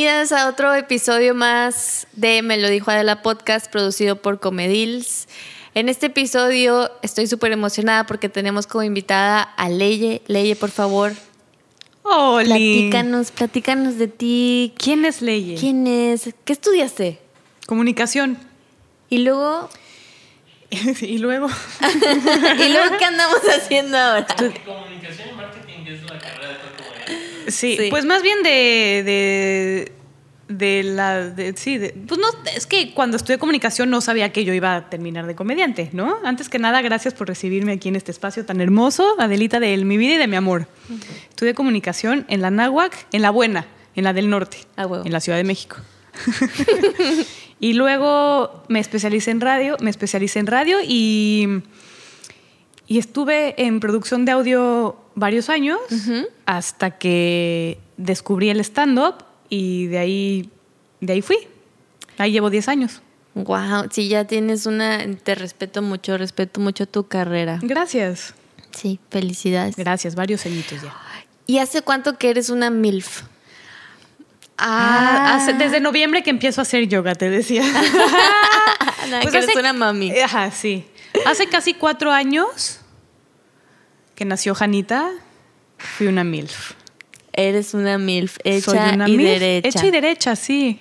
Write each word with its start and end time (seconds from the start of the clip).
Bienvenidas 0.00 0.30
a 0.30 0.48
otro 0.48 0.72
episodio 0.76 1.34
más 1.34 2.06
de 2.12 2.40
Me 2.42 2.56
lo 2.56 2.68
dijo 2.68 2.88
Adela 2.92 3.20
Podcast 3.20 3.68
producido 3.68 4.14
por 4.22 4.38
Comedils. 4.38 5.26
En 5.74 5.88
este 5.88 6.06
episodio 6.06 6.88
estoy 7.02 7.26
súper 7.26 7.50
emocionada 7.50 8.06
porque 8.06 8.28
tenemos 8.28 8.68
como 8.68 8.84
invitada 8.84 9.42
a 9.42 9.68
Leye. 9.68 10.22
Leye, 10.28 10.54
por 10.54 10.70
favor, 10.70 11.14
Hola. 12.04 12.44
platícanos, 12.54 13.32
platícanos 13.32 13.98
de 13.98 14.06
ti. 14.06 14.72
¿Quién 14.78 15.04
es 15.04 15.20
Leye? 15.20 15.56
¿Quién 15.58 15.88
es? 15.88 16.32
¿Qué 16.44 16.52
estudiaste? 16.52 17.18
Comunicación. 17.66 18.38
Y 19.10 19.18
luego, 19.18 19.68
y 21.00 21.18
luego. 21.18 21.48
¿y 21.80 22.68
luego 22.72 22.96
qué 22.98 23.04
andamos 23.04 23.40
haciendo 23.52 23.98
ahora? 23.98 24.28
Comunicación 24.64 25.30
y 25.30 25.36
marketing 25.36 25.86
es 25.88 26.02
la 26.08 26.18
carrera 26.20 26.48
de. 26.50 26.78
Sí, 27.50 27.76
Sí. 27.78 27.86
pues 27.90 28.04
más 28.04 28.22
bien 28.22 28.42
de. 28.42 29.02
de 29.04 29.92
de 30.48 30.82
la 30.82 31.28
de- 31.28 31.54
sí 31.56 31.76
de- 31.78 31.90
pues 32.06 32.18
no 32.18 32.26
es 32.56 32.66
que 32.66 32.94
cuando 32.94 33.16
estudié 33.18 33.38
comunicación 33.38 33.90
no 33.90 34.00
sabía 34.00 34.32
que 34.32 34.44
yo 34.46 34.54
iba 34.54 34.74
a 34.76 34.88
terminar 34.88 35.26
de 35.26 35.34
comediante 35.34 35.90
no 35.92 36.16
antes 36.24 36.48
que 36.48 36.58
nada 36.58 36.80
gracias 36.80 37.12
por 37.12 37.28
recibirme 37.28 37.72
aquí 37.72 37.88
en 37.88 37.96
este 37.96 38.10
espacio 38.12 38.46
tan 38.46 38.60
hermoso 38.62 39.14
Adelita 39.20 39.60
de 39.60 39.76
mi 39.84 39.96
vida 39.98 40.14
y 40.14 40.16
de 40.18 40.26
mi 40.26 40.36
amor. 40.36 40.66
Estudié 41.28 41.52
comunicación 41.54 42.24
en 42.28 42.40
la 42.40 42.50
náhuac 42.50 43.06
en 43.12 43.20
la 43.22 43.30
buena 43.30 43.66
en 43.94 44.04
la 44.04 44.12
del 44.14 44.30
norte 44.30 44.58
Ah, 44.76 44.86
en 45.04 45.12
la 45.12 45.20
Ciudad 45.20 45.36
de 45.38 45.44
México. 45.44 45.76
Y 47.60 47.72
luego 47.72 48.62
me 48.68 48.78
especialicé 48.78 49.32
en 49.32 49.40
radio 49.40 49.76
me 49.80 49.90
especialicé 49.90 50.38
en 50.38 50.46
radio 50.46 50.78
y 50.86 51.62
y 52.86 52.98
estuve 52.98 53.60
en 53.66 53.80
producción 53.80 54.24
de 54.24 54.32
audio 54.32 54.96
varios 55.14 55.48
años 55.50 55.78
hasta 56.46 56.92
que 56.92 57.78
descubrí 57.96 58.48
el 58.48 58.60
stand-up 58.60 59.24
y 59.48 59.86
de 59.86 59.98
ahí, 59.98 60.50
de 61.00 61.12
ahí 61.14 61.22
fui. 61.22 61.38
Ahí 62.18 62.32
llevo 62.32 62.50
10 62.50 62.68
años. 62.68 63.02
Wow, 63.34 63.86
sí, 63.90 64.08
ya 64.08 64.24
tienes 64.24 64.66
una. 64.66 65.04
Te 65.22 65.34
respeto 65.34 65.80
mucho, 65.82 66.18
respeto 66.18 66.60
mucho 66.60 66.86
tu 66.86 67.06
carrera. 67.06 67.58
Gracias. 67.62 68.34
Sí, 68.72 68.98
felicidades. 69.10 69.76
Gracias, 69.76 70.14
varios 70.14 70.44
añitos 70.46 70.82
ya. 70.82 70.94
¿Y 71.46 71.58
hace 71.58 71.82
cuánto 71.82 72.18
que 72.18 72.30
eres 72.30 72.50
una 72.50 72.68
MILF? 72.70 73.22
Ah, 74.56 75.36
hace- 75.36 75.52
desde 75.54 75.80
noviembre 75.80 76.22
que 76.22 76.30
empiezo 76.30 76.60
a 76.60 76.62
hacer 76.62 76.88
yoga, 76.88 77.14
te 77.14 77.30
decía. 77.30 77.62
Nada, 79.08 79.20
Pues 79.22 79.32
que 79.32 79.38
eres 79.38 79.56
una 79.56 79.72
mami. 79.72 80.10
Ajá, 80.18 80.50
sí. 80.50 80.84
Hace 81.26 81.46
casi 81.48 81.74
cuatro 81.74 82.10
años 82.10 82.80
que 84.16 84.24
nació 84.24 84.54
Janita, 84.54 85.10
fui 85.78 86.08
una 86.08 86.24
MILF. 86.24 86.72
Eres 87.38 87.72
una 87.72 87.98
MILF 87.98 88.38
hecha 88.42 88.64
Soy 88.72 88.78
una 88.94 89.08
y 89.08 89.16
MILF, 89.16 89.40
derecha. 89.40 89.68
Hecha 89.68 89.86
y 89.86 89.90
derecha, 89.92 90.36
sí. 90.36 90.80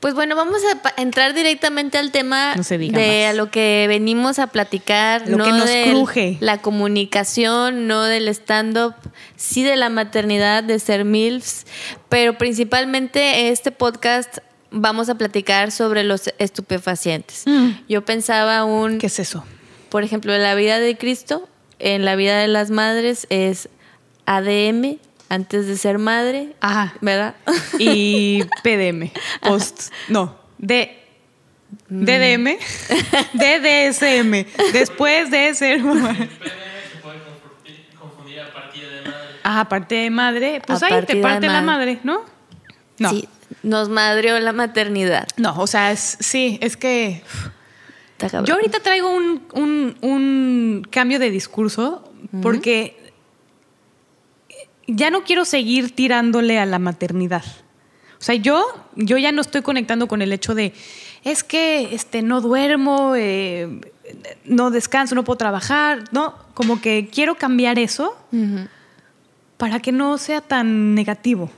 Pues 0.00 0.12
bueno, 0.12 0.36
vamos 0.36 0.60
a 0.84 1.00
entrar 1.00 1.32
directamente 1.32 1.96
al 1.96 2.10
tema 2.12 2.54
No 2.56 2.62
de 2.62 3.26
a 3.26 3.32
lo 3.32 3.50
que 3.50 3.86
venimos 3.88 4.38
a 4.38 4.48
platicar. 4.48 5.26
Lo 5.26 5.38
no 5.38 5.44
que 5.44 5.50
nos 5.52 5.66
de 5.66 5.86
cruje. 5.88 6.36
La 6.40 6.58
comunicación, 6.58 7.86
no 7.86 8.02
del 8.02 8.28
stand-up, 8.28 8.94
sí 9.36 9.62
de 9.62 9.76
la 9.76 9.88
maternidad, 9.88 10.62
de 10.62 10.78
ser 10.78 11.06
MILFs, 11.06 11.64
pero 12.10 12.36
principalmente 12.36 13.48
este 13.48 13.72
podcast 13.72 14.38
vamos 14.70 15.08
a 15.08 15.14
platicar 15.14 15.72
sobre 15.72 16.04
los 16.04 16.30
estupefacientes. 16.38 17.44
Mm. 17.46 17.70
Yo 17.88 18.04
pensaba 18.04 18.64
un, 18.64 18.98
¿Qué 18.98 19.06
es 19.06 19.18
eso? 19.18 19.42
por 19.88 20.04
ejemplo, 20.04 20.34
en 20.34 20.42
la 20.42 20.54
vida 20.54 20.80
de 20.80 20.98
Cristo, 20.98 21.48
en 21.78 22.04
la 22.04 22.14
vida 22.14 22.38
de 22.38 22.48
las 22.48 22.70
madres 22.70 23.26
es 23.30 23.70
ADM 24.26 24.98
antes 25.34 25.66
de 25.66 25.76
ser 25.76 25.98
madre, 25.98 26.54
Ajá. 26.60 26.94
¿verdad? 27.00 27.34
y 27.78 28.42
PDM. 28.62 29.10
Post. 29.42 29.92
No. 30.08 30.36
D. 30.58 30.98
DDM. 31.88 32.56
DDSM. 33.34 34.46
Después 34.72 35.30
de 35.30 35.54
ser 35.54 35.82
mamá. 35.82 36.14
PDM 36.14 36.28
se 36.28 36.98
puede 37.02 37.18
confundir, 37.24 37.86
confundir 37.98 38.40
a 38.40 38.52
partida 38.52 38.88
de 38.88 39.02
madre. 39.02 39.28
Ah, 39.42 39.60
aparte 39.60 39.94
de 39.96 40.10
madre. 40.10 40.62
Pues 40.66 40.82
A 40.82 40.86
ahí 40.86 41.04
te 41.04 41.16
de 41.16 41.22
parte 41.22 41.46
la 41.46 41.62
madre. 41.62 41.94
madre, 41.94 41.98
¿no? 42.04 42.22
No. 42.98 43.10
Sí, 43.10 43.28
nos 43.62 43.88
madreó 43.88 44.38
la 44.38 44.52
maternidad. 44.52 45.26
No, 45.36 45.58
o 45.58 45.66
sea, 45.66 45.92
es- 45.92 46.16
sí, 46.20 46.58
es 46.62 46.76
que. 46.76 47.22
Yo 48.44 48.54
ahorita 48.54 48.80
traigo 48.80 49.10
un, 49.10 49.42
un- 49.52 49.96
un 50.00 50.86
cambio 50.90 51.18
de 51.18 51.28
discurso 51.30 52.10
porque 52.40 53.03
ya 54.86 55.10
no 55.10 55.24
quiero 55.24 55.44
seguir 55.44 55.94
tirándole 55.94 56.58
a 56.58 56.66
la 56.66 56.78
maternidad. 56.78 57.44
O 58.18 58.22
sea, 58.24 58.34
yo, 58.36 58.64
yo 58.96 59.18
ya 59.18 59.32
no 59.32 59.40
estoy 59.40 59.62
conectando 59.62 60.08
con 60.08 60.22
el 60.22 60.32
hecho 60.32 60.54
de, 60.54 60.72
es 61.24 61.44
que 61.44 61.94
este, 61.94 62.22
no 62.22 62.40
duermo, 62.40 63.14
eh, 63.16 63.80
no 64.44 64.70
descanso, 64.70 65.14
no 65.14 65.24
puedo 65.24 65.36
trabajar, 65.36 66.04
¿no? 66.12 66.34
Como 66.54 66.80
que 66.80 67.08
quiero 67.12 67.34
cambiar 67.34 67.78
eso 67.78 68.16
para 69.56 69.80
que 69.80 69.92
no 69.92 70.18
sea 70.18 70.40
tan 70.40 70.94
negativo 70.94 71.50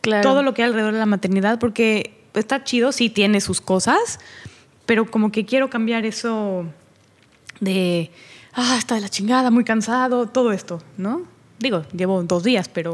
Claro. 0.00 0.22
todo 0.22 0.42
lo 0.42 0.52
que 0.52 0.62
hay 0.62 0.68
alrededor 0.68 0.92
de 0.92 0.98
la 0.98 1.06
maternidad, 1.06 1.58
porque 1.58 2.14
está 2.34 2.62
chido, 2.62 2.92
sí 2.92 3.08
tiene 3.08 3.40
sus 3.40 3.60
cosas, 3.62 4.20
pero 4.84 5.10
como 5.10 5.32
que 5.32 5.46
quiero 5.46 5.70
cambiar 5.70 6.04
eso 6.04 6.66
de, 7.60 8.10
ah, 8.52 8.76
está 8.78 8.96
de 8.96 9.00
la 9.00 9.08
chingada, 9.08 9.50
muy 9.50 9.64
cansado, 9.64 10.26
todo 10.26 10.52
esto, 10.52 10.82
¿no? 10.98 11.22
Digo, 11.64 11.82
llevo 11.96 12.22
dos 12.24 12.42
días, 12.44 12.68
pero, 12.68 12.92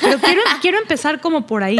pero 0.00 0.20
quiero, 0.20 0.40
quiero 0.62 0.78
empezar 0.78 1.20
como 1.20 1.48
por 1.48 1.64
ahí. 1.64 1.76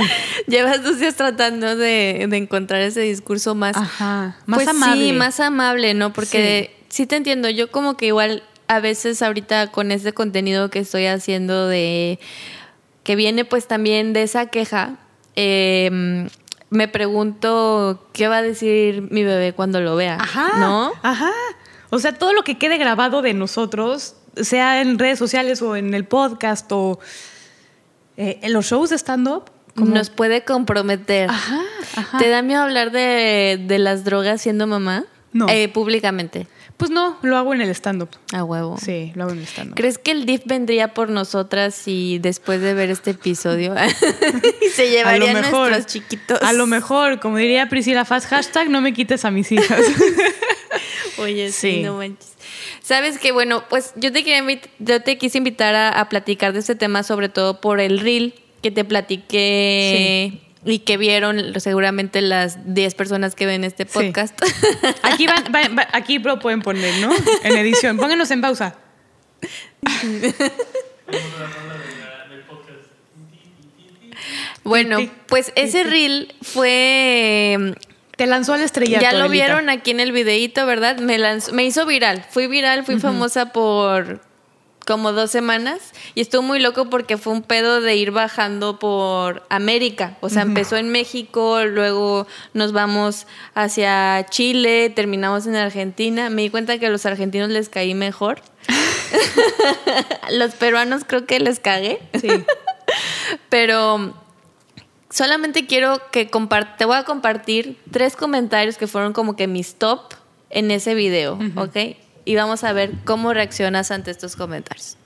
Llevas 0.48 0.82
dos 0.82 0.98
días 0.98 1.14
tratando 1.14 1.76
de, 1.76 2.26
de 2.28 2.36
encontrar 2.36 2.80
ese 2.80 3.02
discurso 3.02 3.54
más, 3.54 3.76
Ajá, 3.76 4.36
más 4.46 4.58
pues 4.64 4.68
amable. 4.68 5.04
Sí, 5.04 5.12
más 5.12 5.38
amable, 5.38 5.94
¿no? 5.94 6.12
Porque 6.12 6.74
sí. 6.88 7.06
te 7.06 7.14
entiendo. 7.14 7.48
Yo 7.50 7.70
como 7.70 7.96
que 7.96 8.06
igual 8.06 8.42
a 8.66 8.80
veces 8.80 9.22
ahorita 9.22 9.68
con 9.68 9.92
este 9.92 10.12
contenido 10.12 10.70
que 10.70 10.80
estoy 10.80 11.06
haciendo 11.06 11.68
de 11.68 12.18
que 13.04 13.14
viene 13.14 13.44
pues 13.44 13.68
también 13.68 14.12
de 14.12 14.24
esa 14.24 14.46
queja, 14.46 14.96
eh, 15.36 16.28
me 16.70 16.88
pregunto 16.88 18.08
qué 18.12 18.26
va 18.26 18.38
a 18.38 18.42
decir 18.42 19.06
mi 19.12 19.22
bebé 19.22 19.52
cuando 19.52 19.80
lo 19.80 19.94
vea, 19.94 20.16
Ajá. 20.20 20.58
¿no? 20.58 20.92
Ajá. 21.04 21.30
O 21.90 22.00
sea, 22.00 22.18
todo 22.18 22.32
lo 22.32 22.42
que 22.42 22.58
quede 22.58 22.76
grabado 22.76 23.22
de 23.22 23.34
nosotros, 23.34 24.16
sea 24.36 24.80
en 24.80 24.98
redes 24.98 25.18
sociales 25.18 25.62
o 25.62 25.76
en 25.76 25.94
el 25.94 26.04
podcast 26.04 26.70
o 26.72 26.98
eh, 28.16 28.38
en 28.42 28.52
los 28.52 28.66
shows 28.66 28.90
de 28.90 28.98
stand-up, 28.98 29.50
Nos 29.76 30.10
puede 30.10 30.44
comprometer. 30.44 31.28
Ajá, 31.30 31.60
ajá. 31.96 32.18
¿Te 32.18 32.28
da 32.28 32.42
miedo 32.42 32.62
hablar 32.62 32.92
de, 32.92 33.60
de 33.60 33.78
las 33.78 34.04
drogas 34.04 34.40
siendo 34.40 34.66
mamá? 34.66 35.04
No. 35.32 35.48
Eh, 35.48 35.68
públicamente. 35.68 36.46
Pues 36.76 36.90
no, 36.90 37.18
lo 37.22 37.36
hago 37.36 37.54
en 37.54 37.60
el 37.60 37.70
stand-up. 37.70 38.10
A 38.32 38.44
huevo. 38.44 38.76
Sí, 38.78 39.12
lo 39.14 39.24
hago 39.24 39.32
en 39.32 39.38
el 39.38 39.46
stand-up. 39.46 39.76
¿Crees 39.76 39.98
que 39.98 40.10
el 40.12 40.26
DIF 40.26 40.42
vendría 40.44 40.94
por 40.94 41.08
nosotras 41.08 41.82
y 41.86 42.18
después 42.18 42.60
de 42.60 42.74
ver 42.74 42.90
este 42.90 43.10
episodio 43.12 43.74
y 44.64 44.68
se 44.70 44.90
llevaría 44.90 45.30
a, 45.30 45.34
nuestros 45.34 45.86
chiquitos? 45.86 46.40
A 46.42 46.52
lo 46.52 46.66
mejor, 46.66 47.20
como 47.20 47.36
diría 47.38 47.68
Priscila 47.68 48.04
Faz, 48.04 48.26
hashtag 48.26 48.70
no 48.70 48.80
me 48.80 48.92
quites 48.92 49.24
a 49.24 49.30
mis 49.30 49.50
hijas. 49.52 49.80
Oye, 51.18 51.50
sí, 51.52 51.76
Sí. 51.78 51.82
no 51.82 51.96
manches. 51.96 52.33
Sabes 52.84 53.18
que, 53.18 53.32
bueno, 53.32 53.64
pues 53.70 53.94
yo 53.96 54.12
te, 54.12 54.22
quería 54.24 54.60
yo 54.78 55.00
te 55.02 55.16
quise 55.16 55.38
invitar 55.38 55.74
a, 55.74 55.88
a 55.88 56.08
platicar 56.10 56.52
de 56.52 56.58
este 56.58 56.74
tema, 56.74 57.02
sobre 57.02 57.30
todo 57.30 57.58
por 57.62 57.80
el 57.80 57.98
reel 57.98 58.34
que 58.62 58.70
te 58.70 58.84
platiqué 58.84 60.42
y 60.66 60.78
que 60.80 60.96
vieron 60.98 61.58
seguramente 61.60 62.20
las 62.20 62.74
10 62.74 62.94
personas 62.94 63.34
que 63.34 63.46
ven 63.46 63.64
este 63.64 63.84
Sí. 63.84 63.90
podcast. 63.94 64.38
Aquí, 65.02 65.26
van, 65.26 65.44
van- 65.50 65.78
va- 65.78 65.88
aquí 65.92 66.18
lo 66.18 66.38
pueden 66.40 66.60
poner, 66.60 66.94
¿no? 67.00 67.10
En 67.42 67.56
edición. 67.56 67.96
Pónganos 67.96 68.30
en 68.30 68.42
pausa. 68.42 68.76
Bueno, 74.62 74.98
pues 75.26 75.52
ese 75.56 75.84
reel 75.84 76.34
fue 76.42 77.74
Te 78.16 78.26
lanzó 78.26 78.54
al 78.54 78.60
estrellato. 78.62 79.02
ya 79.02 79.12
lo 79.12 79.24
Adelita. 79.24 79.32
vieron 79.46 79.68
aquí 79.70 79.90
en 79.90 80.00
el 80.00 80.12
videíto, 80.12 80.66
¿verdad? 80.66 80.98
Me 80.98 81.18
lanzó- 81.18 81.52
me 81.52 81.64
hizo 81.64 81.84
viral. 81.86 82.24
Fui 82.30 82.46
viral, 82.46 82.84
fui 82.84 82.98
famosa 83.00 83.52
por 83.52 84.20
como 84.86 85.12
dos 85.12 85.30
semanas 85.30 85.80
y 86.14 86.20
estuvo 86.20 86.42
muy 86.42 86.60
loco 86.60 86.90
porque 86.90 87.16
fue 87.16 87.32
un 87.32 87.42
pedo 87.42 87.80
de 87.80 87.96
ir 87.96 88.10
bajando 88.10 88.78
por 88.78 89.42
América. 89.48 90.18
O 90.20 90.28
sea, 90.28 90.42
empezó 90.42 90.76
en 90.76 90.90
México, 90.90 91.64
luego 91.64 92.26
nos 92.52 92.72
vamos 92.72 93.26
hacia 93.54 94.26
Chile, 94.28 94.90
terminamos 94.90 95.46
en 95.46 95.56
Argentina. 95.56 96.28
Me 96.28 96.42
di 96.42 96.50
cuenta 96.50 96.78
que 96.78 96.86
a 96.86 96.90
los 96.90 97.06
argentinos 97.06 97.48
les 97.48 97.70
caí 97.70 97.94
mejor. 97.94 98.42
los 100.30 100.52
peruanos 100.54 101.02
creo 101.06 101.24
que 101.26 101.40
les 101.40 101.60
cagué. 101.60 102.00
Sí. 102.20 102.28
Pero 103.48 104.14
solamente 105.14 105.66
quiero 105.66 106.00
que 106.10 106.28
te 106.76 106.84
voy 106.84 106.96
a 106.96 107.04
compartir 107.04 107.78
tres 107.92 108.16
comentarios 108.16 108.76
que 108.76 108.86
fueron 108.88 109.12
como 109.12 109.36
que 109.36 109.46
mis 109.46 109.76
top 109.76 110.12
en 110.50 110.70
ese 110.70 110.94
video, 110.94 111.38
¿ok? 111.56 111.76
Y 112.24 112.34
vamos 112.34 112.64
a 112.64 112.72
ver 112.72 112.90
cómo 113.04 113.32
reaccionas 113.32 113.90
ante 113.90 114.10
estos 114.10 114.34
comentarios. 114.34 114.96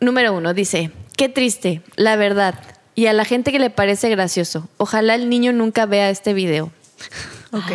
Número 0.00 0.32
uno, 0.32 0.54
dice, 0.54 0.90
qué 1.16 1.28
triste, 1.28 1.82
la 1.96 2.16
verdad. 2.16 2.54
y 2.94 3.06
a 3.06 3.12
la 3.12 3.24
gente 3.24 3.52
que 3.52 3.60
le 3.60 3.70
parece 3.70 4.08
gracioso. 4.10 4.68
Ojalá 4.76 5.14
el 5.14 5.28
niño 5.28 5.52
nunca 5.52 5.86
vea 5.86 6.10
este 6.10 6.34
video. 6.34 6.70
Ok, 7.50 7.70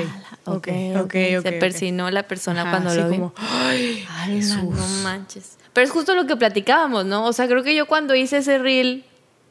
Ok, 0.45 0.67
ok, 0.67 0.67
ok. 0.97 1.15
ok. 1.37 1.41
Se 1.43 1.51
persinó 1.53 2.11
la 2.11 2.27
persona 2.27 2.61
Ajá, 2.61 2.69
cuando 2.71 2.93
lo 2.93 3.09
vi. 3.09 3.15
como, 3.17 3.33
¡ay, 3.37 4.05
Ala, 4.07 4.25
Jesús! 4.25 4.63
no 4.63 4.87
manches. 5.01 5.57
Pero 5.73 5.85
es 5.87 5.91
justo 5.91 6.13
lo 6.13 6.27
que 6.27 6.35
platicábamos, 6.35 7.05
¿no? 7.05 7.25
O 7.25 7.33
sea, 7.33 7.47
creo 7.47 7.63
que 7.63 7.73
yo 7.73 7.87
cuando 7.87 8.13
hice 8.13 8.37
ese 8.37 8.59
reel 8.59 9.03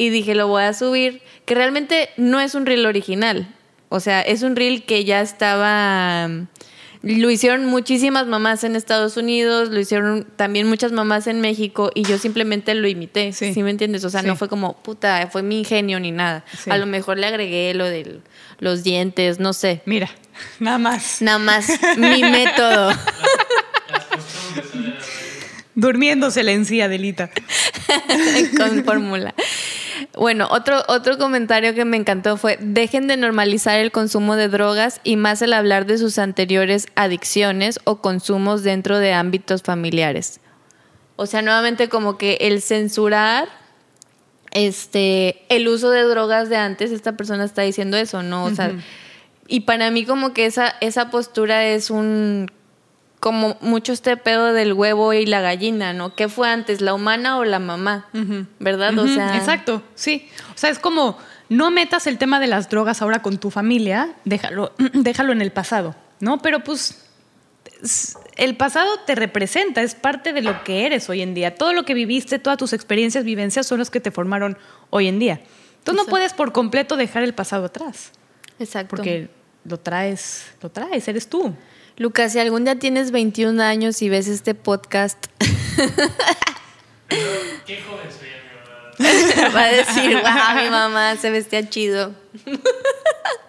y 0.07 0.11
dije 0.11 0.35
lo 0.35 0.49
voy 0.49 0.65
a 0.65 0.73
subir, 0.75 1.23
que 1.45 1.55
realmente 1.55 2.11
no 2.17 2.41
es 2.41 2.55
un 2.55 2.67
reel 2.67 2.87
original. 2.87 3.55
O 3.89 4.01
sea, 4.01 4.21
es 4.23 4.43
un 4.43 4.57
reel 4.57 4.85
que 4.85 5.05
ya 5.05 5.21
estaba. 5.21 6.29
Lo 7.03 7.31
hicieron 7.31 7.65
muchísimas 7.67 8.27
mamás 8.29 8.63
en 8.65 8.77
Estados 8.77 9.17
Unidos, 9.17 9.71
lo 9.71 9.81
hicieron 9.81 10.25
también 10.37 10.69
muchas 10.69 10.93
mamás 10.93 11.27
en 11.27 11.41
México 11.41 11.91
y 11.95 12.05
yo 12.05 12.17
simplemente 12.17 12.75
lo 12.75 12.87
imité. 12.87 13.33
Sí. 13.33 13.53
Sí, 13.53 13.63
me 13.65 13.71
entiendes? 13.71 14.05
O 14.05 14.11
sea, 14.11 14.21
Sí. 14.21 14.27
no 14.29 14.37
fue 14.37 14.49
como, 14.49 14.75
puta, 14.83 15.29
fue 15.31 15.43
mi 15.43 15.59
ingenio 15.59 15.99
ni 15.99 16.13
nada. 16.13 16.45
Sí. 16.63 16.71
A 16.71 16.79
lo 16.79 16.87
mejor 16.87 17.19
le 17.19 17.27
agregué 17.27 17.75
lo 17.75 17.85
de 17.87 18.21
los 18.61 18.85
dientes, 18.85 19.41
no 19.41 19.53
sé. 19.53 19.83
Mira, 19.85 20.09
nada 20.61 20.79
más. 20.79 21.21
Nada 21.21 21.39
más 21.41 21.67
mi 21.97 22.23
método. 22.23 22.93
Durmiéndose 25.75 26.43
la 26.43 26.53
encía, 26.53 26.89
Delita. 26.89 27.31
con 28.57 28.85
fórmula. 28.85 29.35
Bueno, 30.17 30.49
otro, 30.51 30.83
otro 30.89 31.19
comentario 31.19 31.75
que 31.75 31.85
me 31.85 31.97
encantó 31.97 32.37
fue, 32.37 32.59
dejen 32.61 33.09
de 33.09 33.17
normalizar 33.17 33.79
el 33.79 33.93
consumo 33.93 34.37
de 34.37 34.49
drogas 34.49 35.01
y 35.05 35.17
más 35.17 35.43
el 35.43 35.53
hablar 35.53 35.87
de 35.87 35.99
sus 35.99 36.19
anteriores 36.19 36.87
adicciones 36.95 37.81
o 37.85 38.01
consumos 38.01 38.63
dentro 38.63 38.99
de 38.99 39.13
ámbitos 39.13 39.63
familiares. 39.63 40.41
O 41.17 41.27
sea, 41.27 41.43
nuevamente 41.43 41.89
como 41.89 42.19
que 42.19 42.39
el 42.41 42.63
censurar 42.63 43.49
este, 44.53 45.43
el 45.49 45.67
uso 45.69 45.91
de 45.91 46.03
drogas 46.03 46.49
de 46.49 46.57
antes, 46.57 46.91
esta 46.91 47.17
persona 47.17 47.45
está 47.45 47.63
diciendo 47.63 47.97
eso, 47.97 48.23
¿no? 48.23 48.45
O 48.45 48.51
sea, 48.51 48.73
y 49.49 49.61
para 49.61 49.91
mí 49.91 50.05
como 50.05 50.33
que 50.35 50.47
esa, 50.47 50.75
esa 50.81 51.11
postura 51.11 51.67
es 51.67 51.91
un 51.91 52.51
como 53.23 53.57
mucho 53.61 53.93
este 53.93 54.17
pedo 54.17 54.53
del 54.53 54.73
huevo 54.73 55.13
y 55.13 55.27
la 55.27 55.41
gallina, 55.41 55.93
¿no? 55.93 56.17
¿Qué 56.17 56.29
fue 56.29 56.49
antes, 56.49 56.81
la 56.81 56.93
humana 56.93 57.39
o 57.39 57.45
la 57.45 57.61
mamá? 57.61 58.09
¿Verdad? 58.59 58.99
O 58.99 59.05
Ujú, 59.05 59.15
sea, 59.15 59.37
Exacto, 59.37 59.81
sí. 59.95 60.29
O 60.53 60.59
sea, 60.59 60.71
es 60.71 60.81
como, 60.81 61.17
no 61.49 61.71
metas 61.71 62.09
el 62.09 62.19
tema 62.19 62.41
de 62.41 62.49
las 62.49 62.69
drogas 62.69 63.01
ahora 63.01 63.23
con 63.23 63.39
tu 63.39 63.53
familia, 63.53 64.13
déjalo, 64.25 64.73
déjalo 64.93 65.31
en 65.31 65.41
el 65.41 65.53
pasado, 65.53 65.95
¿no? 66.19 66.43
Pero 66.43 66.65
pues 66.65 67.05
es- 67.81 68.19
el 68.37 68.57
pasado 68.57 68.91
te 69.07 69.15
representa, 69.15 69.83
es 69.83 69.95
parte 69.95 70.33
de 70.33 70.43
lo 70.43 70.65
que 70.65 70.85
eres 70.85 71.09
hoy 71.09 71.23
en 71.23 71.33
día. 71.35 71.55
Todo 71.55 71.75
lo 71.75 71.85
que 71.85 71.95
viviste, 71.95 72.41
todas 72.41 72.59
tus 72.59 72.73
experiencias, 72.73 73.23
vivencias 73.23 73.69
son 73.69 73.79
los 73.79 73.89
que 73.91 74.01
te 74.01 74.11
formaron 74.11 74.59
hoy 74.91 75.07
en 75.07 75.21
día. 75.21 75.41
Tú 75.85 75.93
no 75.93 76.07
puedes 76.07 76.33
por 76.33 76.51
completo 76.51 76.97
dejar 76.97 77.23
el 77.23 77.35
pasado 77.35 77.67
atrás, 77.67 78.11
Exacto. 78.59 78.89
porque 78.97 79.31
lo 79.65 79.79
traes, 79.79 80.47
lo 80.61 80.73
traes, 80.73 81.07
eres 81.07 81.29
tú. 81.29 81.55
Lucas, 81.97 82.33
si 82.33 82.39
algún 82.39 82.65
día 82.65 82.79
tienes 82.79 83.11
21 83.11 83.63
años 83.63 84.01
y 84.03 84.09
ves 84.09 84.29
este 84.29 84.55
podcast, 84.55 85.19
Qué 87.67 87.81
joven 87.83 88.09
soy, 88.11 88.29
va 89.55 89.63
a 89.65 89.69
decir, 89.73 90.15
wow, 90.17 90.63
mi 90.65 90.71
mamá 90.71 91.17
se 91.17 91.31
vestía 91.31 91.69
chido. 91.69 92.15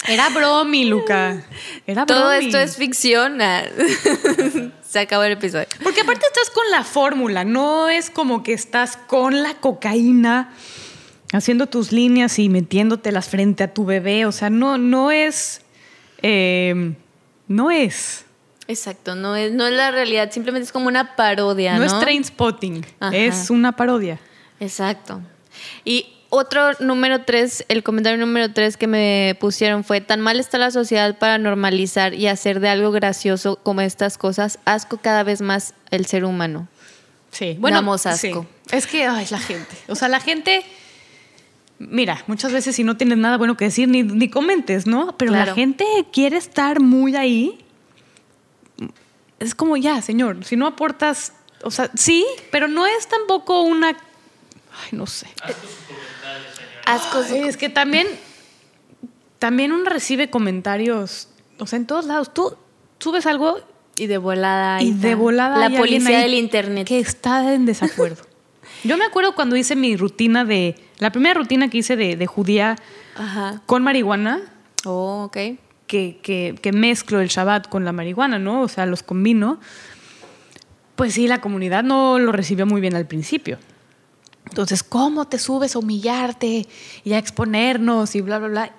Era 0.08 0.30
bromi, 0.30 0.86
Luca. 0.86 1.44
Era 1.88 2.06
Todo 2.06 2.30
bromi. 2.30 2.46
esto 2.46 2.58
es 2.60 2.76
ficción. 2.76 3.42
ah. 3.42 3.64
se 4.88 5.00
acabó 5.00 5.24
el 5.24 5.34
episodio. 5.34 5.68
Porque 5.82 6.02
aparte 6.02 6.26
estás 6.26 6.50
con 6.50 6.70
la 6.72 6.84
fórmula, 6.84 7.46
no 7.46 7.88
es 7.90 8.10
como 8.10 8.44
que 8.44 8.54
estás 8.54 8.98
con 8.98 9.42
la 9.44 9.54
cocaína 9.56 10.52
haciendo 11.32 11.68
tus 11.68 11.92
líneas 11.92 12.38
y 12.40 12.50
metiéndotelas 12.50 13.30
frente 13.30 13.64
a 13.64 13.74
tu 13.74 13.86
bebé. 13.86 14.26
O 14.26 14.32
sea, 14.32 14.50
no, 14.50 14.78
no 14.78 15.12
es. 15.12 15.62
eh, 16.22 16.94
no 17.48 17.72
es. 17.72 18.26
Exacto, 18.68 19.16
no 19.16 19.36
es, 19.36 19.52
no 19.52 19.68
es 19.68 19.74
la 19.74 19.92
realidad, 19.92 20.32
simplemente 20.32 20.66
es 20.66 20.72
como 20.72 20.88
una 20.88 21.16
parodia, 21.16 21.74
No, 21.74 21.80
¿no? 21.80 21.86
es 21.86 22.00
train 22.00 22.24
spotting. 22.24 22.86
Ajá. 23.00 23.16
Es 23.16 23.50
una 23.50 23.76
parodia. 23.76 24.20
Exacto. 24.60 25.22
Y 25.84 26.08
otro 26.30 26.72
número 26.80 27.24
tres, 27.26 27.66
el 27.68 27.84
comentario 27.84 28.18
número 28.18 28.52
tres 28.54 28.78
que 28.78 28.88
me 28.88 29.38
pusieron 29.40 29.84
fue, 29.84 30.02
tan 30.02 30.22
mal 30.22 30.40
está 30.40 30.58
la 30.58 30.72
sociedad 30.72 31.18
para 31.20 31.38
normalizar 31.38 32.14
y 32.14 32.28
hacer 32.28 32.60
de 32.60 32.70
algo 32.70 32.92
gracioso 32.92 33.58
como 33.62 33.82
estas 33.82 34.18
cosas, 34.18 34.58
asco 34.66 34.98
cada 34.98 35.24
vez 35.24 35.42
más 35.42 35.74
el 35.92 36.06
ser 36.06 36.24
humano. 36.26 36.68
Sí, 37.32 37.58
Damos 37.60 38.02
sí. 38.02 38.10
asco. 38.10 38.46
Es 38.72 38.88
que, 38.88 39.06
ay, 39.06 39.28
la 39.30 39.40
gente. 39.40 39.76
O 39.88 39.96
sea, 39.96 40.08
la 40.08 40.20
gente. 40.20 40.64
Mira, 41.80 42.24
muchas 42.28 42.52
veces 42.52 42.76
si 42.76 42.84
no 42.84 42.96
tienes 42.96 43.18
nada 43.18 43.38
bueno 43.38 43.58
que 43.58 43.66
decir, 43.66 43.90
ni, 43.90 44.04
ni 44.04 44.30
comentes, 44.30 44.88
¿no? 44.88 45.18
Pero 45.18 45.32
Claro. 45.32 45.48
la 45.52 45.56
gente 45.56 45.86
quiere 46.14 46.38
estar 46.38 46.80
muy 46.80 47.16
ahí. 47.16 47.60
Es 49.44 49.56
como, 49.56 49.78
ya, 49.78 50.02
señor, 50.02 50.44
si 50.46 50.56
no 50.56 50.68
aportas. 50.68 51.34
O 51.64 51.72
sea, 51.72 51.90
sí, 51.96 52.26
pero 52.52 52.68
no 52.68 52.86
es 52.86 53.08
tampoco 53.08 53.62
una. 53.62 53.90
Ay, 53.90 54.90
no 54.92 55.06
sé. 55.08 55.28
Asco. 56.86 57.20
Ay, 57.30 57.42
es 57.42 57.58
que 57.58 57.70
también. 57.70 58.08
También 59.40 59.72
uno 59.72 59.90
recibe 59.90 60.30
comentarios. 60.30 61.28
O 61.60 61.68
sea, 61.68 61.78
en 61.78 61.86
todos 61.86 62.06
lados. 62.06 62.34
Tú 62.34 62.56
subes 63.00 63.26
algo 63.26 63.60
Y 63.98 64.08
de 64.08 64.18
volada. 64.18 64.82
y 64.82 64.92
de 64.92 65.16
volada 65.16 65.58
La 65.70 65.78
policía 65.78 66.20
del 66.20 66.34
internet. 66.34 66.88
que 66.88 67.00
está 67.00 67.54
en 67.54 67.66
desacuerdo. 67.66 68.24
Yo 68.84 68.98
me 68.98 69.06
acuerdo 69.06 69.36
cuando 69.36 69.56
hice 69.56 69.76
mi 69.76 69.96
rutina 69.96 70.44
de 70.46 70.76
la 71.00 71.12
primera 71.12 71.34
rutina 71.40 71.70
que 71.70 71.78
hice 71.78 71.96
de, 71.96 72.16
de 72.18 72.26
judía 72.28 72.76
Ajá. 73.16 73.62
con 73.66 73.84
marihuana, 73.84 74.42
Oh, 74.86 75.24
ok. 75.26 75.38
Que, 75.94 76.18
que- 76.24 76.56
que 76.60 76.72
mezclo 76.72 77.22
el 77.22 77.28
Shabbat 77.28 77.70
con 77.70 77.86
la 77.86 77.92
marihuana, 77.92 78.40
¿no? 78.40 78.64
O 78.64 78.68
sea, 78.68 78.88
los 78.88 79.04
combino. 79.04 79.60
Pues 80.96 81.14
sí, 81.14 81.28
la 81.28 81.40
comunidad 81.40 81.84
no 81.84 82.18
lo 82.18 82.32
recibió 82.32 82.66
muy 82.66 82.82
bien 82.82 82.96
al 82.96 83.06
principio. 83.06 83.60
Entonces, 84.50 84.82
¿cómo 84.82 85.26
te 85.28 85.38
subes 85.38 85.76
a 85.76 85.80
humillarte 85.80 86.68
y 87.04 87.14
a 87.14 87.20
exponernos 87.20 88.16
y 88.16 88.22
bla, 88.22 88.40
bla, 88.40 88.48
bla? 88.48 88.72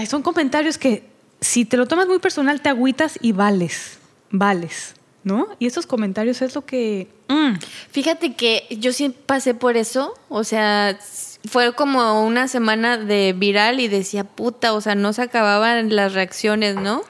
Y 0.00 0.06
son 0.06 0.22
comentarios 0.22 0.78
que 0.78 1.06
si 1.42 1.66
te 1.66 1.76
lo 1.76 1.86
tomas 1.86 2.06
muy 2.06 2.20
personal 2.20 2.62
te 2.62 2.70
agüitas 2.70 3.18
y 3.20 3.32
vales, 3.32 3.98
vales, 4.30 4.94
¿no? 5.24 5.48
Y 5.58 5.66
esos 5.66 5.86
comentarios 5.86 6.40
es 6.40 6.54
lo 6.54 6.64
que... 6.64 7.08
mm, 7.28 7.56
Fíjate 7.90 8.34
que 8.34 8.64
yo 8.80 8.94
sí 8.94 9.10
pasé 9.10 9.52
por 9.52 9.76
eso, 9.76 10.14
o 10.30 10.42
sea, 10.44 10.98
fue 11.46 11.72
como 11.74 12.24
una 12.26 12.48
semana 12.48 12.96
de 12.98 13.32
viral 13.36 13.80
y 13.80 13.88
decía, 13.88 14.24
puta, 14.24 14.72
o 14.72 14.80
sea, 14.80 14.94
no 14.94 15.12
se 15.12 15.22
acababan 15.22 15.94
las 15.94 16.14
reacciones, 16.14 16.76
¿no? 16.76 17.02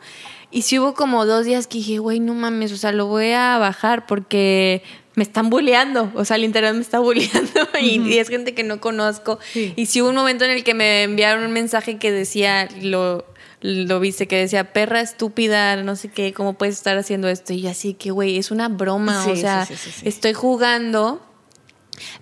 Y 0.50 0.62
sí 0.62 0.78
hubo 0.78 0.94
como 0.94 1.26
dos 1.26 1.44
días 1.44 1.66
que 1.66 1.78
dije, 1.78 1.98
güey, 1.98 2.20
no 2.20 2.34
mames, 2.34 2.72
o 2.72 2.76
sea, 2.76 2.92
lo 2.92 3.06
voy 3.06 3.32
a 3.32 3.58
bajar 3.58 4.06
porque 4.06 4.82
me 5.14 5.22
están 5.22 5.50
bulleando, 5.50 6.12
o 6.14 6.24
sea, 6.24 6.36
el 6.36 6.44
internet 6.44 6.74
me 6.74 6.80
está 6.82 6.98
bulleando 6.98 7.60
y, 7.80 8.00
y 8.00 8.18
es 8.18 8.28
gente 8.28 8.54
que 8.54 8.62
no 8.62 8.80
conozco. 8.80 9.38
Sí. 9.52 9.72
Y 9.76 9.86
sí 9.86 10.02
hubo 10.02 10.10
un 10.10 10.14
momento 10.16 10.44
en 10.44 10.50
el 10.52 10.62
que 10.64 10.74
me 10.74 11.02
enviaron 11.02 11.44
un 11.44 11.52
mensaje 11.52 11.98
que 11.98 12.12
decía, 12.12 12.68
lo, 12.82 13.24
lo 13.60 13.98
viste, 13.98 14.28
que 14.28 14.36
decía, 14.36 14.72
perra 14.72 15.00
estúpida, 15.00 15.76
no 15.76 15.96
sé 15.96 16.10
qué, 16.10 16.32
¿cómo 16.32 16.52
puedes 16.54 16.76
estar 16.76 16.96
haciendo 16.98 17.28
esto? 17.28 17.52
Y 17.52 17.62
yo 17.62 17.70
así 17.70 17.94
que, 17.94 18.10
güey, 18.10 18.38
es 18.38 18.50
una 18.50 18.68
broma, 18.68 19.24
Sí, 19.24 19.30
o 19.30 19.36
sea, 19.36 19.66
sí. 19.66 19.74
estoy 20.04 20.32
jugando. 20.34 21.25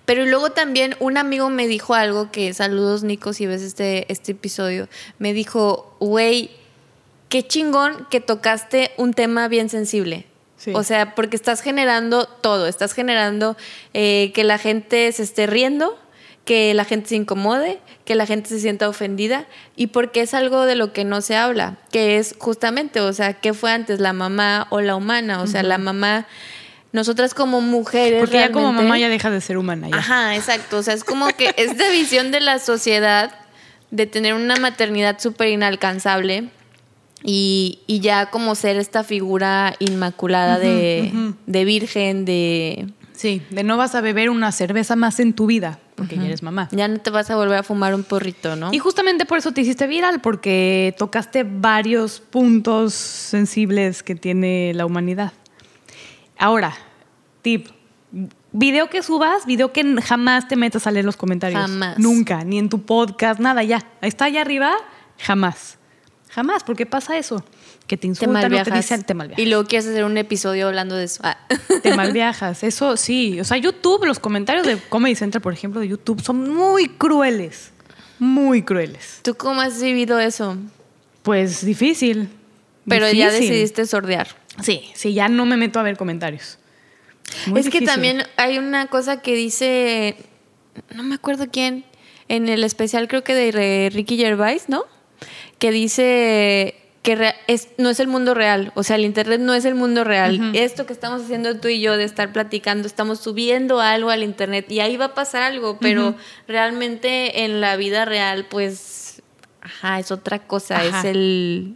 Pero 0.05 0.25
luego 0.25 0.51
también 0.51 0.95
un 0.99 1.17
amigo 1.17 1.49
me 1.49 1.67
dijo 1.67 1.93
algo 1.93 2.31
que, 2.31 2.53
saludos 2.53 3.03
Nico, 3.03 3.33
si 3.33 3.45
ves 3.45 3.61
este, 3.61 4.11
este 4.11 4.33
episodio, 4.33 4.87
me 5.19 5.33
dijo, 5.33 5.95
güey, 5.99 6.51
qué 7.29 7.45
chingón 7.45 8.07
que 8.09 8.21
tocaste 8.21 8.91
un 8.97 9.13
tema 9.13 9.47
bien 9.47 9.69
sensible. 9.69 10.25
Sí. 10.57 10.71
O 10.73 10.83
sea, 10.83 11.15
porque 11.15 11.35
estás 11.35 11.61
generando 11.61 12.25
todo, 12.25 12.67
estás 12.67 12.93
generando 12.93 13.57
eh, 13.93 14.31
que 14.33 14.43
la 14.43 14.57
gente 14.57 15.11
se 15.11 15.23
esté 15.23 15.47
riendo, 15.47 15.97
que 16.45 16.73
la 16.73 16.85
gente 16.85 17.09
se 17.09 17.15
incomode, 17.15 17.79
que 18.05 18.15
la 18.15 18.25
gente 18.25 18.49
se 18.49 18.59
sienta 18.59 18.87
ofendida 18.87 19.47
y 19.75 19.87
porque 19.87 20.21
es 20.21 20.33
algo 20.33 20.65
de 20.65 20.75
lo 20.75 20.93
que 20.93 21.03
no 21.03 21.21
se 21.21 21.35
habla, 21.35 21.77
que 21.91 22.17
es 22.17 22.35
justamente, 22.37 23.01
o 23.01 23.11
sea, 23.11 23.33
¿qué 23.33 23.53
fue 23.53 23.71
antes, 23.71 23.99
la 23.99 24.13
mamá 24.13 24.67
o 24.69 24.79
la 24.79 24.95
humana? 24.95 25.41
O 25.41 25.47
sea, 25.47 25.63
la 25.63 25.79
mamá, 25.79 26.27
nosotras 26.95 27.33
como 27.33 27.61
mujeres... 27.61 28.21
porque 28.21 28.37
ya 28.37 28.51
como 28.51 28.71
mamá 28.71 28.97
ya 28.97 29.09
deja 29.09 29.29
de 29.29 29.41
ser 29.41 29.57
humana. 29.57 29.89
ya. 29.89 29.97
Ajá, 29.97 30.35
exacto. 30.35 30.77
O 30.77 30.83
sea, 30.83 30.93
es 30.93 31.03
como 31.03 31.27
que 31.27 31.53
esta 31.57 31.89
visión 31.89 32.31
de 32.31 32.39
la 32.39 32.57
sociedad 32.57 33.35
de 33.91 34.07
tener 34.07 34.33
una 34.33 34.55
maternidad 34.55 35.19
súper 35.19 35.49
inalcanzable 35.49 36.49
y, 37.21 37.79
y 37.85 37.99
ya 37.99 38.27
como 38.27 38.55
ser 38.55 38.77
esta 38.77 39.03
figura 39.03 39.75
inmaculada 39.79 40.57
de, 40.57 41.33
de 41.45 41.65
virgen, 41.65 42.23
de... 42.25 42.87
Sí, 43.11 43.41
de 43.49 43.63
no 43.63 43.77
vas 43.77 43.95
a 43.95 44.01
beber 44.01 44.29
una 44.29 44.51
cerveza 44.51 44.95
más 44.95 45.19
en 45.19 45.33
tu 45.33 45.45
vida, 45.47 45.79
porque 45.95 46.17
ya 46.17 46.25
eres 46.25 46.43
mamá. 46.43 46.67
Ya 46.71 46.87
no 46.87 46.99
te 46.99 47.09
vas 47.09 47.29
a 47.29 47.35
volver 47.35 47.57
a 47.57 47.63
fumar 47.63 47.95
un 47.95 48.03
porrito, 48.03 48.55
¿no? 48.57 48.73
Y 48.73 48.79
justamente 48.79 49.25
por 49.25 49.37
eso 49.37 49.53
te 49.53 49.61
hiciste 49.61 49.87
viral, 49.87 50.19
porque 50.19 50.93
tocaste 50.97 51.45
varios 51.45 52.19
puntos 52.19 52.93
sensibles 52.93 54.03
que 54.03 54.15
tiene 54.15 54.73
la 54.73 54.85
humanidad. 54.85 55.31
Ahora, 56.37 56.75
tip, 57.41 57.67
video 58.51 58.89
que 58.89 59.03
subas, 59.03 59.45
video 59.45 59.71
que 59.71 59.83
jamás 60.01 60.47
te 60.47 60.55
metas 60.55 60.87
a 60.87 60.91
leer 60.91 61.05
los 61.05 61.17
comentarios. 61.17 61.61
Jamás. 61.61 61.97
Nunca, 61.97 62.43
ni 62.43 62.57
en 62.57 62.69
tu 62.69 62.81
podcast, 62.81 63.39
nada, 63.39 63.63
ya. 63.63 63.85
Está 64.01 64.25
allá 64.25 64.41
arriba, 64.41 64.73
jamás. 65.17 65.77
Jamás, 66.29 66.63
porque 66.63 66.85
pasa 66.85 67.17
eso. 67.17 67.43
Que 67.87 67.97
te 67.97 68.01
Te 68.01 68.07
insultan 68.07 68.53
o 68.53 68.63
te 68.63 68.71
dicen, 68.71 69.03
te 69.03 69.13
malviajas. 69.13 69.41
Y 69.41 69.47
luego 69.47 69.65
quieres 69.65 69.87
hacer 69.87 70.03
un 70.03 70.17
episodio 70.17 70.67
hablando 70.67 70.95
de 70.95 71.05
eso. 71.05 71.21
Ah. 71.23 71.37
Te 71.83 71.95
malviajas, 71.95 72.63
eso 72.63 72.97
sí. 72.97 73.39
O 73.39 73.43
sea, 73.43 73.57
YouTube, 73.57 74.05
los 74.05 74.19
comentarios 74.19 74.65
de 74.65 74.77
Comedy 74.89 75.15
Central, 75.15 75.41
por 75.41 75.53
ejemplo, 75.53 75.79
de 75.79 75.87
YouTube, 75.87 76.21
son 76.21 76.49
muy 76.53 76.89
crueles. 76.89 77.71
Muy 78.17 78.63
crueles. 78.63 79.19
¿Tú 79.21 79.35
cómo 79.35 79.61
has 79.61 79.81
vivido 79.81 80.19
eso? 80.19 80.57
Pues 81.21 81.63
difícil. 81.63 82.29
Pero 82.87 83.09
ya 83.11 83.31
decidiste 83.31 83.85
sordear. 83.85 84.27
Sí, 84.61 84.89
sí, 84.93 85.13
ya 85.13 85.27
no 85.27 85.45
me 85.45 85.57
meto 85.57 85.79
a 85.79 85.83
ver 85.83 85.97
comentarios. 85.97 86.57
Muy 87.47 87.59
es 87.59 87.69
que 87.69 87.81
también 87.81 88.23
hay 88.37 88.57
una 88.57 88.87
cosa 88.87 89.21
que 89.21 89.35
dice, 89.35 90.15
no 90.93 91.03
me 91.03 91.15
acuerdo 91.15 91.47
quién, 91.51 91.85
en 92.27 92.49
el 92.49 92.63
especial 92.63 93.07
creo 93.07 93.23
que 93.23 93.33
de 93.33 93.89
Ricky 93.91 94.17
Gervais, 94.17 94.69
¿no? 94.69 94.85
Que 95.59 95.71
dice 95.71 96.75
que 97.05 97.35
es, 97.47 97.69
no 97.77 97.89
es 97.91 97.99
el 97.99 98.07
mundo 98.07 98.33
real, 98.33 98.71
o 98.75 98.81
sea, 98.81 98.95
el 98.95 99.05
Internet 99.05 99.39
no 99.39 99.53
es 99.53 99.65
el 99.65 99.75
mundo 99.75 100.03
real. 100.03 100.51
Esto 100.55 100.87
que 100.87 100.93
estamos 100.93 101.21
haciendo 101.21 101.59
tú 101.59 101.67
y 101.67 101.79
yo 101.79 101.97
de 101.97 102.03
estar 102.03 102.33
platicando, 102.33 102.87
estamos 102.87 103.19
subiendo 103.19 103.79
algo 103.79 104.09
al 104.09 104.23
Internet 104.23 104.71
y 104.71 104.79
ahí 104.79 104.97
va 104.97 105.05
a 105.05 105.13
pasar 105.13 105.43
algo, 105.43 105.77
pero 105.79 106.15
realmente 106.47 107.43
en 107.43 107.61
la 107.61 107.75
vida 107.75 108.05
real, 108.05 108.47
pues, 108.49 109.21
ajá, 109.61 109.99
es 109.99 110.11
otra 110.11 110.39
cosa, 110.47 110.77
Ajá. 110.77 110.99
es 110.99 111.05
el, 111.05 111.75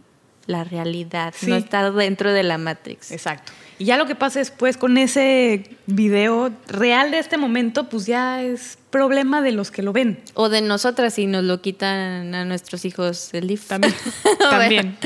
la 0.50 0.64
realidad, 0.64 1.32
Sí. 1.36 1.46
no 1.46 1.56
estar 1.56 1.92
dentro 1.92 2.32
de 2.32 2.42
la 2.42 2.58
Matrix. 2.58 3.10
Exacto. 3.10 3.52
Y 3.78 3.86
ya 3.86 3.96
lo 3.96 4.06
que 4.06 4.14
pasa 4.14 4.40
después 4.40 4.76
con 4.76 4.98
ese 4.98 5.64
video 5.86 6.50
real 6.66 7.10
de 7.12 7.18
este 7.18 7.38
momento, 7.38 7.88
pues 7.88 8.04
ya 8.04 8.42
es 8.42 8.76
problema 8.90 9.40
de 9.40 9.52
los 9.52 9.70
que 9.70 9.82
lo 9.82 9.94
ven. 9.94 10.20
O 10.34 10.50
de 10.50 10.60
nosotras 10.60 11.14
si 11.14 11.26
nos 11.26 11.44
lo 11.44 11.62
quitan 11.62 12.34
a 12.34 12.44
nuestros 12.44 12.84
hijos 12.84 13.32
el 13.32 13.46
DIF. 13.46 13.68
También. 13.68 13.94
también. 14.50 14.98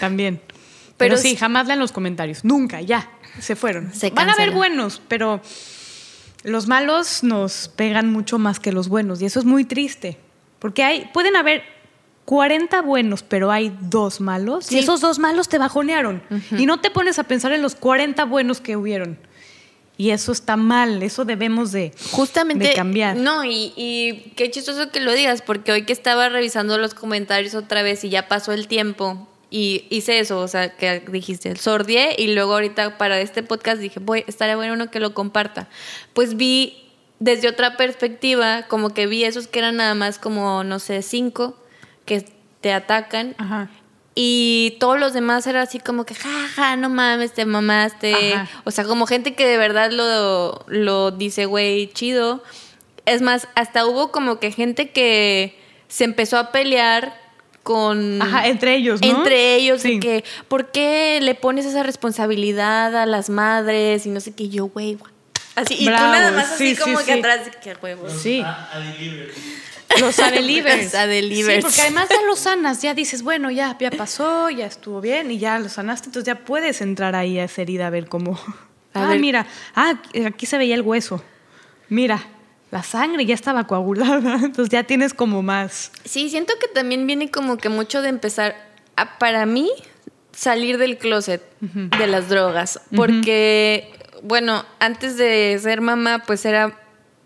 También. 0.00 0.40
Pero, 0.96 0.96
Pero 0.96 1.16
sí, 1.18 1.36
jamás 1.36 1.68
lean 1.68 1.78
los 1.78 1.92
comentarios. 1.92 2.44
Nunca, 2.44 2.80
ya. 2.80 3.08
Se 3.38 3.54
fueron. 3.54 3.94
Se 3.94 4.10
Van 4.10 4.30
a 4.30 4.32
haber 4.32 4.50
buenos, 4.50 5.02
pero 5.08 5.40
los 6.42 6.66
malos 6.66 7.22
nos 7.22 7.68
pegan 7.68 8.10
mucho 8.10 8.38
más 8.38 8.58
que 8.58 8.72
los 8.72 8.88
buenos. 8.88 9.20
Y 9.22 9.26
eso 9.26 9.38
es 9.38 9.44
muy 9.44 9.64
triste. 9.64 10.18
Porque 10.58 10.82
hay, 10.82 11.10
pueden 11.12 11.36
haber 11.36 11.62
40 12.26 12.82
buenos, 12.82 13.22
pero 13.22 13.50
hay 13.50 13.74
dos 13.80 14.20
malos. 14.20 14.66
Sí. 14.66 14.76
Y 14.76 14.78
esos 14.80 15.00
dos 15.00 15.18
malos 15.18 15.48
te 15.48 15.58
bajonearon. 15.58 16.22
Y 16.58 16.66
no 16.66 16.80
te 16.80 16.90
pones 16.90 17.18
a 17.18 17.24
pensar 17.24 17.52
en 17.52 17.62
los 17.62 17.74
40 17.74 18.24
buenos 18.24 18.60
que 18.60 18.76
hubieron. 18.76 19.18
Y 19.96 20.10
eso 20.10 20.32
está 20.32 20.56
mal. 20.56 21.02
Eso 21.02 21.24
debemos 21.24 21.72
de, 21.72 21.92
Justamente. 22.10 22.68
de 22.68 22.74
cambiar. 22.74 23.16
No, 23.16 23.44
y, 23.44 23.72
y 23.76 24.32
qué 24.36 24.50
chistoso 24.50 24.90
que 24.90 25.00
lo 25.00 25.12
digas, 25.12 25.40
porque 25.40 25.72
hoy 25.72 25.84
que 25.84 25.92
estaba 25.92 26.28
revisando 26.28 26.76
los 26.78 26.94
comentarios 26.94 27.54
otra 27.54 27.82
vez 27.82 28.04
y 28.04 28.10
ya 28.10 28.28
pasó 28.28 28.52
el 28.52 28.66
tiempo. 28.68 29.26
Y 29.48 29.84
hice 29.90 30.18
eso, 30.18 30.40
o 30.40 30.48
sea, 30.48 30.76
que 30.76 31.00
dijiste, 31.08 31.48
el 31.48 31.58
sordié, 31.58 32.16
y 32.18 32.34
luego 32.34 32.54
ahorita 32.54 32.98
para 32.98 33.20
este 33.20 33.44
podcast 33.44 33.80
dije, 33.80 34.00
voy, 34.00 34.24
estaría 34.26 34.56
bueno 34.56 34.74
uno 34.74 34.90
que 34.90 34.98
lo 34.98 35.14
comparta. 35.14 35.68
Pues 36.12 36.36
vi 36.36 36.90
desde 37.20 37.48
otra 37.48 37.76
perspectiva, 37.76 38.64
como 38.66 38.90
que 38.90 39.06
vi 39.06 39.22
esos 39.22 39.46
que 39.46 39.60
eran 39.60 39.76
nada 39.76 39.94
más 39.94 40.18
como, 40.18 40.64
no 40.64 40.80
sé, 40.80 41.00
cinco, 41.02 41.56
que 42.06 42.24
te 42.62 42.72
atacan, 42.72 43.34
Ajá. 43.36 43.68
Y 44.18 44.78
todos 44.80 44.98
los 44.98 45.12
demás 45.12 45.46
era 45.46 45.60
así 45.60 45.78
como 45.78 46.06
que, 46.06 46.14
ja, 46.14 46.48
ja, 46.54 46.76
no 46.76 46.88
mames, 46.88 47.34
te 47.34 47.44
mamaste. 47.44 48.32
Ajá. 48.32 48.48
O 48.64 48.70
sea, 48.70 48.84
como 48.84 49.06
gente 49.06 49.34
que 49.34 49.46
de 49.46 49.58
verdad 49.58 49.90
lo, 49.92 50.64
lo 50.68 51.10
dice, 51.10 51.44
güey, 51.44 51.92
chido. 51.92 52.42
Es 53.04 53.20
más, 53.20 53.46
hasta 53.54 53.84
hubo 53.84 54.10
como 54.12 54.40
que 54.40 54.52
gente 54.52 54.90
que 54.90 55.60
se 55.88 56.04
empezó 56.04 56.38
a 56.38 56.50
pelear 56.50 57.14
con... 57.62 58.22
Ajá, 58.22 58.46
entre 58.46 58.76
ellos, 58.76 59.02
¿no? 59.02 59.06
Entre 59.06 59.56
ellos, 59.56 59.82
de 59.82 59.88
Sí. 59.90 60.00
que, 60.00 60.24
¿por 60.48 60.72
qué 60.72 61.18
le 61.20 61.34
pones 61.34 61.66
esa 61.66 61.82
responsabilidad 61.82 62.96
a 62.96 63.04
las 63.04 63.28
madres? 63.28 64.06
Y 64.06 64.08
no 64.08 64.20
sé 64.20 64.34
qué, 64.34 64.48
yo, 64.48 64.68
güey, 64.68 64.96
así. 65.56 65.74
Y 65.78 65.84
Bravo, 65.84 66.06
tú 66.06 66.12
nada 66.12 66.30
más 66.32 66.56
sí, 66.56 66.72
así 66.72 66.76
como 66.82 67.00
sí, 67.00 67.04
que 67.04 67.12
sí. 67.12 67.18
atrás, 67.18 67.44
de 67.44 67.50
que 67.50 67.76
huevos. 67.82 68.12
Sí. 68.12 68.42
Los 70.00 70.18
adelivers. 70.20 70.84
Los 70.84 70.94
adelivers. 70.94 71.56
Sí, 71.56 71.62
porque 71.62 71.80
además 71.82 72.08
ya 72.08 72.22
los 72.26 72.38
sanas, 72.40 72.82
ya 72.82 72.94
dices, 72.94 73.22
bueno, 73.22 73.50
ya, 73.50 73.76
ya 73.78 73.90
pasó, 73.90 74.50
ya 74.50 74.66
estuvo 74.66 75.00
bien 75.00 75.30
y 75.30 75.38
ya 75.38 75.58
lo 75.58 75.68
sanaste, 75.68 76.08
entonces 76.08 76.26
ya 76.26 76.44
puedes 76.44 76.80
entrar 76.80 77.14
ahí 77.14 77.38
a 77.38 77.44
esa 77.44 77.62
herida 77.62 77.86
a 77.86 77.90
ver 77.90 78.08
cómo. 78.08 78.38
A 78.94 79.04
ah, 79.04 79.08
ver. 79.08 79.20
mira, 79.20 79.46
ah, 79.74 80.00
aquí 80.26 80.46
se 80.46 80.56
veía 80.58 80.74
el 80.74 80.82
hueso. 80.82 81.22
Mira, 81.88 82.26
la 82.70 82.82
sangre 82.82 83.24
ya 83.26 83.34
estaba 83.34 83.66
coagulada, 83.66 84.34
entonces 84.42 84.70
ya 84.70 84.84
tienes 84.84 85.14
como 85.14 85.42
más. 85.42 85.92
Sí, 86.04 86.30
siento 86.30 86.54
que 86.60 86.68
también 86.68 87.06
viene 87.06 87.30
como 87.30 87.58
que 87.58 87.68
mucho 87.68 88.02
de 88.02 88.08
empezar, 88.08 88.56
a- 88.96 89.18
para 89.18 89.46
mí, 89.46 89.70
salir 90.32 90.78
del 90.78 90.98
closet 90.98 91.42
de 91.60 92.06
las 92.06 92.28
drogas. 92.28 92.80
Porque, 92.94 93.90
bueno, 94.22 94.64
antes 94.78 95.16
de 95.16 95.58
ser 95.62 95.80
mamá, 95.80 96.22
pues 96.26 96.44
era, 96.44 96.78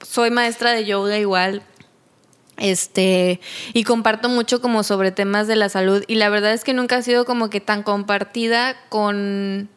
soy 0.06 0.30
maestra 0.30 0.72
de 0.72 0.84
yoga 0.84 1.18
igual. 1.18 1.62
Este, 2.60 3.40
y 3.72 3.84
comparto 3.84 4.28
mucho 4.28 4.60
como 4.60 4.82
sobre 4.84 5.10
temas 5.10 5.48
de 5.48 5.56
la 5.56 5.68
salud. 5.68 6.04
Y 6.06 6.14
la 6.16 6.28
verdad 6.28 6.52
es 6.52 6.62
que 6.62 6.74
nunca 6.74 6.96
ha 6.96 7.02
sido 7.02 7.24
como 7.24 7.50
que 7.50 7.60
tan 7.60 7.82
compartida 7.82 8.76
con 8.88 9.68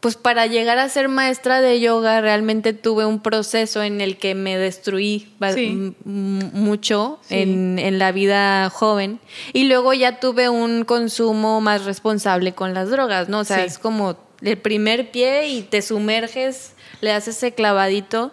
pues 0.00 0.16
para 0.16 0.48
llegar 0.48 0.78
a 0.80 0.88
ser 0.88 1.08
maestra 1.08 1.60
de 1.60 1.78
yoga 1.80 2.20
realmente 2.20 2.72
tuve 2.72 3.06
un 3.06 3.20
proceso 3.20 3.84
en 3.84 4.00
el 4.00 4.16
que 4.16 4.34
me 4.34 4.56
destruí 4.58 5.28
Sí. 5.54 5.94
mucho 6.04 7.20
Sí. 7.22 7.36
en, 7.36 7.78
en 7.78 8.00
la 8.00 8.10
vida 8.10 8.68
joven 8.70 9.20
y 9.52 9.64
luego 9.64 9.92
ya 9.94 10.18
tuve 10.18 10.48
un 10.48 10.84
consumo 10.84 11.60
más 11.60 11.84
responsable 11.84 12.52
con 12.52 12.74
las 12.74 12.90
drogas, 12.90 13.28
¿no? 13.28 13.38
O 13.40 13.44
sea, 13.44 13.58
Sí. 13.58 13.66
es 13.66 13.78
como 13.78 14.16
el 14.40 14.58
primer 14.58 15.12
pie 15.12 15.46
y 15.46 15.62
te 15.62 15.82
sumerges, 15.82 16.72
le 17.00 17.12
haces 17.12 17.36
ese 17.36 17.54
clavadito 17.54 18.32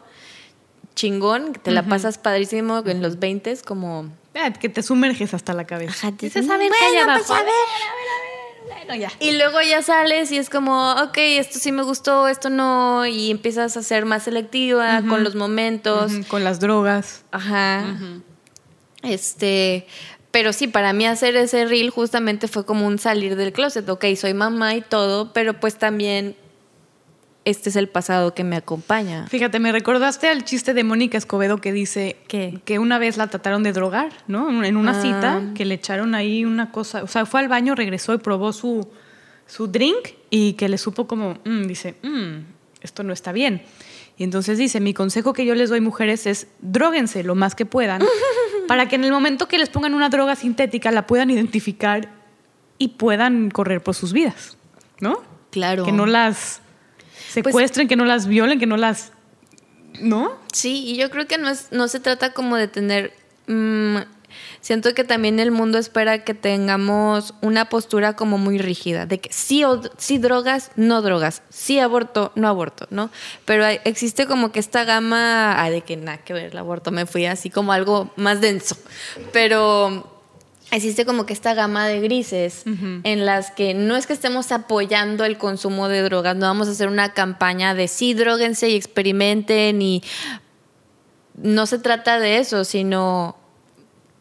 chingón, 0.95 1.53
que 1.53 1.59
te 1.59 1.71
la 1.71 1.83
pasas 1.83 2.17
padrísimo 2.17 2.83
en 2.85 3.01
los 3.01 3.19
20 3.19 3.57
como... 3.65 4.09
ah, 4.35 4.51
que 4.53 4.69
te 4.69 4.83
sumerges 4.83 5.33
hasta 5.33 5.53
la 5.53 5.65
cabeza. 5.65 5.91
Ajá, 6.07 6.11
te- 6.17 6.25
Dices, 6.27 6.49
a 6.49 6.57
ver, 6.57 6.69
pues, 6.69 7.29
a 7.31 7.35
A 7.37 7.43
ver. 7.43 7.45
ver, 7.45 8.85
bueno, 8.87 8.95
ya. 8.95 9.11
Y 9.19 9.31
luego 9.37 9.61
ya 9.61 9.81
sales 9.81 10.31
y 10.31 10.37
es 10.37 10.49
como, 10.49 10.91
ok, 10.93 11.17
esto 11.17 11.57
sí 11.59 11.71
me 11.71 11.83
gustó, 11.83 12.27
esto 12.27 12.49
no, 12.49 13.05
y 13.05 13.31
empiezas 13.31 13.77
a 13.77 13.83
ser 13.83 14.05
más 14.05 14.23
selectiva 14.23 15.01
con 15.07 15.23
los 15.23 15.35
momentos. 15.35 16.11
Con 16.27 16.43
las 16.43 16.59
drogas. 16.59 17.23
Ajá. 17.31 17.83
Este, 19.03 19.87
pero 20.31 20.53
sí, 20.53 20.67
para 20.67 20.93
mí 20.93 21.05
hacer 21.05 21.35
ese 21.37 21.65
reel 21.65 21.89
justamente 21.89 22.47
fue 22.47 22.65
como 22.65 22.85
un 22.85 22.99
salir 22.99 23.35
del 23.35 23.53
closet. 23.53 23.87
Ok, 23.89 24.05
soy 24.17 24.33
mamá 24.33 24.75
y 24.75 24.81
todo, 24.81 25.31
pero 25.33 25.59
pues 25.59 25.77
también 25.77 26.35
este 27.45 27.69
es 27.69 27.75
el 27.75 27.87
pasado 27.89 28.33
que 28.33 28.43
me 28.43 28.55
acompaña. 28.57 29.25
Fíjate, 29.27 29.59
me 29.59 29.71
recordaste 29.71 30.27
al 30.27 30.43
chiste 30.43 30.73
de 30.73 30.83
Mónica 30.83 31.17
Escobedo 31.17 31.57
que 31.59 31.71
dice 31.71 32.17
¿Qué? 32.27 32.59
que 32.65 32.79
una 32.79 32.99
vez 32.99 33.17
la 33.17 33.27
trataron 33.27 33.63
de 33.63 33.71
drogar, 33.73 34.11
¿no? 34.27 34.63
En 34.63 34.77
una 34.77 34.99
Ah. 34.99 35.01
cita, 35.01 35.41
que 35.55 35.65
le 35.65 35.75
echaron 35.75 36.15
ahí 36.15 36.45
una 36.45 36.71
cosa, 36.71 37.03
o 37.03 37.07
sea, 37.07 37.25
fue 37.25 37.39
al 37.39 37.47
baño, 37.47 37.75
regresó 37.75 38.13
y 38.13 38.17
probó 38.17 38.53
su, 38.53 38.87
su 39.47 39.67
drink 39.67 40.09
y 40.29 40.53
que 40.53 40.69
le 40.69 40.77
supo 40.77 41.07
como, 41.07 41.37
mm, 41.45 41.63
dice, 41.65 41.95
"Mm, 42.03 42.43
esto 42.81 43.03
no 43.03 43.13
está 43.13 43.31
bien. 43.31 43.63
Y 44.17 44.23
entonces 44.25 44.57
dice, 44.57 44.81
mi 44.81 44.93
consejo 44.93 45.31
que 45.33 45.45
yo 45.45 45.55
les 45.55 45.69
doy 45.69 45.79
mujeres 45.79 46.27
es 46.27 46.47
dróguense 46.61 47.23
lo 47.23 47.35
más 47.35 47.55
que 47.55 47.65
puedan 47.65 48.01
para 48.67 48.89
que 48.89 48.95
en 48.95 49.05
el 49.05 49.11
momento 49.11 49.47
que 49.47 49.57
les 49.57 49.69
pongan 49.69 49.93
una 49.93 50.09
droga 50.09 50.35
sintética 50.35 50.91
la 50.91 51.07
puedan 51.07 51.29
identificar 51.31 52.09
y 52.77 52.89
puedan 52.89 53.49
correr 53.49 53.81
por 53.81 53.95
sus 53.95 54.11
vidas, 54.13 54.57
¿no? 54.99 55.23
Claro. 55.51 55.85
Que 55.85 55.91
no 55.93 56.05
las 56.05 56.61
secuestren, 57.29 57.87
que 57.87 57.95
no 57.95 58.05
las 58.05 58.27
violen, 58.27 58.59
que 58.59 58.65
no 58.67 58.77
las... 58.77 59.11
¿No? 60.01 60.31
Sí, 60.53 60.83
y 60.85 60.97
yo 60.97 61.09
creo 61.09 61.27
que 61.27 61.37
no, 61.37 61.49
es, 61.49 61.67
no 61.71 61.87
se 61.87 61.99
trata 61.99 62.33
como 62.33 62.55
de 62.55 62.67
tener... 62.67 63.13
mm, 63.47 63.97
siento 64.61 64.93
que 64.93 65.03
también 65.03 65.39
el 65.39 65.51
mundo 65.51 65.77
espera 65.77 66.23
que 66.23 66.33
tengamos 66.33 67.33
una 67.41 67.65
postura 67.69 68.15
como 68.15 68.37
muy 68.37 68.57
rígida, 68.59 69.05
de 69.05 69.19
que 69.19 69.31
sí, 69.33 69.63
o, 69.63 69.81
sí 69.97 70.17
drogas, 70.19 70.71
no 70.75 71.01
drogas, 71.01 71.41
sí 71.49 71.79
aborto, 71.79 72.31
no 72.35 72.47
aborto, 72.47 72.87
¿no? 72.91 73.09
Pero 73.45 73.65
hay- 73.65 73.79
existe 73.85 74.25
como 74.27 74.51
que 74.51 74.59
esta 74.59 74.83
gama, 74.85 75.61
ay, 75.61 75.71
de 75.71 75.81
que 75.81 75.97
nada 75.97 76.19
que 76.19 76.33
ver 76.33 76.51
el 76.51 76.57
aborto, 76.57 76.91
me 76.91 77.05
fui 77.05 77.25
así 77.25 77.49
como 77.49 77.73
algo 77.73 78.11
más 78.15 78.39
denso, 78.41 78.77
pero 79.33 80.18
existe 80.71 81.05
como 81.05 81.25
que 81.25 81.33
esta 81.33 81.53
gama 81.53 81.87
de 81.87 81.99
grises 81.99 82.63
en 82.65 83.25
las 83.25 83.51
que 83.51 83.73
no 83.73 83.95
es 83.95 84.07
que 84.07 84.13
estemos 84.13 84.51
apoyando 84.51 85.25
el 85.25 85.37
consumo 85.37 85.87
de 85.87 86.01
drogas, 86.01 86.35
no 86.35 86.45
vamos 86.45 86.67
a 86.67 86.71
hacer 86.71 86.87
una 86.87 87.13
campaña 87.13 87.73
de 87.73 87.87
sí, 87.87 88.13
droguense 88.13 88.69
y 88.69 88.75
experimenten 88.75 89.81
y 89.81 90.03
no 91.41 91.65
se 91.65 91.79
trata 91.79 92.19
de 92.19 92.37
eso, 92.37 92.63
sino 92.65 93.35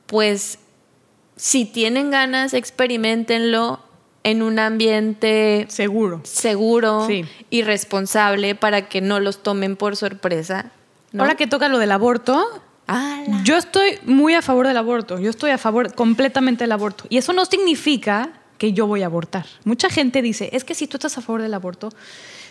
pues 0.06 0.58
si 1.36 1.64
tienen 1.64 2.10
ganas, 2.10 2.54
experimentenlo, 2.54 3.80
en 4.24 4.42
un 4.42 4.58
ambiente 4.58 5.66
Seguro. 5.68 6.20
seguro 6.24 7.06
Sí. 7.06 7.24
y 7.50 7.62
responsable 7.62 8.54
para 8.54 8.88
que 8.88 9.00
no 9.00 9.20
los 9.20 9.42
tomen 9.42 9.76
por 9.76 9.96
sorpresa. 9.96 10.72
¿no? 11.12 11.22
Ahora 11.22 11.36
que 11.36 11.46
toca 11.46 11.68
lo 11.68 11.78
del 11.78 11.92
aborto, 11.92 12.44
Yo 13.44 13.56
estoy 13.56 13.98
muy 14.06 14.34
a 14.34 14.42
favor 14.42 14.66
del 14.66 14.76
aborto. 14.76 15.18
Yo 15.18 15.30
estoy 15.30 15.50
a 15.50 15.58
favor 15.58 15.94
completamente 15.94 16.64
del 16.64 16.72
aborto. 16.72 17.04
Y 17.10 17.18
eso 17.18 17.32
no 17.32 17.44
significa 17.44 18.30
que 18.56 18.72
yo 18.72 18.86
voy 18.86 19.02
a 19.02 19.06
abortar. 19.06 19.46
Mucha 19.64 19.88
gente 19.90 20.22
dice, 20.22 20.48
es 20.52 20.64
que 20.64 20.74
si 20.74 20.86
tú 20.86 20.96
estás 20.96 21.16
a 21.18 21.20
favor 21.20 21.42
del 21.42 21.54
aborto, 21.54 21.90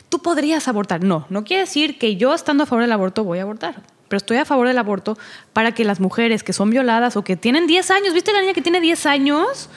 tú 0.09 0.19
podrías 0.19 0.67
abortar. 0.67 1.03
No, 1.03 1.25
no 1.29 1.43
quiere 1.43 1.61
decir 1.63 1.97
que 1.97 2.15
yo 2.15 2.33
estando 2.33 2.63
a 2.63 2.65
favor 2.67 2.83
del 2.83 2.91
aborto 2.93 3.23
voy 3.23 3.39
a 3.39 3.41
abortar. 3.41 3.81
Pero 4.07 4.17
estoy 4.17 4.37
a 4.37 4.45
favor 4.45 4.67
del 4.67 4.77
aborto 4.77 5.17
para 5.53 5.73
que 5.73 5.83
las 5.83 5.99
mujeres 5.99 6.43
que 6.43 6.53
son 6.53 6.69
violadas 6.69 7.17
o 7.17 7.23
que 7.23 7.35
tienen 7.35 7.67
10 7.67 7.91
años, 7.91 8.13
¿viste 8.13 8.31
la 8.31 8.39
niña 8.39 8.53
que 8.53 8.61
tiene 8.61 8.79
10 8.79 9.05
años? 9.05 9.69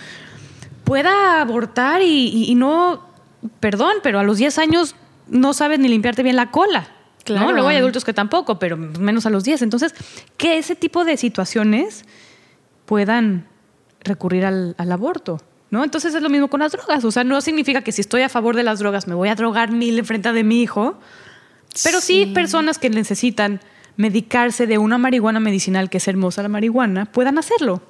Pueda 0.85 1.41
abortar 1.41 2.03
y, 2.03 2.29
y- 2.29 2.51
y 2.51 2.55
no, 2.55 3.07
perdón, 3.61 3.95
pero 4.03 4.19
a 4.19 4.23
los 4.25 4.39
10 4.39 4.59
años 4.59 4.95
no 5.29 5.53
sabes 5.53 5.79
ni 5.79 5.89
limpiarte 5.89 6.23
bien 6.23 6.37
la 6.37 6.51
cola. 6.51 6.89
Claro. 7.25 7.47
¿no? 7.47 7.53
Luego 7.53 7.69
hay 7.69 7.77
adultos 7.77 8.05
que 8.05 8.13
tampoco, 8.13 8.59
pero 8.59 8.77
menos 8.77 9.27
a 9.27 9.31
los 9.31 9.45
10. 9.45 9.63
Entonces, 9.63 9.95
que 10.37 10.59
ese 10.59 10.75
tipo 10.75 11.05
de 11.05 11.17
situaciones 11.17 12.05
puedan 12.87 13.47
recurrir 14.03 14.45
al, 14.45 14.75
al 14.79 14.93
aborto. 14.93 15.41
¿no? 15.71 15.85
Entonces 15.85 16.15
es 16.15 16.23
lo 16.23 16.29
mismo 16.29 16.49
con 16.49 16.61
las 16.61 16.73
drogas. 16.73 17.05
O 17.05 17.11
sea, 17.11 17.25
no 17.25 17.41
significa 17.41 17.83
que 17.83 17.93
si 17.93 18.01
estoy 18.01 18.23
a 18.23 18.29
favor 18.29 18.57
de 18.57 18.63
las 18.63 18.79
drogas 18.81 19.07
me 19.07 19.15
voy 19.15 19.29
a 19.29 19.35
drogar 19.35 19.71
mil 19.71 19.99
en 19.99 20.05
frente 20.05 20.33
de 20.33 20.45
mi 20.45 20.63
hijo. 20.63 20.99
Pero 21.85 22.01
sí, 22.01 22.27
personas 22.27 22.79
que 22.79 22.91
necesitan 22.91 23.61
medicarse 23.97 24.67
de 24.67 24.79
una 24.79 24.99
marihuana 24.99 25.41
medicinal, 25.41 25.89
que 25.89 25.99
es 25.99 26.09
hermosa 26.09 26.43
la 26.43 26.49
marihuana, 26.49 27.07
puedan 27.07 27.39
hacerlo. 27.39 27.81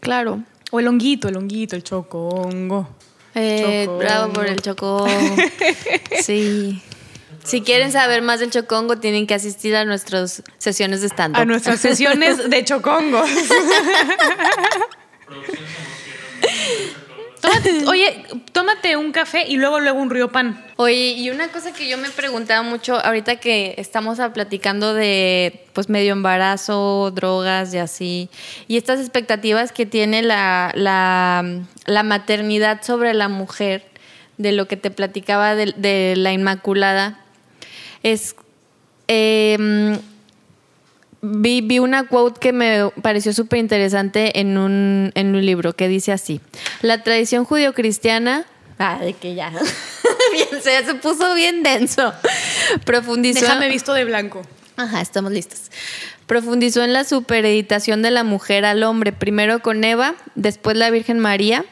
Claro. 0.00 0.42
O 0.70 0.80
el 0.80 0.88
honguito, 0.88 1.28
el 1.28 1.36
honguito, 1.36 1.76
el 1.76 1.82
chocongo. 1.82 2.88
Eh, 3.34 3.82
Chocongo. 3.84 3.98
bravo 3.98 4.32
por 4.32 4.46
el 4.46 4.62
chocongo. 4.62 5.06
sí. 6.22 6.80
Si 7.44 7.62
quieren 7.62 7.90
saber 7.92 8.22
más 8.22 8.40
del 8.40 8.50
chocongo, 8.50 8.96
tienen 8.98 9.26
que 9.26 9.34
asistir 9.34 9.74
a 9.76 9.84
nuestras 9.84 10.42
sesiones 10.58 11.00
de 11.00 11.08
stand-up. 11.08 11.40
A 11.40 11.44
nuestras 11.44 11.80
sesiones 11.80 12.48
de 12.50 12.64
chocongo. 12.64 13.22
Tómate- 17.40 17.86
oye, 17.88 18.24
tómate 18.52 18.96
un 18.98 19.12
café 19.12 19.46
y 19.48 19.56
luego 19.56 19.80
luego 19.80 19.98
un 19.98 20.10
río 20.10 20.30
pan. 20.30 20.62
Oye, 20.76 21.12
y 21.12 21.30
una 21.30 21.48
cosa 21.48 21.72
que 21.72 21.88
yo 21.88 21.96
me 21.96 22.10
preguntaba 22.10 22.62
mucho 22.62 23.02
ahorita 23.02 23.36
que 23.36 23.74
estamos 23.78 24.18
platicando 24.34 24.92
de 24.92 25.64
pues 25.72 25.88
medio 25.88 26.12
embarazo, 26.12 27.10
drogas 27.12 27.72
y 27.72 27.78
así, 27.78 28.28
y 28.68 28.76
estas 28.76 29.00
expectativas 29.00 29.72
que 29.72 29.86
tiene 29.86 30.20
la, 30.22 30.70
la, 30.74 31.42
la 31.86 32.02
maternidad 32.02 32.82
sobre 32.82 33.14
la 33.14 33.28
mujer, 33.28 33.86
de 34.36 34.52
lo 34.52 34.68
que 34.68 34.76
te 34.76 34.90
platicaba 34.90 35.54
de, 35.54 35.74
de 35.76 36.14
la 36.16 36.32
Inmaculada, 36.32 37.18
es... 38.02 38.34
em, 39.08 39.98
Vi, 41.22 41.60
vi 41.60 41.78
una 41.80 42.06
quote 42.06 42.40
que 42.40 42.52
me 42.52 42.88
pareció 43.02 43.34
súper 43.34 43.58
interesante 43.58 44.40
en 44.40 44.56
un, 44.56 45.12
en 45.14 45.34
un 45.34 45.44
libro 45.44 45.74
que 45.74 45.86
dice 45.86 46.12
así: 46.12 46.40
La 46.80 47.02
tradición 47.02 47.44
judio-cristiana. 47.44 48.46
Ah, 48.78 48.98
de 49.02 49.12
que 49.12 49.34
ya. 49.34 49.50
bien, 50.32 50.62
se, 50.62 50.82
se 50.82 50.94
puso 50.94 51.34
bien 51.34 51.62
denso. 51.62 52.14
Profundizó. 52.86 53.40
Déjame 53.40 53.68
visto 53.68 53.92
de 53.92 54.06
blanco. 54.06 54.40
Ajá, 54.76 55.02
estamos 55.02 55.30
listos. 55.32 55.70
Profundizó 56.26 56.82
en 56.82 56.94
la 56.94 57.04
supereditación 57.04 58.00
de 58.00 58.10
la 58.12 58.24
mujer 58.24 58.64
al 58.64 58.82
hombre, 58.82 59.12
primero 59.12 59.60
con 59.60 59.84
Eva, 59.84 60.14
después 60.36 60.74
la 60.78 60.88
Virgen 60.88 61.18
María. 61.18 61.66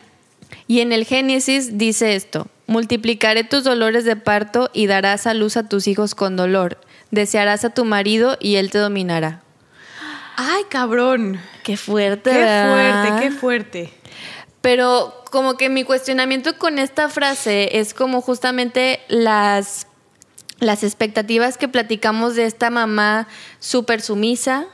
Y 0.66 0.80
en 0.80 0.92
el 0.92 1.06
Génesis 1.06 1.78
dice 1.78 2.16
esto: 2.16 2.48
Multiplicaré 2.68 3.44
tus 3.44 3.64
dolores 3.64 4.04
de 4.04 4.14
parto 4.14 4.70
y 4.74 4.86
darás 4.86 5.26
a 5.26 5.32
luz 5.32 5.56
a 5.56 5.68
tus 5.68 5.88
hijos 5.88 6.14
con 6.14 6.36
dolor. 6.36 6.78
Desearás 7.10 7.64
a 7.64 7.70
tu 7.70 7.86
marido 7.86 8.36
y 8.40 8.56
él 8.56 8.70
te 8.70 8.76
dominará. 8.76 9.40
Ay, 10.36 10.64
cabrón. 10.68 11.40
Qué 11.64 11.78
fuerte. 11.78 12.30
Qué 12.30 12.36
¿verdad? 12.36 12.70
fuerte, 12.70 13.22
qué 13.24 13.30
fuerte. 13.32 13.92
Pero 14.60 15.24
como 15.30 15.56
que 15.56 15.70
mi 15.70 15.82
cuestionamiento 15.82 16.58
con 16.58 16.78
esta 16.78 17.08
frase 17.08 17.78
es 17.78 17.94
como 17.94 18.20
justamente 18.20 19.00
las, 19.08 19.86
las 20.60 20.84
expectativas 20.84 21.56
que 21.56 21.68
platicamos 21.68 22.36
de 22.36 22.44
esta 22.44 22.68
mamá 22.68 23.28
súper 23.60 24.02
sumisa, 24.02 24.66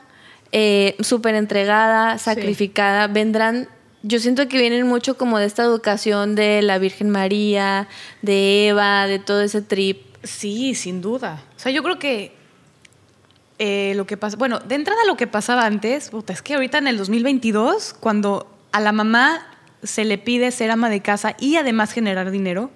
eh, 0.51 0.97
súper 0.99 1.35
entregada, 1.35 2.17
sacrificada, 2.17 3.07
vendrán, 3.07 3.69
yo 4.07 4.19
siento 4.19 4.47
que 4.47 4.59
vienen 4.59 4.85
mucho 4.85 5.17
como 5.17 5.39
de 5.39 5.47
esta 5.47 5.63
educación 5.63 6.35
de 6.35 6.61
la 6.61 6.77
Virgen 6.77 7.09
María, 7.09 7.87
de 8.21 8.67
Eva, 8.67 9.07
de 9.07 9.17
todo 9.17 9.41
ese 9.41 9.63
trip. 9.63 9.99
Sí, 10.21 10.75
sin 10.75 11.01
duda. 11.01 11.41
O 11.55 11.59
sea, 11.59 11.71
yo 11.71 11.81
creo 11.81 11.97
que 11.97 12.31
eh, 13.57 13.93
lo 13.95 14.05
que 14.05 14.15
pasa, 14.15 14.37
bueno, 14.37 14.59
de 14.59 14.75
entrada 14.75 14.99
lo 15.07 15.17
que 15.17 15.25
pasaba 15.25 15.65
antes, 15.65 16.11
puta, 16.11 16.33
es 16.33 16.43
que 16.43 16.53
ahorita 16.53 16.77
en 16.77 16.87
el 16.87 16.97
2022, 16.97 17.95
cuando 17.99 18.47
a 18.71 18.79
la 18.79 18.91
mamá 18.91 19.47
se 19.81 20.05
le 20.05 20.19
pide 20.19 20.51
ser 20.51 20.69
ama 20.69 20.89
de 20.89 21.01
casa 21.01 21.35
y 21.39 21.55
además 21.55 21.91
generar 21.91 22.29
dinero, 22.29 22.69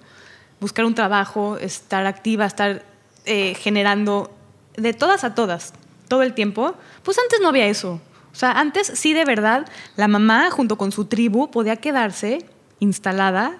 buscar 0.58 0.84
un 0.84 0.96
trabajo, 0.96 1.58
estar 1.58 2.06
activa, 2.06 2.44
estar 2.44 2.84
eh, 3.24 3.54
generando 3.54 4.32
de 4.76 4.94
todas 4.94 5.22
a 5.22 5.36
todas, 5.36 5.74
todo 6.08 6.22
el 6.22 6.34
tiempo, 6.34 6.74
pues 7.04 7.18
antes 7.20 7.40
no 7.40 7.48
había 7.50 7.66
eso. 7.66 8.00
O 8.32 8.36
sea, 8.36 8.52
antes 8.52 8.86
sí 8.94 9.12
de 9.12 9.24
verdad 9.24 9.66
la 9.96 10.08
mamá 10.08 10.50
junto 10.50 10.76
con 10.78 10.92
su 10.92 11.04
tribu 11.06 11.50
podía 11.50 11.76
quedarse 11.76 12.44
instalada 12.78 13.56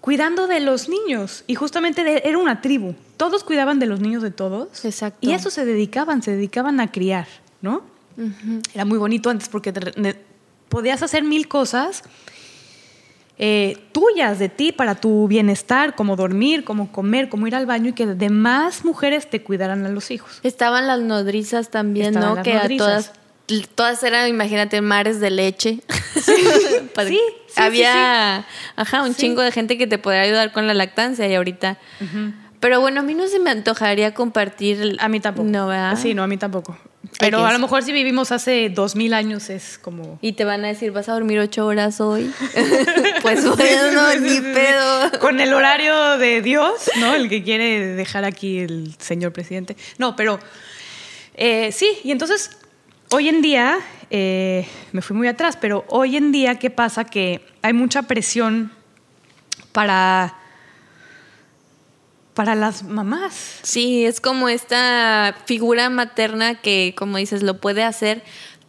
cuidando 0.00 0.46
de 0.48 0.60
los 0.60 0.88
niños. 0.88 1.44
Y 1.46 1.54
justamente 1.54 2.02
de- 2.02 2.22
era 2.24 2.38
una 2.38 2.60
tribu. 2.60 2.94
Todos 3.16 3.44
cuidaban 3.44 3.78
de 3.78 3.86
los 3.86 4.00
niños 4.00 4.22
de 4.22 4.30
todos. 4.32 4.84
Exacto. 4.84 5.18
Y 5.20 5.32
eso 5.32 5.50
se 5.50 5.64
dedicaban, 5.64 6.22
se 6.22 6.32
dedicaban 6.32 6.80
a 6.80 6.90
criar, 6.90 7.26
¿no? 7.60 7.82
Era 8.74 8.84
muy 8.84 8.98
bonito 8.98 9.30
antes 9.30 9.48
porque 9.48 9.72
te- 9.72 10.20
podías 10.68 11.02
hacer 11.02 11.22
mil 11.22 11.46
cosas 11.48 12.02
eh, 13.38 13.78
tuyas 13.92 14.38
de 14.38 14.48
ti 14.48 14.72
para 14.72 14.94
tu 14.94 15.26
bienestar, 15.26 15.94
como 15.94 16.16
dormir, 16.16 16.64
como 16.64 16.92
comer, 16.92 17.28
como 17.28 17.46
ir 17.46 17.54
al 17.56 17.66
baño 17.66 17.88
y 17.90 17.92
que 17.92 18.06
demás 18.06 18.84
mujeres 18.84 19.28
te 19.30 19.42
cuidaran 19.42 19.84
a 19.86 19.88
los 19.88 20.10
hijos. 20.10 20.38
Estaban 20.42 20.86
las 20.86 21.00
nodrizas 21.00 21.70
también, 21.70 22.08
Estaban 22.08 22.28
¿no? 22.30 22.34
las 22.36 22.44
que 22.44 22.54
nodrizas. 22.54 22.86
a 23.08 23.12
todas 23.12 23.12
todas 23.74 24.02
eran, 24.02 24.28
imagínate, 24.28 24.80
mares 24.80 25.20
de 25.20 25.30
leche. 25.30 25.80
Sí, 27.04 27.18
sí, 27.48 27.60
Había, 27.60 28.46
ajá, 28.76 29.02
un 29.02 29.14
chingo 29.14 29.42
de 29.42 29.50
gente 29.50 29.78
que 29.78 29.86
te 29.86 29.98
podría 29.98 30.22
ayudar 30.22 30.52
con 30.52 30.66
la 30.66 30.74
lactancia 30.74 31.26
y 31.26 31.34
ahorita. 31.34 31.78
Pero 32.60 32.80
bueno, 32.80 33.00
a 33.00 33.02
mí 33.02 33.14
no 33.14 33.26
se 33.26 33.38
me 33.38 33.50
antojaría 33.50 34.14
compartir. 34.14 34.96
A 35.00 35.08
mí 35.08 35.20
tampoco. 35.20 35.48
No, 35.48 35.66
¿verdad? 35.66 35.98
Sí, 36.00 36.14
no, 36.14 36.22
a 36.22 36.26
mí 36.26 36.36
tampoco. 36.36 36.78
Pero 37.18 37.44
a 37.44 37.52
lo 37.52 37.58
mejor 37.58 37.82
si 37.82 37.92
vivimos 37.92 38.30
hace 38.30 38.68
dos 38.68 38.94
mil 38.94 39.12
años 39.14 39.50
es 39.50 39.78
como... 39.78 40.18
Y 40.22 40.34
te 40.34 40.44
van 40.44 40.64
a 40.64 40.68
decir, 40.68 40.92
¿vas 40.92 41.08
a 41.08 41.12
dormir 41.12 41.40
ocho 41.40 41.66
horas 41.66 42.00
hoy? 42.00 42.32
pues 43.22 43.44
bueno, 43.44 44.14
ni 44.20 44.40
pedo. 44.40 45.18
Con 45.18 45.40
el 45.40 45.52
horario 45.52 46.18
de 46.18 46.40
Dios, 46.40 46.90
¿no? 47.00 47.14
El 47.14 47.28
que 47.28 47.42
quiere 47.42 47.94
dejar 47.94 48.24
aquí 48.24 48.60
el 48.60 48.94
señor 48.98 49.32
presidente. 49.32 49.76
No, 49.98 50.14
pero 50.14 50.38
eh, 51.34 51.72
sí, 51.72 51.98
y 52.04 52.12
entonces 52.12 52.50
hoy 53.12 53.28
en 53.28 53.42
día, 53.42 53.78
eh, 54.10 54.66
me 54.92 55.02
fui 55.02 55.16
muy 55.16 55.28
atrás, 55.28 55.56
pero 55.60 55.84
hoy 55.88 56.16
en 56.16 56.32
día, 56.32 56.58
¿qué 56.58 56.70
pasa? 56.70 57.04
Que 57.04 57.44
hay 57.60 57.72
mucha 57.72 58.02
presión 58.02 58.72
para, 59.72 60.34
para 62.34 62.54
las 62.54 62.82
mamás. 62.82 63.60
Sí, 63.62 64.06
es 64.06 64.20
como 64.20 64.48
esta 64.48 65.36
figura 65.44 65.90
materna 65.90 66.60
que, 66.60 66.94
como 66.96 67.18
dices, 67.18 67.42
lo 67.42 67.60
puede 67.60 67.84
hacer 67.84 68.24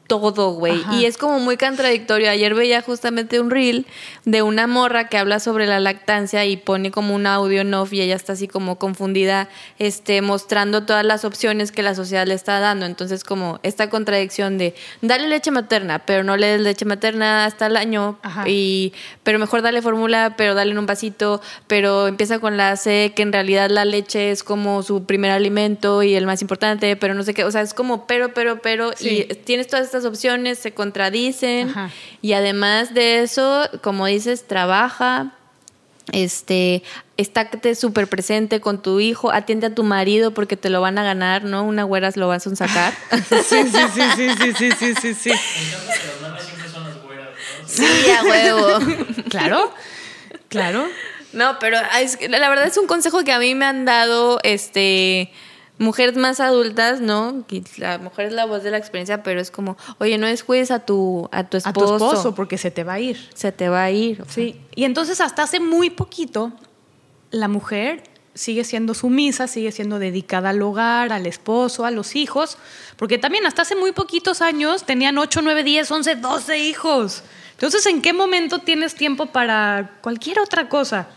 todo, 0.08 0.52
güey. 0.52 0.82
Y 0.94 1.06
es 1.06 1.18
como 1.18 1.40
muy 1.40 1.58
contradictorio. 1.58 2.30
Ayer 2.30 2.54
veía 2.54 2.82
justamente 2.82 3.40
un 3.40 3.50
reel 3.50 3.86
de 4.26 4.42
una 4.42 4.68
morra 4.68 5.08
que 5.08 5.18
habla 5.18 5.40
sobre 5.40 5.66
la 5.66 5.80
lactancia 5.80 6.46
y 6.46 6.58
pone 6.58 6.92
como 6.92 7.16
un 7.16 7.26
audio 7.26 7.62
en 7.62 7.74
off 7.74 7.94
y 7.94 8.02
ella 8.02 8.16
está 8.16 8.34
así 8.34 8.48
como 8.48 8.78
confundida, 8.78 9.48
este, 9.80 10.22
mostrando 10.22 10.84
todas 10.86 11.06
las 11.06 11.26
opciones 11.26 11.72
que 11.72 11.84
la 11.84 11.96
sociedad 11.96 12.28
le 12.28 12.34
está 12.34 12.60
dando. 12.60 12.86
Entonces, 12.86 13.24
como 13.24 13.60
esta 13.64 13.90
contradicción 13.90 14.58
de 14.58 14.76
dale 15.02 15.28
leche 15.28 15.52
materna, 15.52 16.00
pero 16.06 16.24
no 16.24 16.36
le 16.38 16.48
des 16.48 16.62
leche 16.62 16.86
materna 16.86 17.46
hasta 17.46 17.68
el 17.68 17.78
año, 17.78 18.20
Ajá. 18.24 18.44
y 18.48 18.94
pero 19.24 19.40
mejor 19.40 19.62
dale 19.62 19.82
fórmula, 19.82 20.36
pero 20.38 20.54
dale 20.54 20.72
en 20.72 20.78
un 20.78 20.86
vasito, 20.86 21.42
pero 21.68 22.08
empieza 22.08 22.40
con 22.40 22.58
la 22.58 22.76
C, 22.76 23.14
que 23.16 23.22
en 23.24 23.32
realidad 23.32 23.70
la 23.70 23.86
leche 23.86 24.32
es 24.32 24.44
como 24.44 24.84
su 24.84 25.06
primer 25.06 25.32
alimento 25.32 26.04
y 26.04 26.16
el 26.16 26.26
más 26.26 26.42
importante, 26.42 26.96
pero 26.98 27.14
no 27.14 27.24
sé 27.24 27.34
qué, 27.34 27.44
o 27.46 27.52
sea, 27.52 27.62
es 27.62 27.74
como 27.74 28.06
pero, 28.06 28.34
pero, 28.34 28.62
pero, 28.62 28.92
Sí. 28.98 29.26
y 29.30 29.34
tienes 29.36 29.68
todas 29.68 29.93
estas 29.94 30.10
opciones 30.10 30.58
se 30.58 30.74
contradicen 30.74 31.72
y 32.22 32.34
además 32.34 32.96
de 32.96 33.22
eso, 33.22 33.70
como 33.84 34.08
dices, 34.08 34.48
trabaja, 34.48 35.34
este, 36.12 36.82
estate 37.18 37.76
súper 37.76 38.08
presente 38.08 38.60
con 38.60 38.82
tu 38.82 39.00
hijo, 39.00 39.32
atiende 39.32 39.68
a 39.68 39.76
tu 39.76 39.84
marido 39.84 40.34
porque 40.34 40.58
te 40.58 40.72
lo 40.72 40.82
van 40.82 40.98
a 40.98 41.04
ganar, 41.04 41.44
¿no? 41.44 41.64
Una 41.64 41.84
güera 41.84 42.10
lo 42.16 42.28
vas 42.28 42.48
a 42.48 42.56
sacar. 42.56 42.92
sí, 43.30 43.64
sí, 43.70 43.80
sí, 43.94 44.02
sí, 44.16 44.54
sí, 44.58 44.72
sí, 44.72 44.94
sí, 45.00 45.14
sí. 45.14 45.32
Sí, 47.68 47.86
a 48.10 48.24
huevo. 48.24 48.68
claro, 49.30 49.72
claro. 50.50 50.88
No, 51.34 51.60
pero 51.60 51.78
la 51.78 52.50
verdad 52.50 52.66
es 52.66 52.78
un 52.78 52.88
consejo 52.88 53.24
que 53.24 53.32
a 53.32 53.38
mí 53.38 53.54
me 53.54 53.66
han 53.66 53.86
dado, 53.86 54.40
este, 54.42 55.32
mujeres 55.84 56.18
más 56.18 56.40
adultas, 56.40 57.02
¿no? 57.02 57.46
La 57.78 57.98
mujer 58.00 58.28
es 58.28 58.34
la 58.34 58.46
voz 58.46 58.64
de 58.64 58.72
la 58.72 58.78
experiencia, 58.78 59.22
pero 59.22 59.40
es 59.40 59.52
como, 59.52 59.78
oye, 60.00 60.18
no 60.18 60.28
descuides 60.28 60.72
a 60.72 60.80
tu 60.80 61.30
a 61.32 61.44
tu 61.44 61.58
A 61.58 61.60
esposo, 61.60 61.98
tu 61.98 62.06
esposo, 62.06 62.36
porque 62.36 62.58
se 62.58 62.72
te 62.72 62.84
va 62.84 62.94
a 62.94 63.00
ir. 63.00 63.30
se 63.34 63.52
te 63.52 63.70
va 63.70 63.84
a 63.84 63.92
ir. 63.92 64.22
o 64.22 64.26
sea. 64.26 64.34
Sí. 64.34 64.60
Y 64.76 64.86
entonces 64.86 65.22
hasta 65.22 65.44
hace 65.44 65.60
muy 65.60 65.90
poquito, 65.90 66.52
la 67.32 67.48
mujer 67.48 68.04
sigue 68.34 68.64
siendo 68.64 68.94
sumisa, 68.94 69.48
sigue 69.48 69.72
siendo 69.72 70.00
dedicada 70.00 70.50
al 70.50 70.62
hogar, 70.62 71.14
al 71.14 71.26
esposo, 71.28 71.86
a 71.86 71.92
los 71.92 72.16
hijos, 72.16 72.58
porque 72.98 73.18
también 73.18 73.46
hasta 73.46 73.62
hace 73.62 73.76
muy 73.76 73.92
poquitos 73.92 74.42
años 74.42 74.86
tenían 74.86 75.18
8, 75.18 75.42
9, 75.44 75.64
10, 75.64 75.92
11, 75.92 76.16
12 76.16 76.60
hijos. 76.60 77.24
Entonces, 77.52 77.86
¿en 77.86 78.02
qué 78.02 78.14
momento 78.14 78.60
tienes 78.60 78.96
tiempo 78.96 79.28
para 79.28 79.98
cualquier 80.02 80.40
otra 80.40 80.68
cosa? 80.68 81.08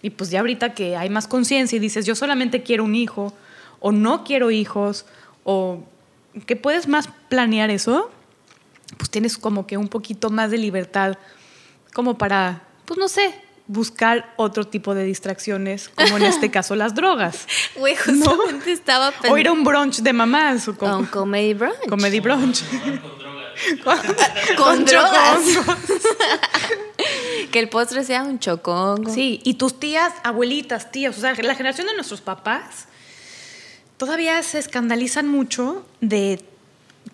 Y 0.00 0.10
pues 0.10 0.30
ya 0.30 0.40
ahorita 0.40 0.74
que 0.74 0.96
hay 0.96 1.10
más 1.10 1.26
conciencia 1.26 1.76
y 1.76 1.80
dices, 1.80 2.06
yo 2.06 2.14
solamente 2.14 2.62
quiero 2.62 2.84
un 2.84 2.94
hijo, 2.94 3.34
o 3.80 3.92
no 3.92 4.24
quiero 4.24 4.50
hijos, 4.50 5.06
o 5.44 5.82
que 6.46 6.56
puedes 6.56 6.88
más 6.88 7.08
planear 7.28 7.70
eso, 7.70 8.10
pues 8.96 9.10
tienes 9.10 9.38
como 9.38 9.66
que 9.66 9.76
un 9.76 9.88
poquito 9.88 10.30
más 10.30 10.50
de 10.50 10.58
libertad, 10.58 11.18
como 11.92 12.18
para, 12.18 12.62
pues 12.84 12.98
no 12.98 13.08
sé, 13.08 13.34
buscar 13.66 14.32
otro 14.36 14.64
tipo 14.64 14.94
de 14.94 15.04
distracciones, 15.04 15.90
como 15.90 16.16
en 16.16 16.24
este 16.24 16.50
caso 16.52 16.74
las 16.74 16.94
drogas. 16.94 17.46
Güey, 17.76 17.96
justamente 17.96 18.72
estaba 18.72 19.10
pensando. 19.10 19.28
O 19.34 19.38
ir 19.38 19.48
a 19.48 19.52
un 19.52 19.64
brunch 19.64 19.98
de 19.98 20.12
mamás, 20.12 20.66
o 20.68 20.76
con 20.76 21.06
comedy 21.06 21.54
brunch. 21.54 21.88
comedy 21.88 22.20
brunch. 22.20 22.62
Con 23.82 23.98
drogas. 23.98 24.54
Con 24.56 24.84
drogas. 24.84 25.40
Que 27.50 27.58
el 27.58 27.68
postre 27.68 28.04
sea 28.04 28.22
un 28.22 28.38
chocongo. 28.38 29.12
Sí, 29.12 29.40
y 29.42 29.54
tus 29.54 29.80
tías, 29.80 30.12
abuelitas, 30.22 30.92
tías, 30.92 31.18
o 31.18 31.20
sea, 31.20 31.34
la 31.34 31.56
generación 31.56 31.88
de 31.88 31.94
nuestros 31.94 32.20
papás 32.20 32.86
todavía 33.98 34.42
se 34.42 34.58
escandalizan 34.58 35.28
mucho 35.28 35.84
de 36.00 36.40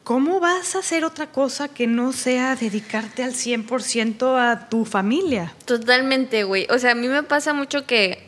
cómo 0.04 0.38
vas 0.40 0.74
a 0.76 0.78
hacer 0.80 1.04
otra 1.04 1.26
cosa 1.32 1.68
que 1.68 1.86
no 1.86 2.12
sea 2.12 2.54
dedicarte 2.56 3.22
al 3.24 3.32
100% 3.34 4.38
a 4.38 4.68
tu 4.68 4.84
familia. 4.84 5.52
Totalmente, 5.64 6.44
güey. 6.44 6.66
O 6.70 6.78
sea, 6.78 6.92
a 6.92 6.94
mí 6.94 7.08
me 7.08 7.22
pasa 7.22 7.52
mucho 7.54 7.86
que 7.86 8.22